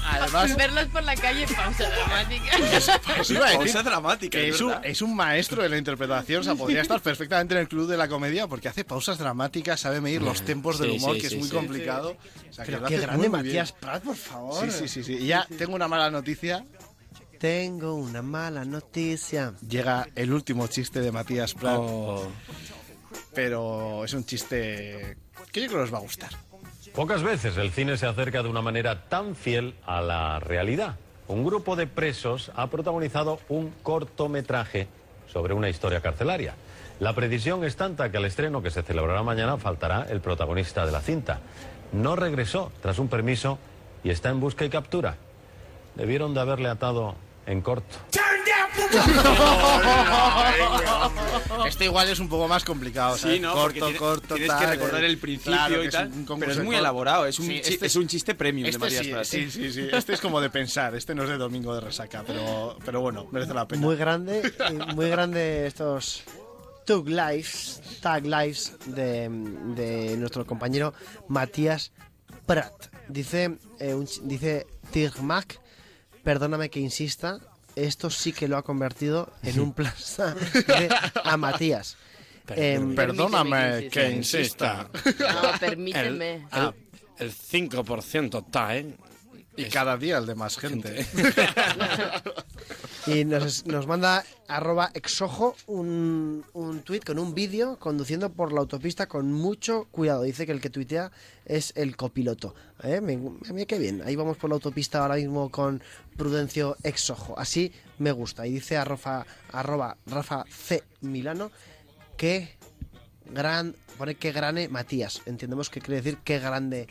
[0.05, 2.51] Además, Verlos por la calle, pausa dramática.
[3.21, 4.87] Os iba a decir Pausa dramática, que es es un, verdad.
[4.87, 7.97] es un maestro de la interpretación, o sea, podría estar perfectamente en el club de
[7.97, 11.27] la comedia porque hace pausas dramáticas, sabe medir los tempos del Sí, humor, sí, que
[11.27, 11.55] es sí, muy sí.
[11.55, 12.17] complicado.
[12.49, 13.29] O sea, que Pero lo qué grande.
[13.29, 14.65] Matías Prat, por favor.
[14.65, 15.13] Sí, sí, sí, sí.
[15.15, 16.65] Y ya tengo una mala noticia.
[17.39, 19.55] Tengo una mala noticia.
[19.67, 22.29] Llega el último chiste de Matías Prat, Oh.
[23.43, 25.17] Pero es un chiste
[25.51, 26.29] que yo creo que os va a gustar.
[26.95, 30.97] Pocas veces el cine se acerca de una manera tan fiel a la realidad.
[31.27, 34.89] Un grupo de presos ha protagonizado un cortometraje
[35.27, 36.53] sobre una historia carcelaria.
[36.99, 40.93] La precisión es tanta que al estreno que se celebrará mañana faltará el protagonista de
[40.93, 41.41] la cinta.
[41.93, 43.59] No regresó tras un permiso
[44.05, 45.17] y está en busca y captura.
[45.95, 47.15] Debieron de haberle atado
[47.47, 47.97] en corto.
[51.67, 53.17] Este igual es un poco más complicado.
[53.17, 53.41] Sí, ¿sabes?
[53.41, 53.53] ¿no?
[53.53, 56.11] Corto, Porque tiene- corto, tienes que recordar eh, el principio claro que y es tal.
[56.39, 56.79] pero es de muy corto.
[56.81, 57.27] elaborado.
[57.27, 59.29] Es un, Sí, este es un chiste premium de Este Matías sí, Prats.
[59.29, 59.89] sí, sí, sí.
[59.93, 60.95] Este es como de pensar.
[60.95, 63.81] Este no es de domingo de resaca, pero, pero bueno, merece la pena.
[63.83, 66.23] Muy grande, y muy grande estos
[66.87, 70.93] Tug Lives, Tag Lives de, de nuestro compañero
[71.29, 71.93] Matías
[72.47, 72.73] Prat.
[73.09, 75.61] Dice, eh, un dice Tigmac,
[76.25, 77.39] perdóname que insista,
[77.77, 80.35] esto sí que lo ha convertido en un plaza
[81.25, 81.97] a Matías.
[82.49, 84.89] Em, Perdóname que que insista.
[84.93, 85.33] insista.
[85.33, 86.35] No, permíteme.
[86.35, 86.75] El, ah,
[87.19, 88.77] el 5% está,
[89.61, 91.07] Y cada día el de más gente.
[93.07, 98.61] Y nos, nos manda arroba exojo un, un tuit con un vídeo conduciendo por la
[98.61, 100.23] autopista con mucho cuidado.
[100.23, 101.11] Dice que el que tuitea
[101.47, 102.55] es el copiloto.
[102.83, 103.01] ¿Eh?
[103.01, 104.03] Me- qué bien.
[104.05, 105.83] Ahí vamos por la autopista ahora mismo con
[106.17, 107.37] Prudencio exojo.
[107.39, 108.47] Así me gusta.
[108.47, 110.85] Y dice arroba, arroba Rafa C.
[111.01, 111.51] Milano
[112.19, 112.51] que
[113.33, 115.23] gran, pone que grane Matías.
[115.25, 116.87] Entendemos que quiere decir que grande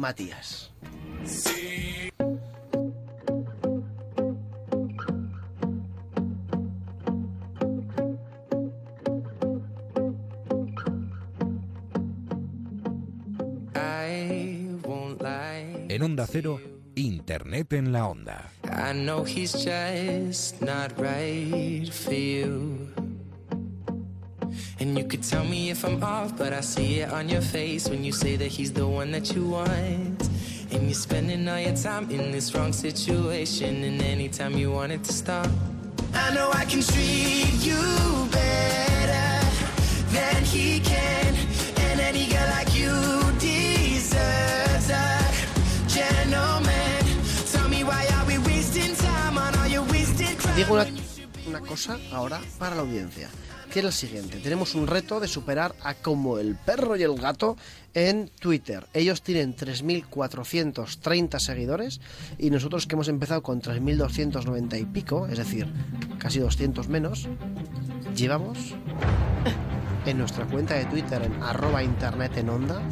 [0.00, 0.72] Matías.
[15.88, 16.60] En Onda Cero,
[16.94, 18.50] Internet en la Onda.
[18.64, 22.99] I know he's just not right for you.
[24.80, 27.86] And you could tell me if I'm off, but I see it on your face
[27.86, 30.28] when you say that he's the one that you want.
[30.72, 35.04] And you're spending all your time in this wrong situation, and anytime you want it
[35.04, 35.48] to stop.
[36.14, 37.76] I know I can treat you
[38.32, 39.46] better
[40.16, 41.34] than he can,
[41.76, 42.96] and any girl like you
[43.38, 45.30] deserves a
[45.88, 47.04] gentleman.
[47.52, 50.86] Tell me why are we wasting time on all your wasted Digo una,
[51.46, 53.28] una cosa ahora para la audiencia.
[53.70, 54.38] Que es el siguiente.
[54.38, 57.56] Tenemos un reto de superar a como el perro y el gato
[57.94, 58.86] en Twitter.
[58.92, 62.00] Ellos tienen 3.430 seguidores
[62.36, 65.72] y nosotros que hemos empezado con 3.290 y pico, es decir,
[66.18, 67.28] casi 200 menos,
[68.16, 68.74] llevamos
[70.06, 72.82] en nuestra cuenta de Twitter en arroba internet en onda,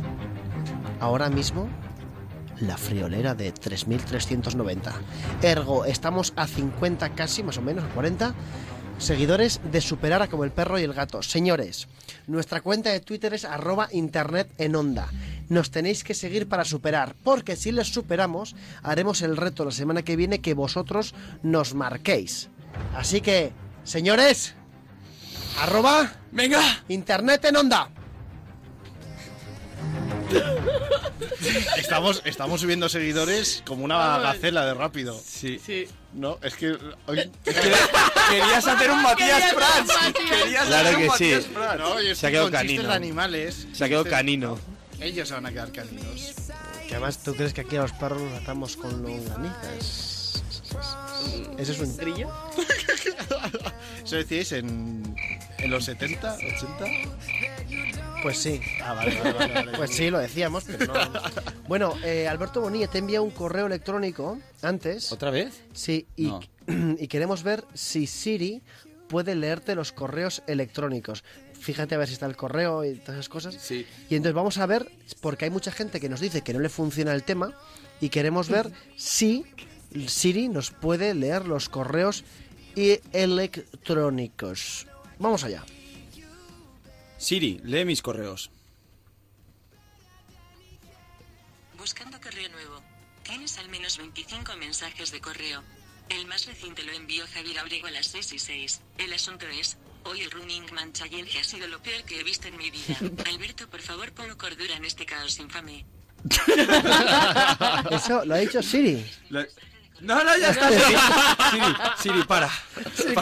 [1.01, 1.69] ahora mismo
[2.61, 4.93] la friolera de 3.390.
[5.43, 8.35] Ergo, estamos a 50 casi, más o menos, a 40
[8.99, 11.23] seguidores de superar a como el perro y el gato.
[11.23, 11.89] Señores,
[12.27, 15.09] nuestra cuenta de Twitter es arroba internet en onda.
[15.49, 20.03] Nos tenéis que seguir para superar, porque si les superamos, haremos el reto la semana
[20.03, 22.51] que viene que vosotros nos marquéis.
[22.95, 23.53] Así que,
[23.85, 24.55] señores,
[25.61, 26.13] arroba...
[26.31, 26.61] Venga.
[26.89, 27.91] Internet en onda.
[31.77, 34.23] Estamos, estamos subiendo seguidores como una Vamos.
[34.25, 35.21] gacela de rápido.
[35.25, 35.61] Sí.
[36.15, 36.77] No, es que
[37.07, 37.31] hoy...
[37.45, 40.07] Querías hacer un Matías Querías Prats.
[40.07, 40.13] un.
[40.13, 41.33] Querías Claro hacer un que sí.
[41.33, 41.79] Matías Prats.
[41.79, 42.83] No, yo Se ha quedado canino.
[42.89, 43.67] de animales.
[43.73, 44.59] Se ha quedado Chistes- canino.
[45.01, 46.35] Ellos se van a quedar caninos.
[46.89, 50.43] Que además, ¿tú crees que aquí a los perros los atamos con longanizas?
[51.59, 52.31] ¿Ese es un grillo?
[54.05, 55.15] ¿Eso decíais en,
[55.59, 56.85] en los 70, 80?
[58.23, 58.61] Pues sí.
[58.83, 59.73] Ah, vale, vale, vale, vale.
[59.77, 60.95] Pues sí, lo decíamos, pero no.
[61.69, 65.13] Bueno, eh, Alberto Bonilla te envía un correo electrónico antes.
[65.13, 65.63] ¿Otra vez?
[65.73, 66.41] Sí, y, No.
[66.99, 68.63] y queremos ver si Siri
[69.09, 71.25] puede leerte los correos electrónicos.
[71.53, 73.57] Fíjate a ver si está el correo y todas esas cosas.
[73.61, 73.87] Sí.
[74.09, 74.91] Y entonces vamos a ver,
[75.21, 77.53] porque hay mucha gente que nos dice que no le funciona el tema
[78.01, 79.45] y queremos ver si
[80.07, 82.25] Siri nos puede leer los correos
[83.13, 84.87] electrónicos.
[85.19, 85.65] Vamos allá.
[87.19, 88.51] Siri, lee mis correos.
[91.77, 92.81] Buscando correo nuevo.
[93.25, 95.63] Tienes al menos 25 mensajes de correo.
[96.09, 98.81] El más reciente lo envió Javier Abrego a las 6 y 6.
[98.99, 102.49] El asunto es, hoy el Running Man Challenge ha sido lo peor que he visto
[102.49, 102.97] en mi vida.
[103.27, 105.85] Alberto, por favor, pon cordura en este caos infame.
[107.91, 109.05] Eso lo ha dicho Siri.
[110.01, 110.69] No, no, ya está.
[110.71, 110.85] Siri,
[111.51, 112.49] Siri, Siri, para.
[112.95, 113.15] Siri,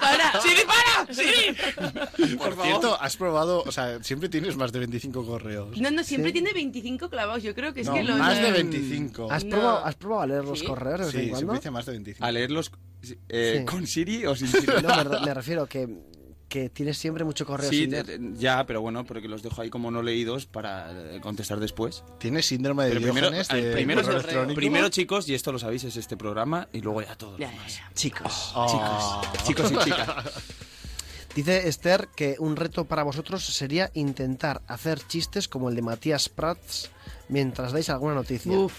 [0.00, 0.40] para.
[0.40, 1.14] Siri, para.
[1.14, 2.36] Siri.
[2.36, 5.76] Por cierto, has probado, o sea, siempre tienes más de 25 correos.
[5.78, 7.42] No, no, siempre tiene 25 clavados.
[7.42, 8.16] Yo creo que es No, que los.
[8.18, 9.28] más de 25.
[9.30, 9.56] ¿Has, No.
[9.56, 10.66] probado, ¿Has probado a leer los ¿Sí?
[10.66, 12.24] correos de vez Sí, en siempre dice más de 25.
[12.24, 12.70] A leerlos
[13.28, 13.64] eh, Sí.
[13.64, 14.66] con Siri o sin Siri.
[14.82, 15.88] No, me, re- me refiero que,
[16.50, 17.88] que tienes siempre mucho correo Sí,
[18.34, 22.04] ya, pero bueno, porque los dejo ahí como no leídos para eh, contestar después.
[22.18, 24.54] Tienes síndrome de Pero primero, de primero, correo electrónico.
[24.56, 27.48] primero, chicos, y esto lo sabéis, es este programa, y luego ya todo lo Ya,
[27.50, 27.80] demás.
[27.94, 28.52] Chicos.
[28.54, 29.22] Oh.
[29.46, 30.24] Chicos, chicos y chicas.
[31.34, 36.28] Dice Esther que un reto para vosotros sería intentar hacer chistes como el de Matías
[36.28, 36.90] Prats
[37.30, 38.52] mientras dais alguna noticia.
[38.52, 38.72] Uf,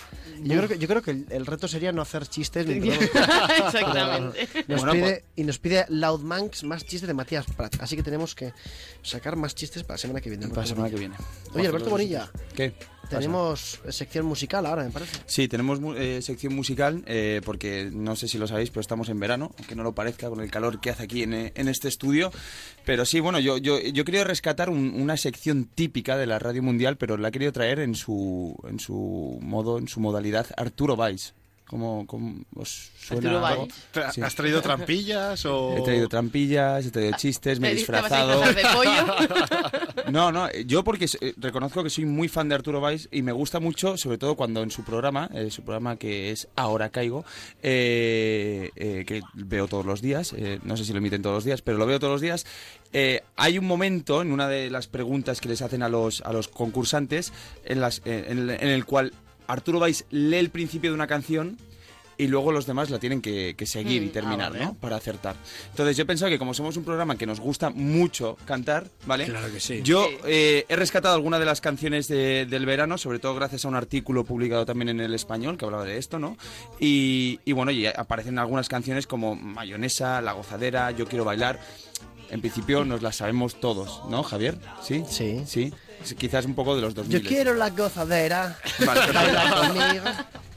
[0.43, 0.57] yo, uf.
[0.57, 2.65] creo que, yo creo que el, el reto sería no hacer chistes.
[2.67, 2.99] mientras-
[3.65, 4.47] Exactamente.
[4.67, 7.79] Nos Bueno, pide, y nos pide Loudmanx más chistes de Matías Prats.
[7.79, 8.53] Así que tenemos que
[9.01, 10.47] sacar más chistes para la semana que viene.
[10.47, 11.15] Para la semana que viene.
[11.53, 12.73] Oye, Alberto Bonilla, ¿Qué?
[13.19, 15.17] Tenemos sección musical ahora, me parece.
[15.25, 19.19] Sí, tenemos eh, sección musical eh, porque no sé si lo sabéis, pero estamos en
[19.19, 21.87] verano, aunque no lo parezca con el calor que hace aquí en, eh, en este
[21.87, 22.31] estudio.
[22.85, 26.39] Pero sí, bueno, yo, yo, yo he querido rescatar un- una sección típica de la
[26.39, 30.47] radio mundial, pero la he querido traer en su, en su modo, en su modalidad
[30.57, 31.33] Arturo Valls.
[31.71, 33.29] ¿Cómo, cómo os suena?
[33.31, 33.61] Arturo algo?
[33.63, 33.75] Valls.
[33.93, 34.21] Tra- Sí.
[34.21, 35.77] ¿Has traído trampillas o...?
[35.77, 38.41] He traído trampillas, he traído chistes, me he Te vas a disfrazado.
[38.41, 39.71] de pollo.
[40.11, 43.31] No, no, yo porque eh, reconozco que soy muy fan de Arturo Valls y me
[43.31, 47.23] gusta mucho, sobre todo cuando en su programa, eh, su programa que es Ahora Caigo,
[47.63, 51.43] eh, eh, que veo todos los días, eh, no sé si lo emiten todos los
[51.45, 52.45] días, pero lo veo todos los días,
[52.91, 56.33] eh, hay un momento en una de las preguntas que les hacen a los, a
[56.33, 57.31] los concursantes
[57.63, 59.13] en, las, eh, en el cual
[59.51, 61.57] Arturo Valls lee el principio de una canción
[62.17, 64.11] y luego los demás la tienen que, que seguir y Mm.
[64.11, 64.65] terminar, Ah, vale.
[64.65, 64.73] ¿no?
[64.75, 65.35] Para acertar.
[65.71, 69.25] Entonces yo he pensado que como somos un programa que nos gusta mucho cantar, ¿vale?
[69.25, 69.81] Claro que sí.
[69.83, 70.17] Yo Sí.
[70.25, 73.75] eh, he rescatado algunas de las canciones de- del verano, sobre todo gracias a un
[73.75, 76.37] artículo publicado también en el español que hablaba de esto, ¿no?
[76.79, 81.59] Y, y bueno, y aparecen algunas canciones como Mayonesa, La Gozadera, Yo Quiero Bailar.
[82.31, 84.57] En principio nos las sabemos todos, ¿no, Javier?
[84.81, 85.03] ¿Sí?
[85.09, 85.43] Sí.
[85.45, 85.73] Sí.
[86.17, 87.21] Quizás un poco de los 2000.
[87.21, 88.57] Yo quiero la gozadera.
[88.85, 90.01] Vale.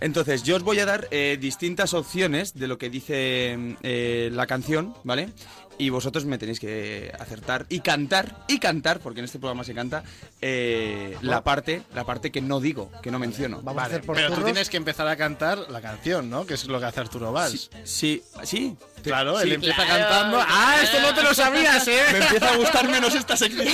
[0.01, 4.47] Entonces, yo os voy a dar eh, distintas opciones de lo que dice eh, la
[4.47, 5.31] canción, ¿vale?
[5.77, 9.75] Y vosotros me tenéis que acertar y cantar, y cantar, porque en este programa se
[9.75, 10.05] canta,
[10.41, 13.61] eh, la parte la parte que no digo, que no menciono.
[13.63, 16.47] Vamos a hacer por Pero tú tienes que empezar a cantar la canción, ¿no?
[16.47, 17.71] Que es lo que hace Arturo Valls.
[17.83, 18.77] Sí, sí.
[19.03, 20.05] Claro, Sí, él empieza claro.
[20.09, 20.39] cantando.
[20.41, 22.01] ¡Ah, esto no te lo sabías, eh!
[22.13, 23.67] Me empieza a gustar menos esta sección.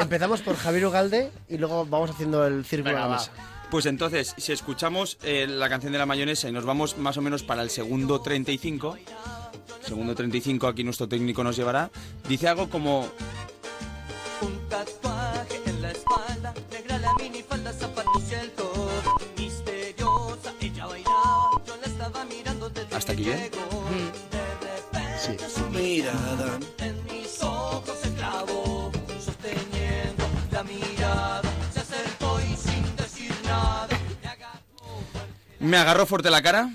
[0.00, 3.20] Empezamos por Javier Ugalde y luego vamos haciendo el círculo Venga, de la va.
[3.22, 3.32] mesa.
[3.70, 7.20] Pues entonces, si escuchamos eh, la canción de la mayonesa y nos vamos más o
[7.20, 8.96] menos para el segundo 35,
[9.82, 11.90] segundo 35 aquí nuestro técnico nos llevará,
[12.28, 13.08] dice algo como
[14.40, 19.22] Un tatuaje en la espalda, negra la minifalda, zapatos y el top.
[19.38, 23.50] Misteriosa, ella bailaba, yo la estaba mirando desde ¿Hasta aquí bien?
[25.18, 25.36] Sí.
[25.52, 28.92] Su mirada en mis ojos se clavó,
[29.24, 31.42] sosteniendo la mirada,
[31.72, 33.88] se acercó y sin decir nada.
[35.58, 36.70] me agarró fuerte la cara.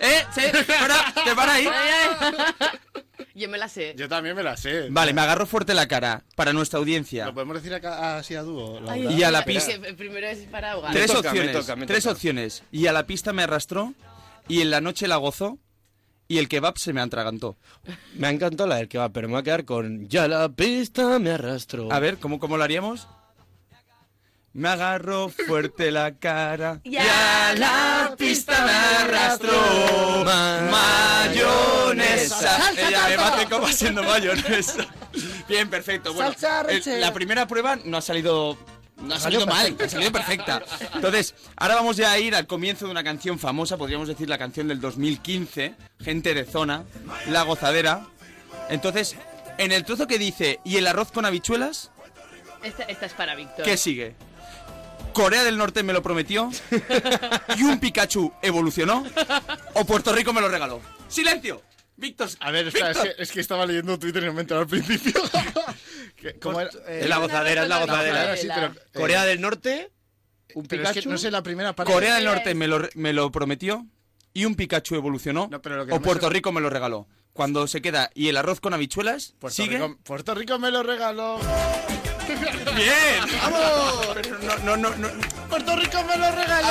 [0.00, 0.22] ¡Eh!
[0.34, 0.42] ¡Sí!
[0.66, 1.24] ¡Para!
[1.24, 1.68] ¡Te para ahí!
[3.34, 3.94] Yo me la sé.
[3.96, 4.88] Yo también me la sé.
[4.90, 7.26] Vale, me agarró fuerte la cara para nuestra audiencia.
[7.26, 8.80] ¿Lo podemos decir acá, así a dúo?
[8.80, 8.94] Laura?
[9.12, 9.72] Y a la pista.
[9.96, 10.92] Primero es para ahogar.
[10.92, 11.52] Tres toca, me opciones.
[11.52, 12.12] toca, me tres toca.
[12.12, 12.62] opciones.
[12.70, 13.94] Y a la pista me arrastró.
[14.46, 15.58] Y en la noche la gozó.
[16.28, 17.58] Y el kebab se me atragantó.
[18.14, 21.18] Me ha encantado la del va, pero me voy a quedar con Ya la pista
[21.18, 21.92] me arrastró.
[21.92, 23.08] A ver, ¿cómo, cómo lo haríamos?
[24.54, 26.80] Me agarró fuerte la cara.
[26.84, 30.24] Ya la pista me arrastró.
[30.70, 32.70] Mayonesa.
[32.76, 34.86] Ella me bate como haciendo mayonesa.
[35.48, 36.12] Bien, perfecto.
[36.14, 36.32] Bueno,
[36.68, 38.56] el- la primera prueba no ha salido.
[38.96, 40.62] No ha salido mal, ha salido perfecta.
[40.94, 44.38] Entonces, ahora vamos ya a ir al comienzo de una canción famosa, podríamos decir la
[44.38, 46.84] canción del 2015, Gente de Zona,
[47.28, 48.06] La Gozadera.
[48.70, 49.16] Entonces,
[49.58, 51.90] en el trozo que dice, ¿y el arroz con habichuelas?
[52.62, 53.64] Esta, esta es para Víctor.
[53.64, 54.14] ¿Qué sigue?
[55.14, 56.50] Corea del Norte me lo prometió
[57.56, 59.04] y un Pikachu evolucionó
[59.74, 60.80] o Puerto Rico me lo regaló.
[61.08, 61.62] ¡Silencio!
[61.96, 64.42] Víctor, A ver, espera, es que, es que estaba leyendo Twitter y no me he
[64.42, 65.12] enterado al principio.
[66.40, 66.70] ¿Cómo era?
[66.88, 68.36] Es la gozadera, es la gozadera.
[68.36, 69.92] sí, pero, eh, Corea del Norte,
[70.54, 71.10] un pero es que Pikachu.
[71.10, 71.92] no sé la primera parte.
[71.92, 73.86] Corea del Norte me lo, re- me lo prometió
[74.32, 77.06] y un Pikachu evolucionó No, pero lo que o Puerto Rico me lo regaló.
[77.32, 79.76] Cuando se queda y el arroz con habichuelas, Puerto sigue.
[79.78, 81.38] Rico, Puerto Rico me lo regaló.
[82.74, 83.40] ¡Bien!
[83.42, 84.10] ¡Vamos!
[84.14, 85.43] Pero no, no, no, no.
[85.48, 86.68] ¡Puerto Rico me lo regaló!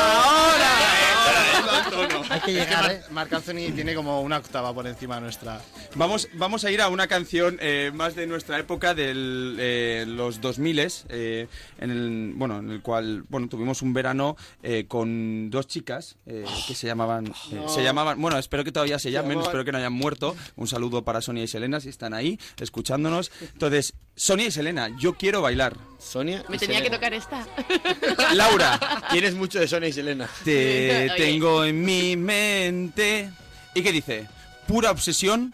[2.30, 3.02] Hay que Es que llegar, Mar- ¿eh?
[3.12, 5.62] Marc Anthony tiene como una octava por encima nuestra.
[5.96, 10.80] Vamos, vamos a ir a una canción eh, más de nuestra época, de los 2000
[11.10, 11.48] eh,
[11.80, 16.46] en el bueno, en el cual bueno tuvimos un verano eh, con dos chicas eh,
[16.68, 19.72] que se llamaban eh, se llamaban bueno espero que todavía se llamen llamaban- espero que
[19.72, 20.36] no hayan muerto.
[20.56, 23.32] Un saludo para Sonia y Selena si están ahí escuchándonos.
[23.54, 26.44] Entonces Sonia y Selena yo quiero bailar Sonia.
[26.50, 27.46] Me y tenía que tocar esta.
[28.34, 28.80] Laura
[29.12, 30.30] Tienes mucho de Sonia y Selena.
[30.44, 31.16] te Oye.
[31.18, 33.30] tengo en mi mente
[33.74, 34.28] y qué dice
[34.68, 35.54] pura obsesión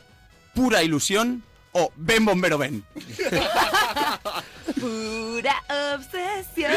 [0.53, 2.83] pura ilusión o ven bombero ven
[4.79, 5.55] Pura
[5.95, 6.71] obsesión.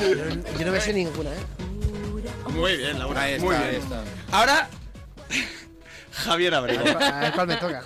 [0.00, 1.36] Yo, yo no me sé ninguna, ¿eh?
[2.50, 3.28] Muy bien, Laura.
[3.30, 3.74] Está, Muy bien.
[3.74, 4.02] está.
[4.32, 4.68] Ahora,
[6.12, 6.84] Javier Abrego.
[6.98, 7.82] A ver cuál me toca.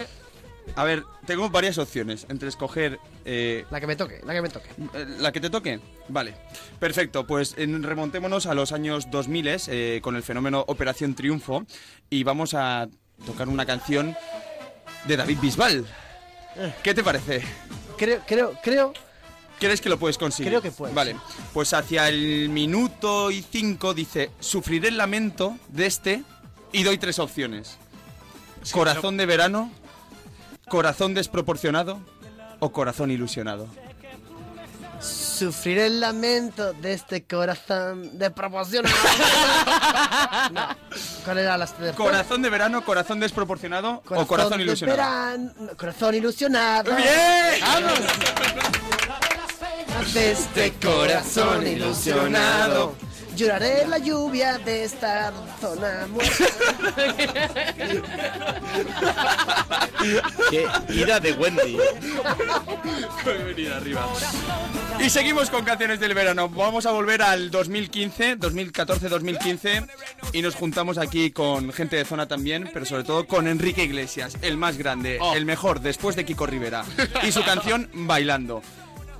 [0.76, 4.48] A ver, tengo varias opciones entre escoger eh, La que me toque, la que me
[4.48, 4.68] toque.
[4.94, 5.80] eh, la que te toque.
[6.08, 6.34] Vale,
[6.78, 7.26] perfecto.
[7.26, 11.64] Pues en- remontémonos a los años 2000 eh, con el fenómeno Operación Triunfo
[12.10, 12.88] y vamos a
[13.26, 14.16] tocar una canción
[15.06, 15.86] de David Bisbal.
[16.82, 17.42] ¿Qué te parece?
[17.96, 18.92] Creo, creo, creo.
[19.60, 20.50] ¿Crees que lo puedes conseguir?
[20.52, 20.94] Creo que puedes.
[20.94, 21.16] Vale,
[21.52, 26.22] pues hacia el minuto y cinco dice, sufriré el lamento de este
[26.72, 27.76] y doy tres opciones.
[28.72, 29.72] Corazón de verano,
[30.68, 32.00] corazón desproporcionado
[32.60, 33.66] o corazón ilusionado.
[35.00, 38.84] Sufriré el lamento de este corazón de proporción.
[40.52, 40.68] no.
[41.24, 44.96] ¿Cuál era la de Corazón de verano, corazón desproporcionado o corazón de ilusionado.
[44.96, 46.96] verano, corazón ilusionado.
[46.96, 47.60] ¡Bien!
[47.60, 48.00] ¡Vamos!
[50.12, 52.94] De este corazón ilusionado.
[53.38, 56.44] Lloraré la lluvia de esta zona muerta.
[60.50, 61.78] Qué ira de Wendy.
[63.24, 64.08] venir arriba.
[64.98, 66.48] Y seguimos con canciones del verano.
[66.48, 69.88] Vamos a volver al 2015, 2014-2015
[70.32, 74.36] y nos juntamos aquí con gente de zona también, pero sobre todo con Enrique Iglesias,
[74.42, 76.84] el más grande, el mejor después de Kiko Rivera
[77.22, 78.62] y su canción Bailando,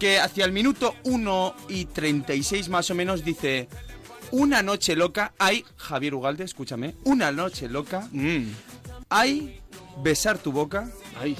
[0.01, 3.69] que hacia el minuto 1 y 36 más o menos dice
[4.31, 8.09] una noche loca, hay Javier Ugalde, escúchame, una noche loca,
[9.09, 9.61] hay
[10.03, 10.89] besar tu boca,
[11.21, 11.37] Ay,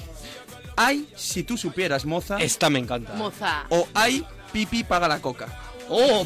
[0.75, 3.13] hay si tú supieras moza, esta me encanta.
[3.13, 3.65] Moza.
[3.69, 5.47] o hay pipi paga la coca.
[5.89, 6.23] ¡Oh!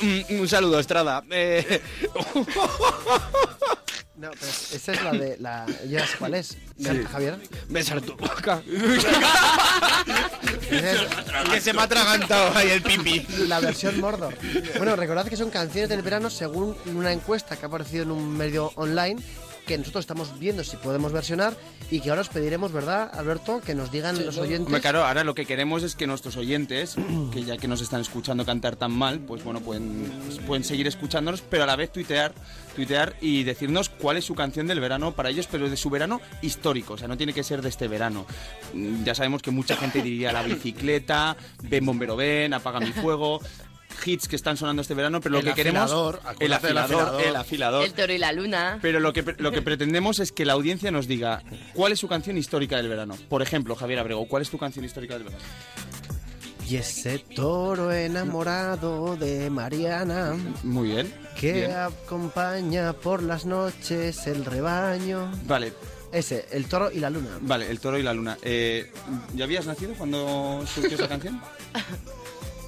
[0.00, 1.22] un, un saludo, Estrada.
[1.30, 1.80] Eh,
[4.20, 5.64] No, pero esa es la de la.
[5.88, 6.58] ¿Ya sé cuál es?
[7.10, 7.38] Javier.
[7.70, 8.62] besar tu boca.
[11.50, 13.26] Que se me ha atragantado ahí el pipi.
[13.48, 14.36] la versión Mordor.
[14.76, 18.36] Bueno, recordad que son canciones del verano según una encuesta que ha aparecido en un
[18.36, 19.20] medio online
[19.66, 21.56] que nosotros estamos viendo si podemos versionar
[21.90, 23.60] y que ahora os pediremos, ¿verdad, Alberto?
[23.60, 24.66] Que nos digan los oyentes.
[24.66, 26.96] Hombre, claro, ahora lo que queremos es que nuestros oyentes,
[27.32, 30.10] que ya que nos están escuchando cantar tan mal, pues bueno, pueden,
[30.46, 32.32] pueden seguir escuchándonos, pero a la vez tuitear,
[32.74, 36.20] tuitear y decirnos cuál es su canción del verano para ellos, pero de su verano
[36.42, 38.26] histórico, o sea, no tiene que ser de este verano.
[38.74, 43.40] Mm, Ya sabemos que mucha gente diría la bicicleta, ven bombero ven, apaga mi fuego.
[44.04, 45.82] Hits que están sonando este verano, pero El lo que queremos.
[45.82, 47.26] afilador, el acuérdate del afilador, afilador.
[47.28, 47.84] el afilador.
[47.84, 48.78] El toro y la luna.
[48.82, 51.42] Pero lo que, lo que pretendemos es que la audiencia nos diga
[51.74, 53.16] cuál es su canción histórica del verano.
[53.28, 55.42] Por ejemplo, Javier Abrego, ¿cuál es tu canción histórica del verano?
[56.68, 60.36] Y ese toro enamorado de Mariana.
[60.62, 61.12] Muy bien.
[61.38, 61.72] Que bien.
[61.72, 65.32] acompaña por las noches el rebaño.
[65.46, 65.72] Vale,
[66.12, 67.30] Ese, el toro y la luna.
[67.40, 68.38] vale, El toro y la luna.
[68.42, 68.92] Eh,
[69.34, 71.40] ¿Ya habías nacido cuando surgió esa canción?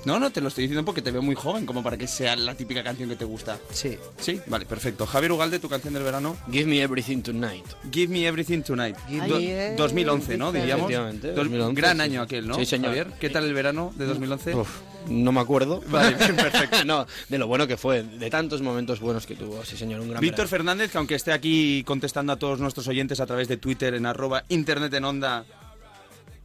[0.04, 2.34] No, no, te lo estoy diciendo porque te veo muy joven, como para que sea
[2.34, 3.58] la típica canción que te gusta.
[3.72, 3.96] Sí.
[4.18, 5.06] Sí, vale, perfecto.
[5.06, 6.36] Javier Ugalde, tu canción del verano.
[6.50, 7.64] Give me everything tonight.
[7.92, 8.96] Give me everything tonight.
[9.08, 10.50] Give Do- me 2011, ¿no?
[10.50, 10.90] Diríamos.
[10.90, 12.02] Efectivamente, Dos- 2011, gran sí.
[12.02, 12.54] año aquel, ¿no?
[12.56, 12.88] Sí, señor.
[12.88, 14.54] Javier, ¿qué tal el verano de 2011?
[14.56, 14.68] Uf,
[15.08, 15.80] no me acuerdo.
[15.86, 16.84] Vale, bien, perfecto.
[16.84, 20.08] no, de lo bueno que fue, de tantos momentos buenos que tuvo, sí señor, un
[20.10, 20.50] gran Víctor verano.
[20.50, 24.06] Fernández, que aunque esté aquí contestando a todos nuestros oyentes a través de Twitter en
[24.06, 25.44] arroba internet en onda,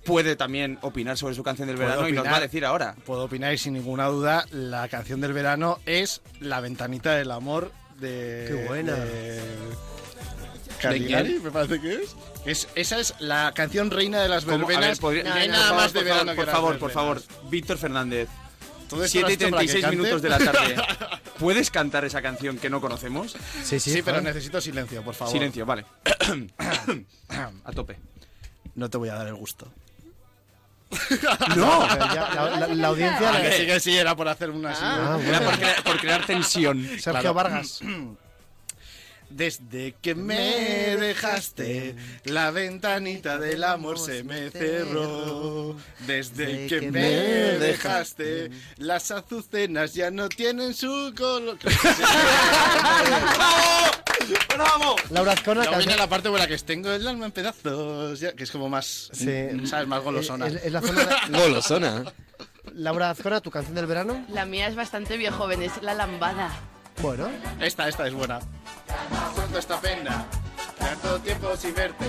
[0.08, 2.34] puede también opinar sobre su canción del verano y nos opinar.
[2.34, 2.96] va a decir ahora.
[3.06, 7.72] Puedo opinar y sin ninguna duda, la canción del verano es La ventanita del amor
[8.00, 8.46] de.
[8.48, 8.94] Qué buena.
[8.96, 9.40] de
[10.82, 12.16] Caligari, me parece que es.
[12.46, 12.68] es.
[12.76, 14.80] Esa es la canción reina de las verbenas.
[14.80, 16.56] ver, podría- No hay por nada favor, más de por favor, verano que Por las
[16.56, 17.22] favor, por favor.
[17.50, 18.30] Víctor Fernández.
[18.88, 19.98] Todo esto lo 7 y has hecho para que 36 cante.
[19.98, 20.76] minutos de la tarde.
[21.40, 23.36] ¿Puedes cantar esa canción que no conocemos?
[23.64, 25.34] Sí, sí, Sí, pero necesito silencio, por favor.
[25.34, 25.84] Silencio, vale.
[27.66, 27.98] a tope.
[28.76, 29.68] No te voy a dar el gusto.
[31.56, 31.88] ¡No!
[32.14, 33.30] Ya la, la- la audiencia.
[33.30, 34.82] Ah, la- que sí, que sí, era por hacer una así.
[34.84, 36.82] Ah, Era por, crea- por crear tensión.
[37.00, 37.34] Sergio Claro.
[37.34, 37.80] Vargas.
[39.30, 45.76] Desde que me dejaste, la ventanita del amor se me cerró.
[46.06, 47.02] Desde que me
[47.60, 51.58] dejaste, las azucenas ya no tienen su color.
[53.36, 54.07] ¡Bravo!
[55.10, 55.62] Laura Azcona.
[55.64, 58.44] Luego viene canción- la parte buena que es tengo el alma en pedazos, ya, que
[58.44, 59.48] es como más, Sí.
[59.66, 59.88] ¿sabes?
[59.88, 60.48] Más golosona.
[60.48, 62.04] Es, es la zona de- Golosona.
[62.74, 64.26] Laura Azcona, tu canción del verano.
[64.30, 66.50] La mía es bastante viejo joven, es La Lambada.
[67.02, 67.30] Bueno,
[67.62, 68.40] Esta, esta es buena.
[69.36, 70.26] Suelto esta pena,
[70.80, 72.06] tanto tiempo sin verte.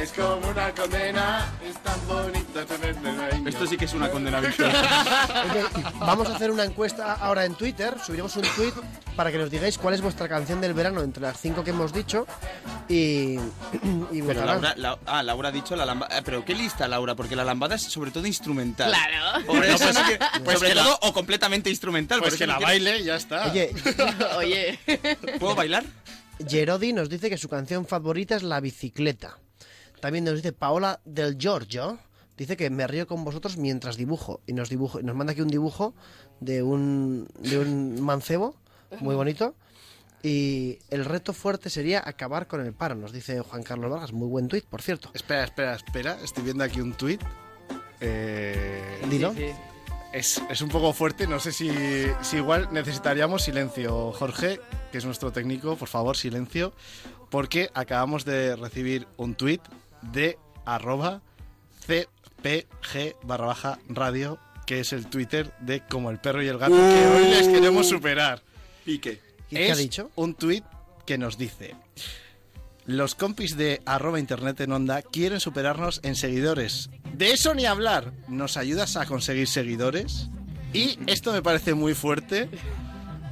[0.00, 3.42] Es como una condena, es tan ahí.
[3.46, 4.70] Esto sí que es una condena, Víctor.
[6.00, 7.94] vamos a hacer una encuesta ahora en Twitter.
[8.04, 8.72] Subiremos un tweet
[9.14, 11.92] para que nos digáis cuál es vuestra canción del verano entre las cinco que hemos
[11.92, 12.26] dicho.
[12.88, 13.36] Y.
[14.10, 14.44] y Pero.
[14.46, 16.22] Laura, la- ah, Laura ha dicho la lambada.
[16.22, 18.90] Pero qué lista, Laura, porque la lambada es sobre todo instrumental.
[18.90, 19.44] Claro.
[19.46, 22.20] Por eso no que- pues sobre que la- todo o completamente instrumental.
[22.20, 23.50] Pues que la baile y ya está.
[23.50, 23.72] Oye,
[24.38, 24.78] Oye.
[25.38, 25.84] ¿Puedo bailar?
[26.48, 29.36] Gerodi nos dice que su canción favorita es La bicicleta.
[30.00, 31.98] También nos dice Paola del Giorgio.
[32.36, 34.40] Dice que me río con vosotros mientras dibujo.
[34.46, 35.94] Y nos, dibujo, y nos manda aquí un dibujo
[36.40, 38.56] de un, de un mancebo
[39.00, 39.54] muy bonito.
[40.22, 44.12] Y el reto fuerte sería acabar con el paro, nos dice Juan Carlos Vargas.
[44.12, 45.10] Muy buen tuit, por cierto.
[45.14, 46.18] Espera, espera, espera.
[46.22, 47.22] Estoy viendo aquí un tuit.
[48.00, 49.32] Eh, Dilo.
[49.32, 49.54] Sí, sí.
[50.12, 51.26] es, es un poco fuerte.
[51.26, 51.70] No sé si,
[52.22, 54.12] si igual necesitaríamos silencio.
[54.12, 54.60] Jorge,
[54.92, 56.74] que es nuestro técnico, por favor, silencio.
[57.30, 59.62] Porque acabamos de recibir un tuit
[60.02, 61.22] de arroba
[61.86, 66.74] cpg barra baja radio, que es el Twitter de Como el perro y el gato,
[66.74, 68.42] que hoy les queremos superar.
[68.84, 69.20] Pique.
[69.50, 70.10] ¿Y qué ha es dicho?
[70.16, 70.64] un tuit
[71.06, 71.74] que nos dice
[72.86, 76.90] los compis de arroba internet en onda quieren superarnos en seguidores.
[77.14, 78.12] De eso ni hablar.
[78.26, 80.28] ¿Nos ayudas a conseguir seguidores?
[80.72, 82.48] Y esto me parece muy fuerte.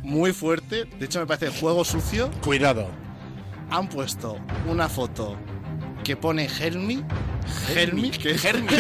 [0.03, 0.85] Muy fuerte.
[0.85, 2.31] De hecho me parece juego sucio.
[2.45, 2.89] Cuidado.
[3.71, 4.39] Han puesto
[4.69, 5.37] una foto
[6.09, 7.05] que pone Help me.
[7.75, 8.79] Help me, que es Help me,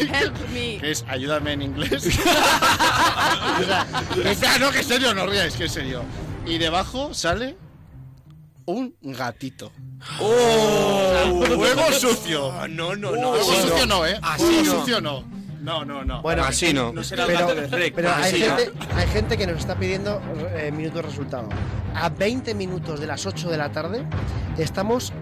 [0.00, 0.78] Help me.
[0.78, 2.06] que es ayúdame en inglés.
[3.58, 3.86] O sea,
[4.30, 6.04] espera, no, que es serio, no ríais, que es serio.
[6.46, 7.56] Y debajo sale
[8.66, 9.72] un gatito.
[10.20, 11.42] ¡Oh!
[11.56, 12.68] Juego sucio.
[12.68, 14.20] no, no, Juego sucio no, ¿eh?
[14.36, 14.72] Juego no.
[14.78, 15.24] sucio no.
[15.62, 16.22] No, no, no.
[16.22, 16.92] Bueno, Así no.
[16.92, 18.56] No será el Pero, pero hay, Así no.
[18.56, 20.22] gente, hay gente que nos está pidiendo
[20.54, 21.48] eh, minutos de resultado.
[21.92, 24.06] A 20 minutos de las 8 de la tarde
[24.58, 25.12] estamos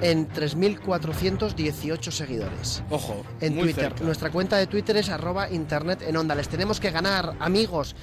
[0.00, 2.82] en 3.418 seguidores.
[2.90, 3.24] Ojo.
[3.40, 3.84] En muy Twitter.
[3.90, 4.04] cerca.
[4.04, 6.34] Nuestra cuenta de Twitter es arroba internet en onda.
[6.34, 7.96] Les tenemos que ganar, amigos.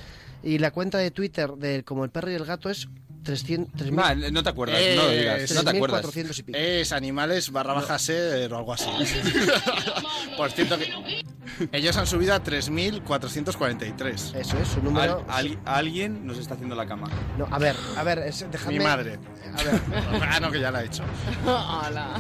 [0.43, 2.87] Y la cuenta de Twitter de Como el perro y el gato es
[3.23, 3.99] 300, 3.000.
[3.99, 5.51] Va, no te acuerdas, no lo digas.
[5.51, 6.05] No te acuerdas.
[6.05, 6.57] 3.400 y pico.
[6.57, 8.89] Es animales barra baja ser o algo así.
[10.37, 11.23] Por cierto que...
[11.71, 14.35] Ellos han subido a 3.443.
[14.35, 15.23] Eso es, su número.
[15.27, 17.09] Al- al- alguien nos está haciendo la cama.
[17.37, 18.77] No, a ver, a ver, es- dejadme.
[18.79, 19.19] Mi madre.
[19.57, 19.81] A ver.
[20.29, 21.03] ah, no, que ya la ha hecho.
[21.45, 22.17] Hola.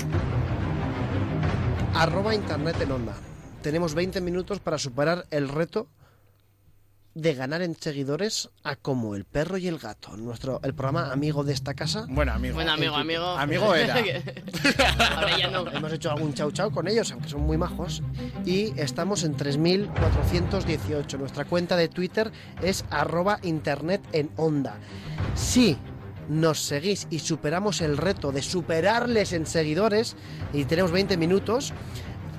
[1.95, 3.13] Arroba internet en onda.
[3.61, 5.87] Tenemos 20 minutos para superar el reto
[7.13, 10.15] de ganar en seguidores a como el perro y el gato.
[10.15, 12.05] Nuestro, el programa amigo de esta casa.
[12.09, 12.55] Bueno, amigo.
[12.55, 13.25] Bueno, amigo, amigo.
[13.25, 13.95] Amigo era.
[15.17, 15.67] Ahora ya no.
[15.69, 18.01] Hemos hecho algún chau chau con ellos, aunque son muy majos.
[18.45, 21.17] Y estamos en 3.418.
[21.19, 22.31] Nuestra cuenta de Twitter
[22.61, 24.77] es arroba internet en onda.
[26.29, 30.15] Nos seguís y superamos el reto de superarles en seguidores,
[30.53, 31.73] y tenemos 20 minutos,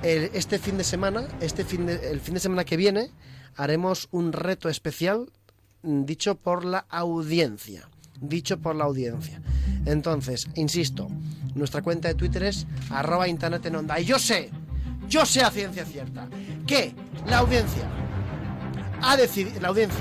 [0.01, 3.11] el- este fin de semana, este fin de- el fin de semana que viene,
[3.55, 5.31] haremos un reto especial
[5.83, 7.87] mm, dicho por la audiencia.
[8.19, 9.41] Dicho por la audiencia.
[9.85, 11.07] Entonces, insisto,
[11.55, 13.99] nuestra cuenta de Twitter es arroba internet en onda.
[13.99, 14.49] Y yo sé,
[15.09, 16.27] yo sé a ciencia cierta,
[16.65, 16.95] que
[17.27, 17.89] la audiencia
[19.01, 19.99] ha decidido, la audiencia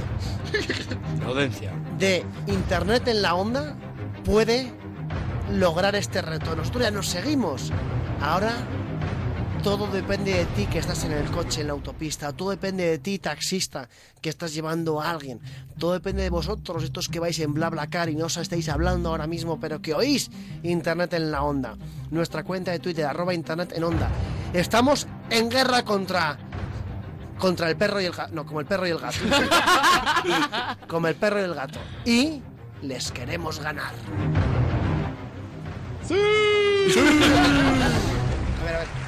[1.20, 1.72] Prudencia.
[1.98, 3.76] de Internet en la onda
[4.24, 4.72] puede
[5.50, 6.54] lograr este reto.
[6.54, 7.72] Nosotros ya nos seguimos.
[8.20, 8.52] Ahora
[9.62, 12.32] todo depende de ti que estás en el coche, en la autopista.
[12.32, 13.88] Todo depende de ti, taxista,
[14.20, 15.40] que estás llevando a alguien.
[15.78, 19.28] Todo depende de vosotros, estos que vais en BlaBlaCar y no os estáis hablando ahora
[19.28, 20.30] mismo, pero que oís
[20.64, 21.76] Internet en la onda.
[22.10, 24.10] Nuestra cuenta de Twitter, arroba Internet en onda.
[24.52, 26.38] Estamos en guerra contra...
[27.38, 28.32] Contra el perro y el gato.
[28.34, 29.18] No, como el perro y el gato.
[30.88, 31.78] como el perro y el gato.
[32.04, 32.42] Y
[32.82, 33.92] les queremos ganar.
[36.06, 36.14] ¡Sí!
[38.60, 39.01] a ver, a ver.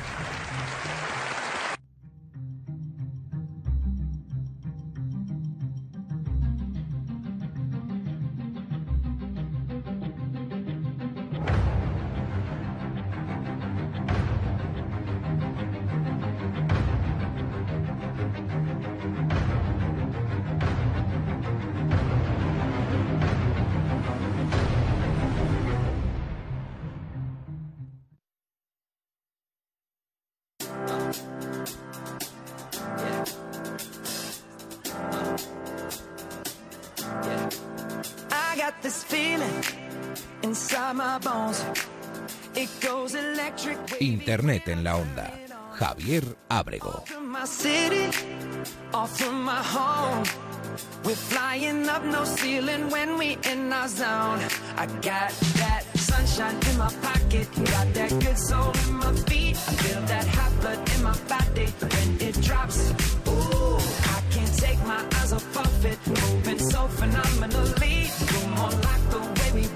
[61.83, 62.91] When it drops.
[63.29, 63.77] Ooh,
[64.17, 68.09] I can't take my eyes off of it, moving so phenomenally.
[68.33, 69.04] You're more like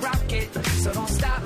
[0.00, 1.42] the way we rock it, so don't stop.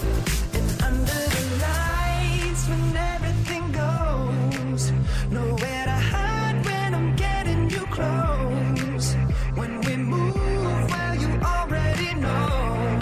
[0.54, 4.92] And under the lights, when everything goes,
[5.30, 9.14] nowhere to hide when I'm getting you close.
[9.54, 13.00] When we move, well, you already know.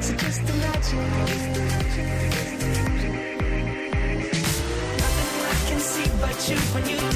[0.00, 1.10] So just imagine.
[4.98, 7.15] Nothing I can see but you when you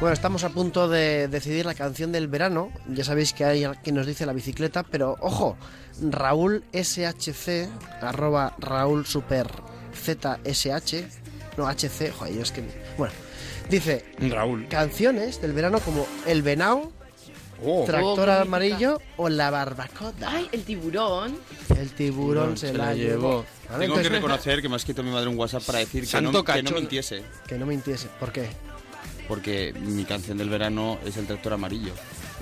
[0.00, 2.70] Bueno, estamos a punto de decidir la canción del verano.
[2.88, 5.56] Ya sabéis que hay quien nos dice la bicicleta, pero ojo,
[6.00, 7.68] Raúl SHC,
[8.00, 9.48] arroba Raúl Super
[9.94, 11.04] ZSH,
[11.56, 12.62] no HC, joder, es que.
[12.96, 13.12] Bueno,
[13.68, 14.66] dice Raúl.
[14.68, 16.92] canciones del verano como El Venao,
[17.64, 20.12] Oh, Tractor qué Amarillo o La Barbacoa.
[20.24, 21.36] Ay, el tiburón.
[21.76, 23.44] El tiburón se, la llevó.
[23.68, 26.20] Vale, Tengo que reconocer que me ha escrito mi madre un WhatsApp para decir que
[26.20, 27.22] no, que no mintiese.
[27.46, 28.08] Que no mintiese.
[28.20, 28.48] ¿Por qué?
[29.26, 31.92] Porque mi canción del verano es el tractor amarillo.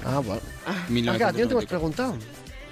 [0.05, 0.43] Ah, bueno.
[0.66, 1.19] Ah, 1994.
[1.19, 2.15] que a ti no te hemos preguntado.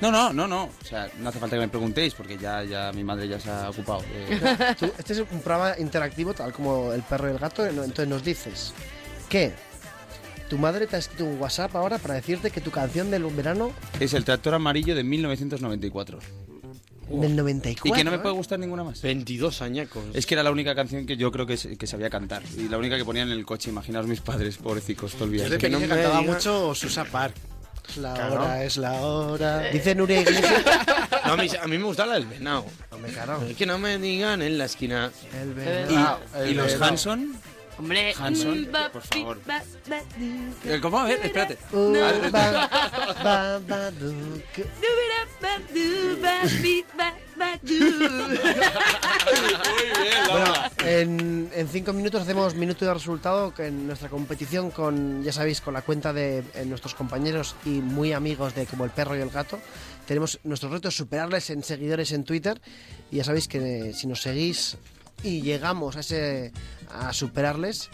[0.00, 0.64] No, no, no, no.
[0.64, 3.50] O sea, no hace falta que me preguntéis porque ya, ya mi madre ya se
[3.50, 4.02] ha ocupado.
[4.02, 7.62] de- Tú- este es un programa interactivo, tal como El perro y el gato.
[7.72, 7.84] ¿no?
[7.84, 8.74] Entonces nos dices
[9.28, 9.52] que
[10.48, 13.72] tu madre te ha escrito un WhatsApp ahora para decirte que tu canción del verano
[13.98, 16.18] Es el tractor amarillo de 1994.
[17.08, 17.88] del 94.
[17.88, 18.20] Y que no me ¿eh?
[18.20, 19.00] puede gustar ninguna más.
[19.00, 20.04] 22 añacos.
[20.12, 22.42] Es que era la única canción que yo creo que, se- que sabía cantar.
[22.58, 23.70] Y la única que ponían en el coche.
[23.70, 25.50] Imaginaos mis padres, pobrecicos, todo el Yo viaje.
[25.50, 27.34] de pequeño cantaba mucho Susa Park.
[27.88, 28.34] Es la Claro.
[28.42, 29.58] hora, es la hora.
[29.70, 30.62] Dice Nuria Iglesias.
[31.26, 32.64] No, a, mí, a mí me gusta la del venado.
[33.12, 33.42] Claro.
[33.48, 35.10] Es que no me digan en la esquina.
[35.40, 36.20] El venado.
[36.44, 37.34] ¿Y- y los Hanson?
[37.76, 39.40] Hombre, Hanson, por favor.
[40.64, 41.00] Eh, ¿Cómo?
[41.00, 41.58] A ver, espérate.
[50.30, 50.52] Bueno,
[50.84, 55.60] en, en cinco minutos hacemos minuto de resultado que en nuestra competición con, ya sabéis,
[55.60, 59.30] con la cuenta de nuestros compañeros y muy amigos de Como el Perro y el
[59.30, 59.58] Gato.
[60.06, 62.60] Tenemos nuestro reto es superarles en seguidores en Twitter.
[63.10, 64.76] Y ya sabéis que si nos seguís
[65.22, 66.52] y llegamos a, ese,
[66.90, 67.90] a superarles,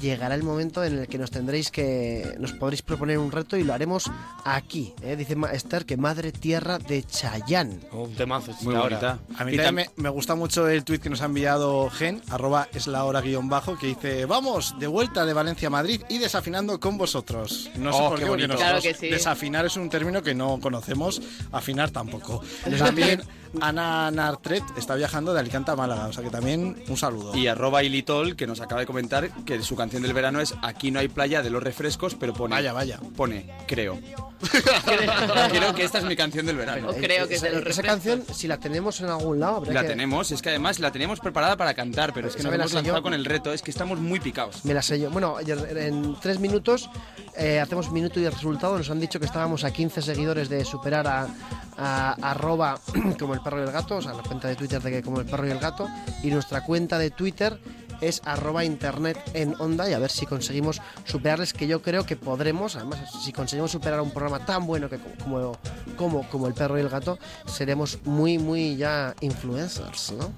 [0.00, 3.64] llegará el momento en el que nos tendréis que nos podréis proponer un reto y
[3.64, 4.10] lo haremos
[4.44, 4.92] aquí.
[5.02, 5.16] ¿eh?
[5.16, 7.80] Dice Esther que madre tierra de Chayán.
[7.92, 8.52] un temazo.
[8.62, 9.18] Muy bonita.
[9.36, 12.22] A mí también tam- me, me gusta mucho el tuit que nos ha enviado Gen,
[12.30, 16.02] arroba es la hora guion bajo, que dice, vamos, de vuelta de Valencia a Madrid
[16.08, 17.70] y desafinando con vosotros.
[17.76, 18.54] No sé Oh, por qué bonito.
[18.56, 19.08] Claro que sí.
[19.08, 21.20] desafinar es un término que no conocemos,
[21.52, 22.42] afinar tampoco.
[22.78, 23.22] También
[23.60, 27.34] Ana Nartret está viajando de Alicante a Málaga, o sea que también un saludo.
[27.36, 30.90] Y arroba Ilitol, que nos acaba de comentar que su canción del verano es Aquí
[30.90, 32.54] no hay playa de los refrescos, pero pone...
[32.54, 32.98] Vaya, vaya.
[33.16, 33.98] Pone, creo.
[35.50, 36.90] creo que esta es mi canción del verano.
[36.90, 39.56] O creo que es esa, de los esa canción, si la tenemos en algún lado,
[39.56, 42.42] habrá La que- tenemos, es que además la teníamos preparada para cantar, pero es que
[42.42, 42.76] nos hemos yo.
[42.76, 44.64] lanzado con el reto, es que estamos muy picados.
[44.64, 45.10] Me la sé yo.
[45.10, 46.90] Bueno, en tres minutos
[47.36, 48.76] eh, hacemos minuto y el resultado.
[48.76, 51.28] Nos han dicho que estábamos a 15 seguidores de superar a,
[51.76, 52.78] a- arroba
[53.18, 55.20] como el perro y el gato, o sea, la cuenta de Twitter de que como
[55.20, 55.88] el perro y el gato.
[56.24, 57.60] Y nuestra cuenta de Twitter
[58.00, 62.16] es arroba internet en onda y a ver si conseguimos superarles, que yo creo que
[62.16, 62.74] podremos.
[62.74, 65.56] Además, si conseguimos superar un programa tan bueno que como,
[65.96, 70.32] como, como el perro y el gato, seremos muy, muy ya influencers, ¿no?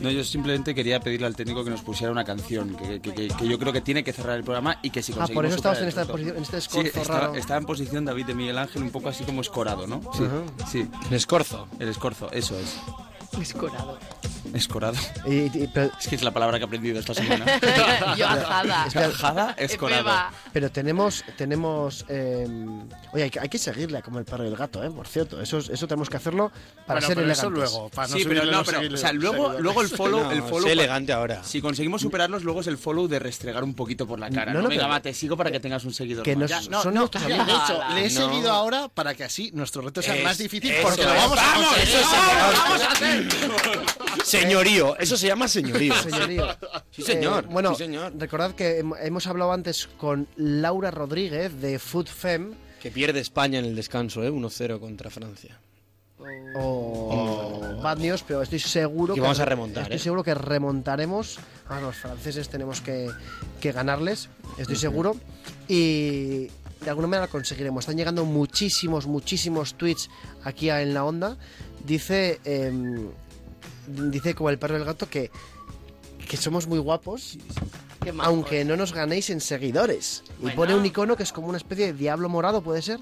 [0.00, 3.28] No, yo simplemente quería pedirle al técnico que nos pusiera una canción que, que- que-
[3.28, 5.46] que yo creo que tiene que cerrar el programa y que si Ah, conseguimos por
[5.46, 7.34] eso estabas en esta posición- en este Sí, escorzo estaba, raro.
[7.34, 10.00] estaba en posición David de Miguel Ángel un poco así como escorado, ¿no?
[10.14, 10.24] Sí,
[10.70, 10.88] sí.
[11.08, 11.66] El escorzo.
[11.78, 12.76] El escorzo, eso es.
[13.40, 13.98] Escorado.
[14.54, 14.96] Escorado.
[15.26, 17.44] Y- y- pero- Es que es la palabra que he aprendido esta semana.
[18.16, 18.84] Yo ajada.
[18.84, 20.10] Ajada, escorado.
[20.52, 22.46] Pero tenemos, tenemos, eh,
[23.12, 24.90] oye, hay que, hay que seguirle como el perro y el gato, ¿eh?
[24.90, 26.50] Por cierto, eso, es- eso tenemos que hacerlo
[26.86, 27.38] para Bueno, ser pero elegantes.
[27.38, 30.30] eso luego, para no sí, pero no, pero, o sea, luego, luego el follow, No,
[30.32, 31.42] el follow sé elegante ahora.
[31.44, 34.52] Si conseguimos superarlos, luego es el follow de restregar un poquito por la cara.
[34.52, 36.24] No, No, no, Venga, pero- va, te sigo para que tengas un seguidor.
[36.24, 36.50] Que más.
[36.50, 37.62] nos- Ya, No, son no, nuestros mira, de amigos.
[37.70, 38.26] hecho, le he No.
[38.28, 41.16] seguido ahora para que así nuestro reto sea Es- más difícil porque lo es.
[41.22, 43.28] vamos a hacer.
[44.40, 45.94] Señorío, eso se llama señorío.
[46.02, 46.46] Señorío.
[46.90, 47.44] Sí, señor.
[47.44, 48.12] Eh, bueno, sí, señor.
[48.18, 52.54] recordad que hem- hemos hablado antes con Laura Rodríguez de Food Fem.
[52.80, 54.30] Que pierde España en el descanso, ¿eh?
[54.30, 55.58] 1-0 contra Francia.
[56.56, 60.00] O Bad News, pero estoy seguro Que vamos a remontar, Estoy ¿eh?
[60.00, 61.38] seguro que remontaremos.
[61.68, 63.08] A los franceses tenemos que,
[63.60, 65.16] que ganarles, estoy seguro.
[65.68, 66.46] Y
[66.80, 67.82] de alguna manera lo conseguiremos.
[67.84, 70.08] Están llegando muchísimos, muchísimos tweets
[70.44, 71.36] aquí en la onda.
[71.84, 73.08] Dice, em,
[73.88, 75.30] dice como el perro y el gato que,
[76.28, 77.38] que somos muy guapos.
[78.20, 80.22] Aunque no nos ganéis en seguidores.
[80.38, 80.56] Y Bueno.
[80.56, 83.00] pone un icono que es como una especie de diablo morado, ¿puede ser?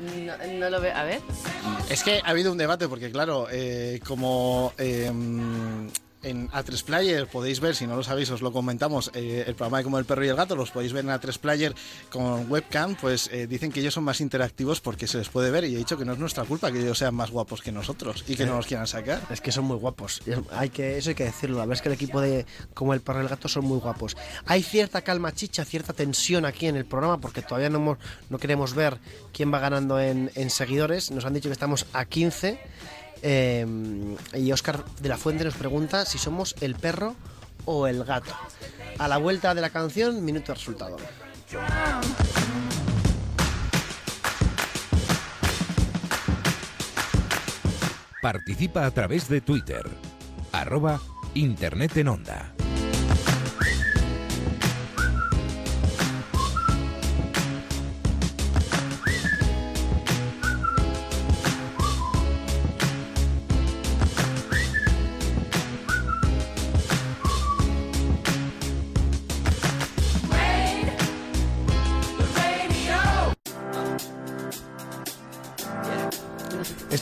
[0.00, 0.96] No, no lo veo.
[0.96, 1.20] A ver.
[1.88, 5.12] Es que ha habido un debate porque, claro, eh, como eh,
[6.22, 9.78] en A3 Player podéis ver, si no lo sabéis, os lo comentamos, eh, el programa
[9.78, 11.74] de Como el Perro y el Gato, los podéis ver en A3 Player
[12.10, 15.64] con webcam, pues eh, dicen que ellos son más interactivos porque se les puede ver
[15.64, 18.24] y he dicho que no es nuestra culpa que ellos sean más guapos que nosotros
[18.26, 19.20] y que no nos quieran sacar.
[19.30, 20.22] Es que son muy guapos.
[20.52, 21.58] Hay que, eso hay que decirlo.
[21.58, 23.78] La verdad es que el equipo de como el perro y el gato son muy
[23.78, 24.16] guapos.
[24.46, 27.98] Hay cierta calma chicha, cierta tensión aquí en el programa porque todavía no, hemos,
[28.30, 28.98] no queremos ver
[29.32, 31.10] quién va ganando en, en seguidores.
[31.10, 32.60] Nos han dicho que estamos a 15.
[33.22, 33.66] Eh,
[34.34, 37.14] y Oscar de la Fuente nos pregunta si somos el perro
[37.64, 38.34] o el gato.
[38.98, 40.96] A la vuelta de la canción, minuto de resultado.
[48.20, 49.82] Participa a través de Twitter.
[50.52, 51.00] Arroba
[51.34, 52.52] Internet en Onda.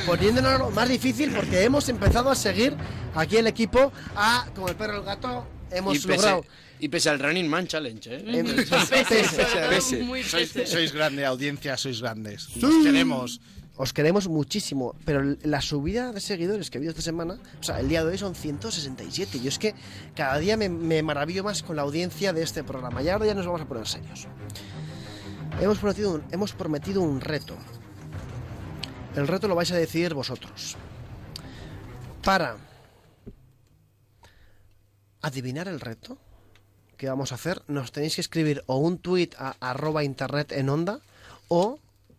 [0.06, 2.76] Poniéndonos más difícil porque hemos empezado a seguir
[3.16, 6.46] aquí el equipo a, como el perro y el gato, hemos y, pese, logrado...
[6.80, 8.24] y pese al Running Man Challenge, ¿eh?
[8.26, 8.46] Em,
[8.90, 9.26] pese,
[9.70, 10.24] Pese.
[10.24, 12.48] Sois, sois grande audiencia, sois grandes.
[12.62, 13.40] Os queremos.
[13.78, 17.80] Os queremos muchísimo, pero la subida de seguidores que ha habido esta semana, o sea,
[17.80, 19.40] el día de hoy son 167.
[19.40, 19.76] Yo es que
[20.16, 23.04] cada día me, me maravillo más con la audiencia de este programa.
[23.04, 24.28] Y ahora ya nos vamos a poner serios.
[25.62, 27.56] Hemos prometido un, hemos prometido un reto.
[29.16, 30.76] El reto lo vais a decidir vosotros.
[32.24, 32.58] Para
[35.22, 36.18] adivinar el reto
[36.98, 40.70] que vamos a hacer, nos tenéis que escribir o un tweet a arroba internet en
[40.70, 41.00] onda
[41.48, 41.78] o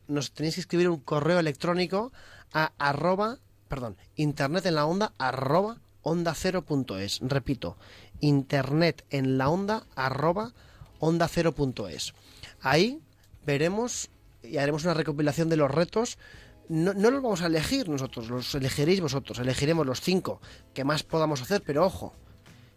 [0.08, 2.12] nos tenéis que escribir un correo electrónico
[2.52, 6.64] a arroba, perdón, internet en la onda arroba onda cero.
[7.20, 7.76] Repito,
[8.20, 10.52] internet en la onda arroba
[10.98, 11.54] onda cero.
[12.60, 13.00] Ahí
[13.46, 14.10] veremos
[14.42, 16.18] y haremos una recopilación de los retos.
[16.68, 19.38] No, no los vamos a elegir nosotros, los elegiréis vosotros.
[19.38, 20.40] Elegiremos los cinco
[20.74, 22.14] que más podamos hacer, pero ojo,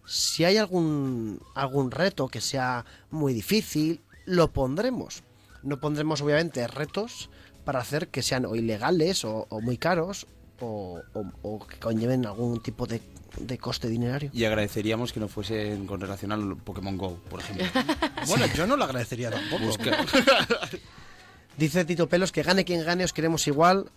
[0.05, 5.23] si hay algún, algún reto que sea muy difícil, lo pondremos.
[5.63, 7.29] No pondremos obviamente retos
[7.65, 10.25] para hacer que sean o ilegales o, o muy caros
[10.59, 13.01] o, o- o que conlleven algún tipo de,
[13.39, 14.29] de coste dinerario.
[14.33, 17.65] Y agradeceríamos que no fuesen con relación al Pokémon Go, por ejemplo.
[18.27, 19.65] Bueno, yo no lo agradecería tampoco.
[19.65, 19.97] Busca-
[21.57, 23.89] Dice Tito Pelos que gane quien gane, os queremos igual.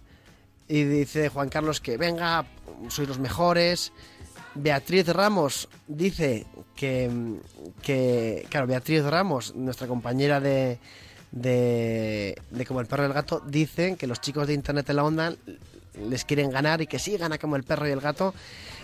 [0.68, 2.46] Y dice Juan Carlos que venga,
[2.88, 3.92] sois los mejores.
[4.54, 6.46] Beatriz Ramos dice
[6.76, 7.10] que,
[7.82, 10.78] que claro, Beatriz Ramos, nuestra compañera de,
[11.34, 14.96] de, de Como el perro y el gato, dicen que los chicos de Internet en
[14.96, 15.34] la onda
[16.08, 18.34] les quieren ganar y que sí gana como el perro y el gato.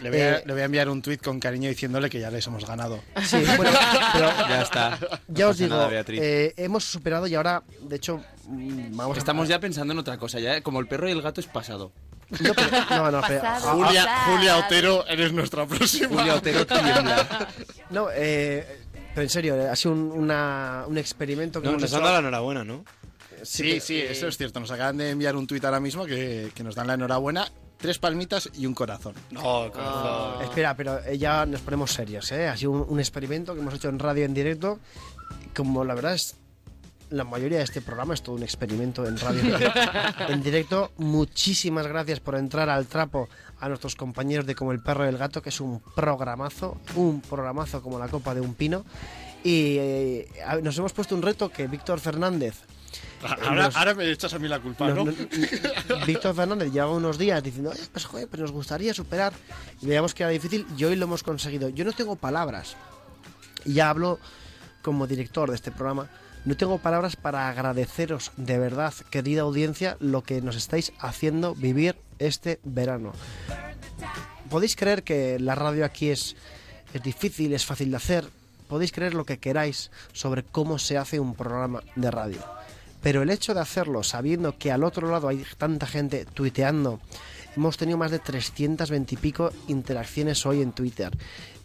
[0.02, 2.31] Le voy, a, Eh, le voy a enviar un tuit con cariño diciéndole que ya
[2.31, 3.01] les hemos ganado.
[3.24, 3.70] Sí, bueno,
[4.12, 4.98] pero Ya está.
[5.28, 9.20] Ya No os digo, nada, eh, hemos superado y ahora, de hecho, mm, vamos a...
[9.20, 10.62] Estamos ya pensando en otra cosa, ya ¿eh?
[10.62, 11.93] como el perro y el gato es pasado.
[12.31, 13.85] No, pero- no, no, pero- Pasado.
[13.85, 14.36] Julia, Pasado.
[14.36, 16.09] Julia Otero, eres nuestra próxima.
[16.20, 17.48] Julia Otero tiembla.
[17.90, 18.78] No, eh,
[19.15, 21.99] pero en serio, eh, ha sido un, una- un experimento que No, hemos nos hecho.
[21.99, 22.85] han dado la enhorabuena, ¿no?
[23.43, 24.61] Sí, sí, eso es cierto.
[24.61, 27.51] Nos acaban de enviar un tuit ahora mismo que, que nos dan la enhorabuena.
[27.78, 29.15] Tres palmitas y un corazón.
[29.31, 29.70] No,
[30.43, 32.47] Espera, pero eh, ya nos ponemos serios, ¿eh?
[32.49, 34.78] Ha sido un, un experimento que hemos hecho en radio en directo.
[35.57, 36.37] Como la verdad es,
[37.11, 39.43] la mayoría de este programa es todo un experimento en radio
[40.28, 40.93] en directo.
[40.99, 43.28] Muchísimas gracias por entrar al trapo
[43.61, 47.20] a nuestros compañeros de Como el Perro y el Gato, que es un programazo, un
[47.20, 48.85] programazo como la copa de un pino.
[49.43, 50.28] Y eh,
[50.62, 52.57] nos hemos puesto un reto que Víctor Fernández.
[53.23, 55.05] Ahora, nos- ahora me echas a mí la culpa, ¿no?
[56.07, 59.32] Víctor Fernández llevaba unos días diciendo, "Eh, pues joder, pues nos gustaría superar.
[59.82, 61.69] Y veíamos que era difícil y hoy lo hemos conseguido.
[61.69, 62.77] Yo no tengo palabras.
[63.65, 64.19] Y ya hablo
[64.82, 66.09] como director de este programa
[66.47, 71.97] No tengo palabras para agradeceros de verdad, querida audiencia, lo que nos estáis haciendo vivir
[72.19, 73.12] este verano.
[74.49, 76.37] Podéis creer que la radio aquí es,
[76.95, 78.25] es difícil, es fácil de hacer.
[78.69, 82.41] Podéis creer lo que queráis sobre cómo se hace un programa de radio.
[83.03, 87.01] Pero el hecho de hacerlo sabiendo que al otro lado hay tanta gente tuiteando,
[87.55, 91.11] hemos tenido más de 320 y pico interacciones hoy en Twitter.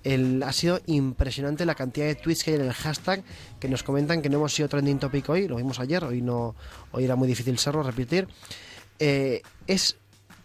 [0.06, 3.24] El- ha sido impresionante la cantidad de tweets que hay en el hashtag
[3.60, 6.56] que nos comentan que no hemos sido trending topic hoy, lo vimos ayer, hoy no,
[6.94, 8.28] hoy era muy difícil serlo, repetir.
[9.00, 9.98] Eh, es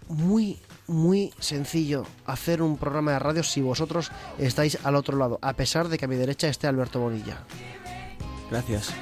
[0.08, 0.58] muy,
[0.88, 5.88] muy sencillo hacer un programa de radio si vosotros estáis al otro lado, a pesar
[5.88, 7.44] de que a mi derecha esté Alberto Bonilla.
[8.50, 8.92] Gracias.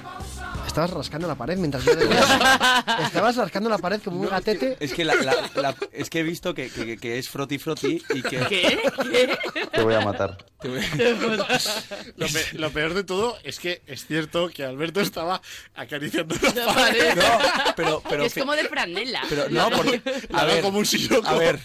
[0.66, 4.77] Estabas rascando la pared mientras yo decía- Estabas rascando la pared como un gatete.
[4.81, 8.01] Es que, la- la- la- es que he visto que, que- que es froti froti
[8.15, 8.39] y que...
[8.49, 8.79] ¿Qué?
[9.12, 9.69] ¿Qué?
[9.73, 10.37] Te voy a matar.
[10.61, 10.81] Te voy-
[12.16, 15.41] Lo, pe- lo peor de todo es que es cierto que Alberto estaba
[15.75, 17.09] acariciando la La pared.
[17.15, 17.73] pared.
[17.77, 19.23] pero, pero, es como de franela.
[19.29, 20.03] pero no, porque...
[20.33, 21.61] A ver, como un siroco a ver.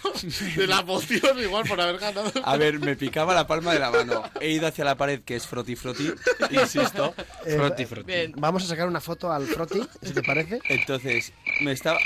[0.55, 2.31] de la poción, igual por haber ganado.
[2.43, 4.23] A ver, me picaba la palma de la mano.
[4.39, 6.11] He ido hacia la pared, que es froti froti,
[6.51, 7.13] insisto.
[7.45, 10.59] Eh, Vamos a sacar una foto al Froti, si te parece.
[10.69, 11.31] Entonces,
[11.61, 11.99] me estaba...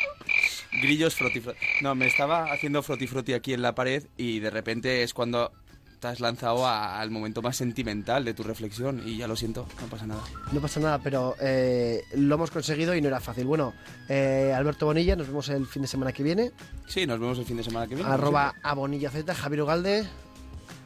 [0.81, 1.57] Grillos froti froti.
[1.81, 5.51] No, me estaba haciendo froti froti aquí en la pared y de repente es cuando
[5.99, 9.65] te has lanzado a- al momento más sentimental de tu reflexión y ya lo siento,
[9.81, 10.21] no pasa nada.
[10.51, 13.45] No pasa nada, pero eh, lo hemos conseguido y no era fácil.
[13.45, 13.73] Bueno,
[14.09, 16.51] eh, Alberto Bonilla, nos vemos el fin de semana que viene.
[16.87, 18.09] Sí, nos vemos el fin de semana que viene.
[18.11, 20.05] Arroba a Bonilla Z, Javier Ugalde.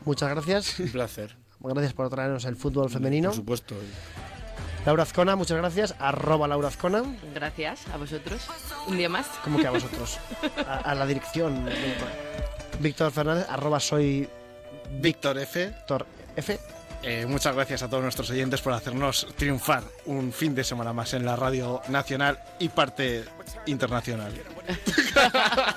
[0.06, 0.80] Muchas gracias.
[0.80, 1.36] Un placer.
[1.60, 3.30] Gracias por traernos el fútbol femenino.
[3.30, 3.76] Por supuesto.
[4.86, 5.96] Laura Azcona, muchas gracias.
[6.00, 7.04] Arroba Laura Azcona.
[7.34, 8.48] Gracias a vosotros.
[8.88, 9.28] Un día más.
[9.44, 10.20] Como que a vosotros.
[10.68, 11.70] A, a la dirección.
[12.80, 14.28] Víctor Fernández, arroba soy
[15.00, 15.68] Víctor F.
[15.68, 16.06] Víctor
[16.36, 16.60] F.
[17.04, 21.14] Eh, muchas gracias a todos nuestros oyentes por hacernos triunfar un fin de semana más
[21.16, 23.24] en la radio nacional y parte
[23.66, 24.32] internacional.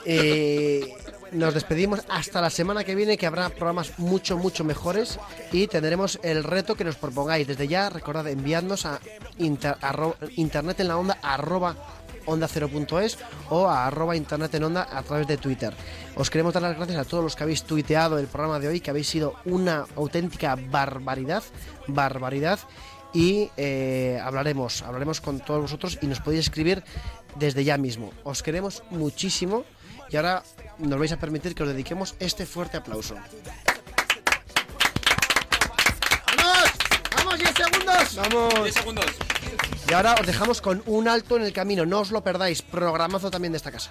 [0.07, 0.95] Eh,
[1.33, 5.19] nos despedimos hasta la semana que viene, que habrá programas mucho, mucho mejores
[5.51, 7.47] y tendremos el reto que nos propongáis.
[7.47, 9.01] Desde ya, recordad enviadnos a
[9.39, 9.77] inter-
[10.37, 11.75] internet en la onda arroba
[12.27, 13.19] onda 0.es
[13.51, 15.75] o a arroba internet en onda a través de Twitter.
[16.17, 18.81] Os queremos dar las gracias a todos los que habéis tuiteado el programa de hoy,
[18.81, 21.43] que habéis sido una auténtica barbaridad,
[21.89, 22.59] barbaridad.
[23.13, 26.83] Y eh, hablaremos, hablaremos con todos vosotros y nos podéis escribir
[27.37, 28.13] desde ya mismo.
[28.25, 29.65] Os queremos muchísimo
[30.11, 30.43] y ahora
[30.79, 33.15] nos vais a permitir que os dediquemos este fuerte aplauso.
[36.37, 36.71] ¡Vamos!
[37.17, 38.17] ¡Vamos, 10 segundos!
[38.17, 38.55] ¡Vamos!
[38.65, 39.07] 10 segundos.
[39.89, 43.31] Y ahora os dejamos con un alto en el camino, no os lo perdáis, programazo
[43.31, 43.91] también de esta casa.